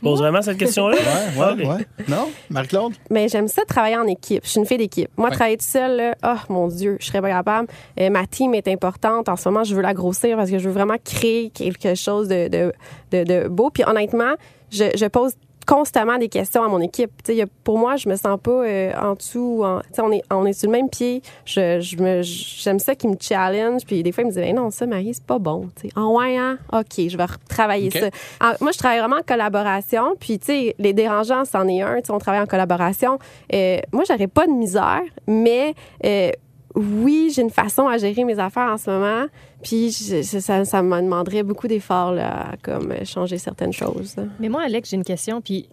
Tu 0.00 0.04
poses 0.06 0.18
vraiment 0.20 0.40
cette 0.40 0.56
question-là? 0.56 0.96
Ouais, 0.96 1.42
ouais, 1.62 1.66
ouais. 1.66 1.86
Non? 2.08 2.30
Marc-Claude? 2.48 2.94
Mais 3.10 3.28
j'aime 3.28 3.48
ça 3.48 3.62
travailler 3.66 3.96
en 3.98 4.06
équipe. 4.06 4.42
Je 4.44 4.50
suis 4.50 4.60
une 4.60 4.66
fille 4.66 4.78
d'équipe. 4.78 5.10
Moi, 5.18 5.28
Ouais. 5.28 5.34
travailler 5.34 5.56
toute 5.58 5.66
seule, 5.68 5.96
là, 5.96 6.14
oh 6.24 6.52
mon 6.52 6.68
Dieu, 6.68 6.96
je 7.00 7.06
serais 7.06 7.20
pas 7.20 7.28
capable. 7.28 7.68
Euh, 8.00 8.08
ma 8.08 8.26
team 8.26 8.54
est 8.54 8.66
importante. 8.68 9.28
En 9.28 9.36
ce 9.36 9.48
moment, 9.48 9.62
je 9.62 9.74
veux 9.74 9.82
la 9.82 9.92
grossir 9.92 10.36
parce 10.38 10.50
que 10.50 10.58
je 10.58 10.66
veux 10.68 10.74
vraiment 10.74 10.96
créer 11.04 11.50
quelque 11.50 11.94
chose 11.94 12.28
de, 12.28 12.48
de, 12.48 12.72
de, 13.12 13.24
de 13.24 13.48
beau. 13.48 13.68
Puis 13.70 13.84
honnêtement, 13.86 14.32
je, 14.70 14.84
je 14.96 15.06
pose 15.06 15.32
constamment 15.74 16.18
des 16.18 16.28
questions 16.28 16.64
à 16.64 16.68
mon 16.68 16.80
équipe. 16.80 17.10
Tu 17.22 17.26
sais, 17.26 17.34
il 17.34 17.38
y 17.38 17.42
a- 17.42 17.46
pour 17.62 17.78
moi, 17.78 17.94
je 17.96 18.08
me 18.08 18.16
sens 18.16 18.38
pas 18.42 18.50
euh, 18.64 18.92
en 19.00 19.14
dessous. 19.14 19.58
ou 19.58 19.64
En, 19.64 19.80
tu 19.80 19.86
sais, 19.92 20.02
on 20.02 20.10
est 20.10 20.22
on 20.30 20.44
est 20.46 20.52
sur 20.52 20.68
le 20.68 20.72
même 20.72 20.88
pied. 20.90 21.22
Je, 21.44 21.78
je 21.80 21.96
me 21.96 22.22
j'aime 22.22 22.80
ça 22.80 22.94
qui 22.96 23.06
me 23.06 23.14
challenge. 23.20 23.84
Puis 23.86 24.02
des 24.02 24.10
fois, 24.10 24.22
ils 24.24 24.26
me 24.26 24.32
disent 24.32 24.40
Ben 24.42 24.56
non, 24.56 24.70
ça, 24.70 24.86
Marie, 24.86 25.14
c'est 25.14 25.24
pas 25.24 25.38
bon. 25.38 25.68
Tu 25.76 25.88
sais, 25.88 25.92
ah 25.94 26.06
ouais, 26.08 26.36
hein? 26.36 26.58
ok, 26.72 27.08
je 27.08 27.16
vais 27.16 27.24
retravailler 27.24 27.90
ça. 27.90 28.06
En- 28.40 28.52
moi, 28.60 28.72
je 28.72 28.78
travaille 28.78 28.98
vraiment 28.98 29.16
en 29.18 29.22
collaboration. 29.26 30.16
Puis 30.18 30.38
tu 30.40 30.46
sais, 30.46 30.74
les 30.78 30.92
dérangeants, 30.92 31.44
c'en 31.44 31.68
est 31.68 31.82
un. 31.82 31.96
Tu 32.00 32.06
sais, 32.06 32.12
on 32.12 32.18
travaille 32.18 32.42
en 32.42 32.46
collaboration. 32.46 33.18
Euh, 33.54 33.78
moi, 33.92 34.02
j'aurais 34.08 34.26
pas 34.26 34.46
de 34.46 34.52
misère, 34.52 35.02
mais 35.28 35.74
euh, 36.04 36.30
oui, 36.74 37.32
j'ai 37.34 37.42
une 37.42 37.50
façon 37.50 37.88
à 37.88 37.98
gérer 37.98 38.24
mes 38.24 38.38
affaires 38.38 38.70
en 38.72 38.76
ce 38.78 38.90
moment. 38.90 39.26
Puis 39.62 39.90
je- 39.90 40.22
ça, 40.22 40.64
ça 40.64 40.82
me 40.82 41.00
demanderait 41.02 41.42
beaucoup 41.42 41.66
d'efforts 41.68 42.12
là, 42.12 42.50
à 42.52 42.56
comme 42.56 42.92
changer 43.04 43.38
certaines 43.38 43.72
choses. 43.72 44.16
Mais 44.38 44.48
moi, 44.48 44.62
Alex, 44.62 44.90
j'ai 44.90 44.96
une 44.96 45.04
question, 45.04 45.40
puis 45.40 45.68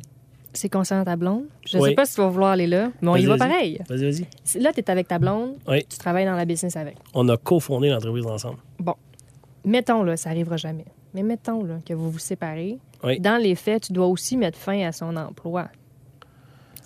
c'est 0.54 0.70
concernant 0.70 1.04
ta 1.06 1.16
blonde. 1.16 1.44
Je 1.66 1.78
Oui. 1.78 1.90
sais 1.90 1.96
pas 1.96 2.06
si 2.06 2.16
tu 2.16 2.22
vas 2.22 2.30
vouloir 2.30 2.52
aller 2.52 2.66
là, 2.68 2.90
mais 3.02 3.10
on 3.10 3.16
y 3.16 3.26
Vas-y, 3.26 3.28
va 3.28 3.36
vas-y. 3.38 3.50
pareil. 3.50 3.82
Vas-y, 3.90 4.04
vas-y. 4.12 4.26
Si- 4.44 4.60
Là, 4.60 4.74
tu 4.74 4.80
es 4.80 4.90
avec 4.90 5.08
ta 5.08 5.20
blonde, 5.20 5.54
Oui. 5.68 5.86
tu 5.88 5.98
travailles 5.98 6.26
dans 6.26 6.36
la 6.36 6.46
business 6.46 6.76
avec. 6.76 6.98
On 7.14 7.28
a 7.30 7.38
cofondé 7.38 7.90
l'entreprise 7.90 8.26
ensemble. 8.26 8.58
Mettons, 9.66 10.04
là, 10.04 10.16
ça 10.18 10.30
arrivera 10.30 10.56
jamais. 10.58 10.86
Mais 11.14 11.24
mettons 11.24 11.64
là, 11.64 11.80
que 11.86 11.94
vous 11.94 12.10
vous 12.10 12.20
séparez. 12.20 12.78
Oui. 13.04 13.20
Dans 13.20 13.38
les 13.42 13.56
faits, 13.56 13.84
tu 13.88 13.94
dois 13.94 14.08
aussi 14.08 14.38
mettre 14.38 14.58
fin 14.58 14.86
à 14.86 14.92
son 14.92 15.16
emploi. 15.18 15.68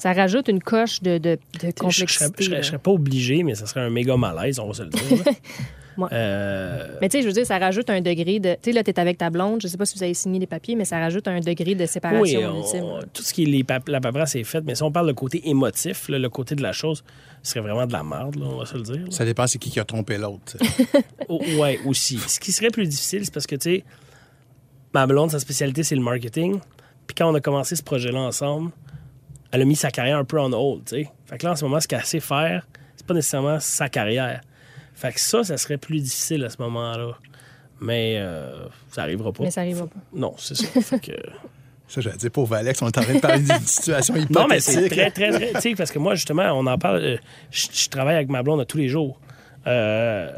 Ça 0.02 0.14
rajoute 0.14 0.48
une 0.48 0.62
coche 0.64 1.02
de, 1.04 1.18
de, 1.20 1.38
complexité. 1.78 2.08
serais, 2.16 2.32
je 2.40 2.44
serais- 2.46 2.64
serais 2.64 2.78
pas 2.80 2.90
obligé, 2.92 3.44
mais 3.44 3.54
ça 3.54 3.68
serait 3.68 3.82
un 3.82 3.90
méga 3.92 4.18
malaise, 4.18 4.58
on 4.60 4.68
va 4.68 4.74
se 4.74 4.84
le 4.84 4.90
dire. 4.90 5.24
Ouais. 5.98 6.08
Euh, 6.14 6.98
Mais 7.02 7.10
tu 7.10 7.18
sais, 7.18 7.22
je 7.22 7.28
veux 7.28 7.34
dire, 7.34 7.46
ça 7.46 7.60
rajoute 7.60 7.90
un 7.90 8.00
degré 8.00 8.40
de. 8.40 8.54
Tu 8.54 8.60
sais, 8.64 8.72
là, 8.72 8.82
tu 8.82 8.90
es 8.92 8.98
avec 9.00 9.18
ta 9.18 9.30
blonde, 9.30 9.62
je 9.62 9.68
sais 9.68 9.76
pas 9.76 9.86
si 9.86 9.98
vous 9.98 10.04
avez 10.04 10.14
signé 10.14 10.40
les 10.40 10.48
papiers, 10.48 10.76
mais 10.76 10.86
ça 10.86 10.98
rajoute 10.98 11.28
un 11.28 11.42
degré 11.42 11.76
de 11.76 11.86
séparation 11.86 12.40
oui, 12.40 12.46
on- 12.46 12.60
ultime. 12.62 13.10
tout 13.14 13.22
ce 13.22 13.34
qui 13.34 13.44
est 13.44 13.46
les 13.46 13.66
pap- 13.66 13.90
la 13.90 14.00
paperasse 14.00 14.36
est 14.38 14.46
fait, 14.46 14.62
mais 14.62 14.74
si 14.74 14.84
on 14.84 14.92
parle 14.92 15.08
de 15.08 15.12
côté 15.12 15.50
émotif, 15.50 16.08
là, 16.08 16.18
le 16.18 16.30
côté 16.30 16.56
de 16.56 16.64
la 16.64 16.72
chose, 16.72 17.04
ce 17.44 17.52
serait 17.52 17.60
vraiment 17.60 17.86
de 17.86 17.92
la 17.92 18.04
merde, 18.04 18.38
là, 18.38 18.46
on 18.50 18.58
va 18.60 18.66
se 18.66 18.76
le 18.78 18.84
dire. 18.84 18.96
là. 19.04 19.12
Ça 19.12 19.26
dépend 19.26 19.46
c'est 19.48 19.60
qui 19.60 19.70
qui 19.70 19.82
a 19.82 19.84
trompé 19.84 20.18
l'autre. 20.18 20.58
tu 20.58 20.66
sais. 20.66 20.86
Oh, 21.28 21.42
ouais, 21.60 21.78
aussi. 21.86 22.18
Ce 22.26 22.40
qui 22.40 22.54
serait 22.54 22.70
plus 22.70 22.88
difficile, 22.88 23.26
c'est 23.26 23.34
parce 23.34 23.46
que, 23.46 23.58
tu 23.58 23.70
sais, 23.70 23.84
ma 24.94 25.06
blonde, 25.06 25.30
sa 25.32 25.40
spécialité, 25.40 25.84
c'est 25.84 25.96
le 25.96 26.02
marketing. 26.02 26.60
Puis 27.06 27.16
quand 27.18 27.30
on 27.30 27.36
a 27.36 27.42
commencé 27.42 27.76
ce 27.76 27.84
projet-là 27.84 28.20
ensemble, 28.22 28.72
elle 29.52 29.62
a 29.62 29.66
mis 29.66 29.76
sa 29.76 29.92
carrière 29.92 30.18
un 30.18 30.24
peu 30.26 30.40
en 30.40 30.52
hold, 30.54 30.84
tu 30.86 30.96
sais. 31.04 31.10
Fait 31.26 31.38
que 31.38 31.46
là, 31.46 31.52
en 31.54 31.56
ce 31.56 31.64
moment, 31.66 31.80
ce 31.80 31.88
qu'elle 31.88 32.04
sait 32.06 32.20
faire, 32.20 32.68
c'est 32.96 33.06
pas 33.06 33.14
nécessairement 33.14 33.60
sa 33.60 33.90
carrière. 33.90 34.42
Fait 34.94 35.12
que 35.14 35.20
ça, 35.20 35.44
ça 35.44 35.58
serait 35.58 35.78
plus 35.78 36.00
difficile 36.02 36.44
à 36.44 36.50
ce 36.50 36.58
moment-là. 36.62 37.18
Mais 37.80 38.18
euh, 38.20 38.66
ça 38.92 39.02
arrivera 39.04 39.32
pas. 39.32 39.44
Mais 39.44 39.52
ça 39.52 39.62
arrivera 39.62 39.88
pas. 39.88 40.00
Non, 40.14 40.36
c'est 40.38 40.56
ça. 40.56 40.68
Fait 40.82 41.00
que... 41.00 41.12
Ça, 41.88 42.00
j'allais 42.00 42.18
dire, 42.18 42.32
pauvre 42.32 42.56
Alex, 42.56 42.82
on 42.82 42.88
est 42.88 42.98
en 42.98 43.02
train 43.02 43.16
de 43.16 43.20
parler 43.20 43.40
d'une 43.44 43.60
situation 43.66 44.14
hypothétique. 44.16 44.38
Non, 44.38 44.48
mais 44.48 44.60
c'est 44.60 44.88
très, 44.88 45.12
très, 45.12 45.32
très. 45.32 45.54
Tu 45.54 45.60
sais, 45.62 45.76
parce 45.76 45.92
que 45.92 46.00
moi, 46.00 46.16
justement, 46.16 46.44
on 46.54 46.66
en 46.68 46.78
parle. 46.78 46.98
euh, 47.04 47.18
Je, 47.50 47.68
je 47.74 47.90
travaille 47.90 48.16
avec 48.16 48.30
ma 48.30 48.44
blonde 48.44 48.62
à 48.62 48.66
tous 48.66 48.78
les 48.78 48.88
jours. 48.88 49.20
Euh, 49.68 50.32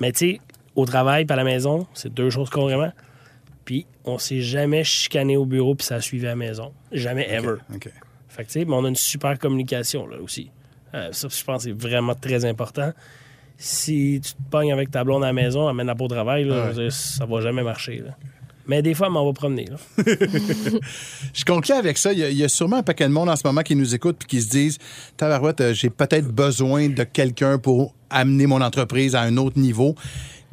mais 0.00 0.12
tu 0.12 0.18
sais, 0.34 0.40
au 0.74 0.84
travail 0.84 1.24
puis 1.24 1.32
à 1.32 1.36
la 1.36 1.44
maison, 1.44 1.86
c'est 1.94 2.12
deux 2.12 2.30
choses 2.30 2.50
carrément. 2.50 2.92
Puis 3.64 3.86
on 4.04 4.18
s'est 4.18 4.40
jamais 4.40 4.82
chicané 4.84 5.36
au 5.36 5.46
bureau 5.46 5.74
puis 5.74 5.86
ça 5.86 5.94
a 5.96 6.00
suivi 6.00 6.26
à 6.26 6.30
la 6.30 6.36
maison. 6.36 6.72
Jamais, 6.92 7.28
ever. 7.30 7.56
OK. 7.74 7.88
Fait 8.38 8.44
que 8.44 8.58
mais 8.68 8.74
on 8.76 8.84
a 8.84 8.88
une 8.88 8.94
super 8.96 9.38
communication, 9.38 10.06
là, 10.06 10.16
aussi. 10.22 10.50
Euh, 10.94 11.08
ça, 11.12 11.26
je 11.28 11.44
pense 11.44 11.64
que 11.64 11.70
c'est 11.70 11.76
vraiment 11.88 12.14
très 12.14 12.44
important. 12.44 12.92
Si 13.56 14.20
tu 14.22 14.30
te 14.32 14.50
pognes 14.50 14.72
avec 14.72 14.90
ta 14.92 15.02
blonde 15.02 15.24
à 15.24 15.26
la 15.26 15.32
maison, 15.32 15.66
amène-la 15.66 15.96
pas 15.96 16.04
au 16.04 16.08
travail, 16.08 16.44
là, 16.44 16.70
Ouais. 16.70 16.88
ça 16.90 17.26
va 17.26 17.40
jamais 17.40 17.62
marcher, 17.64 17.98
là. 17.98 18.16
Mais 18.68 18.82
des 18.82 18.94
fois, 18.94 19.08
on 19.10 19.26
va 19.26 19.32
promener, 19.32 19.64
là. 19.64 19.76
Je 21.34 21.44
conclue 21.44 21.74
avec 21.74 21.98
ça. 21.98 22.12
Il 22.12 22.18
y, 22.18 22.24
a, 22.24 22.30
il 22.30 22.36
y 22.36 22.44
a 22.44 22.48
sûrement 22.48 22.76
un 22.76 22.82
paquet 22.82 23.04
de 23.08 23.12
monde 23.12 23.28
en 23.28 23.36
ce 23.36 23.46
moment 23.46 23.62
qui 23.62 23.74
nous 23.74 23.94
écoute 23.94 24.16
puis 24.18 24.28
qui 24.28 24.42
se 24.42 24.50
disent 24.50 24.78
Tabarouette, 25.16 25.60
euh, 25.60 25.74
j'ai 25.74 25.90
peut-être 25.90 26.28
besoin 26.28 26.88
de 26.88 27.02
quelqu'un 27.04 27.58
pour 27.58 27.94
amener 28.10 28.46
mon 28.46 28.60
entreprise 28.60 29.14
à 29.14 29.22
un 29.22 29.36
autre 29.38 29.58
niveau. 29.58 29.94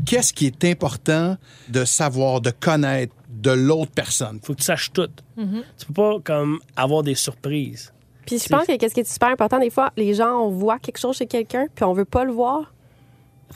Qu'est-ce 0.05 0.33
qui 0.33 0.47
est 0.47 0.65
important 0.65 1.37
de 1.69 1.85
savoir, 1.85 2.41
de 2.41 2.51
connaître 2.51 3.13
de 3.29 3.51
l'autre 3.51 3.91
personne? 3.91 4.39
Faut 4.43 4.53
que 4.53 4.59
tu 4.59 4.65
saches 4.65 4.91
tout. 4.91 5.09
Tu 5.37 5.85
peux 5.87 5.93
pas, 5.93 6.17
comme, 6.23 6.59
avoir 6.75 7.03
des 7.03 7.15
surprises. 7.15 7.93
Puis 8.25 8.39
je 8.39 8.49
pense 8.49 8.65
que 8.65 8.75
qu'est-ce 8.75 8.93
qui 8.93 9.01
est 9.01 9.11
super 9.11 9.29
important, 9.29 9.59
des 9.59 9.69
fois, 9.69 9.91
les 9.97 10.13
gens, 10.13 10.39
on 10.39 10.49
voit 10.49 10.79
quelque 10.79 10.97
chose 10.97 11.15
chez 11.15 11.27
quelqu'un, 11.27 11.67
puis 11.73 11.85
on 11.85 11.93
veut 11.93 12.05
pas 12.05 12.23
le 12.23 12.31
voir. 12.31 12.73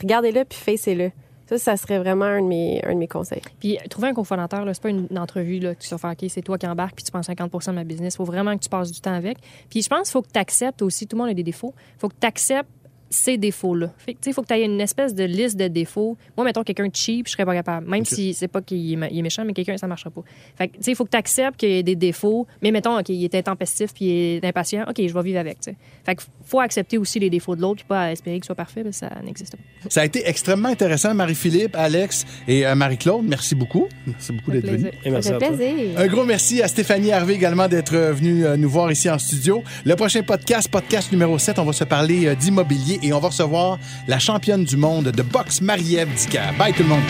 Regardez-le, 0.00 0.44
puis 0.44 0.58
facez-le. 0.58 1.10
Ça, 1.48 1.58
ça 1.58 1.76
serait 1.76 1.98
vraiment 1.98 2.26
un 2.26 2.40
de 2.40 2.46
mes, 2.46 2.80
un 2.84 2.94
de 2.94 2.98
mes 2.98 3.08
conseils. 3.08 3.42
Puis 3.58 3.76
euh, 3.76 3.80
trouver 3.90 4.08
un 4.08 4.14
cofondateur, 4.14 4.64
là, 4.64 4.72
c'est 4.72 4.82
pas 4.82 4.90
une, 4.90 5.08
une 5.10 5.18
entrevue 5.18 5.58
là, 5.58 5.74
que 5.74 5.82
tu 5.82 5.88
vas 5.88 5.98
faire, 5.98 6.12
OK, 6.12 6.24
c'est 6.28 6.42
toi 6.42 6.56
qui 6.56 6.66
embarques 6.68 6.94
puis 6.94 7.04
tu 7.04 7.10
prends 7.10 7.24
50 7.24 7.50
de 7.66 7.72
ma 7.72 7.82
business. 7.82 8.14
Il 8.14 8.18
faut 8.18 8.24
vraiment 8.24 8.56
que 8.56 8.62
tu 8.62 8.68
passes 8.68 8.92
du 8.92 9.00
temps 9.00 9.12
avec. 9.12 9.38
Puis 9.68 9.82
je 9.82 9.88
pense 9.88 10.02
qu'il 10.02 10.12
faut 10.12 10.22
que 10.22 10.30
tu 10.32 10.38
acceptes 10.38 10.80
aussi, 10.80 11.08
tout 11.08 11.16
le 11.16 11.22
monde 11.22 11.30
a 11.30 11.34
des 11.34 11.42
défauts, 11.42 11.74
il 11.96 12.00
faut 12.00 12.08
que 12.08 12.14
tu 12.20 12.26
acceptes 12.26 12.70
ces 13.10 13.36
défauts-là. 13.36 13.92
Fait 13.98 14.14
que, 14.14 14.18
tu 14.18 14.24
sais, 14.24 14.30
il 14.30 14.34
faut 14.34 14.42
que 14.42 14.46
tu 14.46 14.54
aies 14.54 14.64
une 14.64 14.80
espèce 14.80 15.14
de 15.14 15.24
liste 15.24 15.56
de 15.56 15.66
défauts. 15.66 16.16
Moi, 16.36 16.44
mettons 16.44 16.62
quelqu'un 16.62 16.86
de 16.86 16.94
cheap, 16.94 17.26
je 17.26 17.32
serais 17.32 17.44
pas 17.44 17.54
capable. 17.54 17.88
Même 17.88 18.04
si 18.04 18.34
c'est 18.34 18.48
pas 18.48 18.62
qu'il 18.62 18.92
est, 18.92 19.22
méchant, 19.22 19.44
mais 19.44 19.52
quelqu'un, 19.52 19.76
ça 19.76 19.88
marchera 19.88 20.10
pas. 20.10 20.22
Fait 20.56 20.68
que, 20.68 20.76
tu 20.76 20.84
sais, 20.84 20.92
il 20.92 20.94
faut 20.94 21.04
que 21.04 21.10
tu 21.10 21.16
acceptes 21.16 21.58
qu'il 21.58 21.70
y 21.70 21.78
ait 21.78 21.82
des 21.82 21.96
défauts. 21.96 22.46
Mais 22.62 22.70
mettons, 22.70 22.96
OK, 22.98 23.08
il 23.08 23.24
est 23.24 23.34
intempestif 23.34 23.92
puis 23.92 24.04
il 24.04 24.36
est 24.36 24.44
impatient. 24.44 24.84
OK, 24.88 24.96
je 25.04 25.12
vais 25.12 25.22
vivre 25.22 25.40
avec, 25.40 25.60
tu 25.60 25.70
sais. 25.70 25.76
Fait 26.06 26.14
que 26.14 26.22
faut 26.44 26.60
accepter 26.60 26.98
aussi 26.98 27.18
les 27.18 27.30
défauts 27.30 27.56
de 27.56 27.60
l'autre 27.60 27.76
puis 27.76 27.84
pas 27.88 28.12
espérer 28.12 28.36
qu'il 28.36 28.44
soit 28.44 28.54
parfait, 28.54 28.84
parce 28.84 29.00
que 29.00 29.06
ça 29.06 29.20
n'existe 29.24 29.56
pas. 29.56 29.88
Ça 29.88 30.02
a 30.02 30.04
été 30.04 30.28
extrêmement 30.28 30.68
intéressant, 30.68 31.12
Marie-Philippe, 31.14 31.74
Alex 31.74 32.24
et 32.46 32.66
euh, 32.66 32.74
Marie-Claude. 32.74 33.24
Merci 33.24 33.54
beaucoup. 33.54 33.88
Merci 34.06 34.32
beaucoup 34.32 34.52
d'être 34.52 34.70
venus. 34.70 34.92
Et 35.04 35.10
merci 35.10 35.28
ça 35.28 35.38
fait 35.38 35.48
plaisir. 35.48 35.98
Un 35.98 36.06
gros 36.06 36.24
merci 36.24 36.62
à 36.62 36.68
Stéphanie 36.68 37.12
Harvey 37.12 37.34
également 37.34 37.66
d'être 37.66 37.94
euh, 37.94 38.12
venue 38.12 38.44
euh, 38.44 38.56
nous 38.56 38.70
voir 38.70 38.92
ici 38.92 39.10
en 39.10 39.18
studio. 39.18 39.62
Le 39.84 39.96
prochain 39.96 40.22
podcast, 40.22 40.68
podcast 40.68 41.10
numéro 41.10 41.38
7, 41.38 41.58
on 41.58 41.64
va 41.64 41.72
se 41.72 41.84
parler 41.84 42.36
d'immobilier 42.36 42.99
et 43.02 43.12
on 43.12 43.18
va 43.18 43.28
recevoir 43.28 43.78
la 44.08 44.18
championne 44.18 44.64
du 44.64 44.76
monde 44.76 45.08
de 45.08 45.22
boxe 45.22 45.60
Marie-Ève 45.60 46.12
Dicker. 46.14 46.52
Bye 46.58 46.72
tout 46.72 46.82
le 46.82 46.88
monde. 46.88 47.02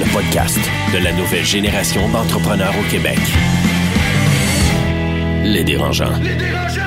Le 0.00 0.12
podcast 0.12 0.58
de 0.92 0.98
la 0.98 1.12
nouvelle 1.12 1.44
génération 1.44 2.08
d'entrepreneurs 2.10 2.74
au 2.78 2.90
Québec. 2.90 3.18
Les 5.44 5.64
dérangeants. 5.64 6.16
Les 6.22 6.34
dérangeants! 6.34 6.77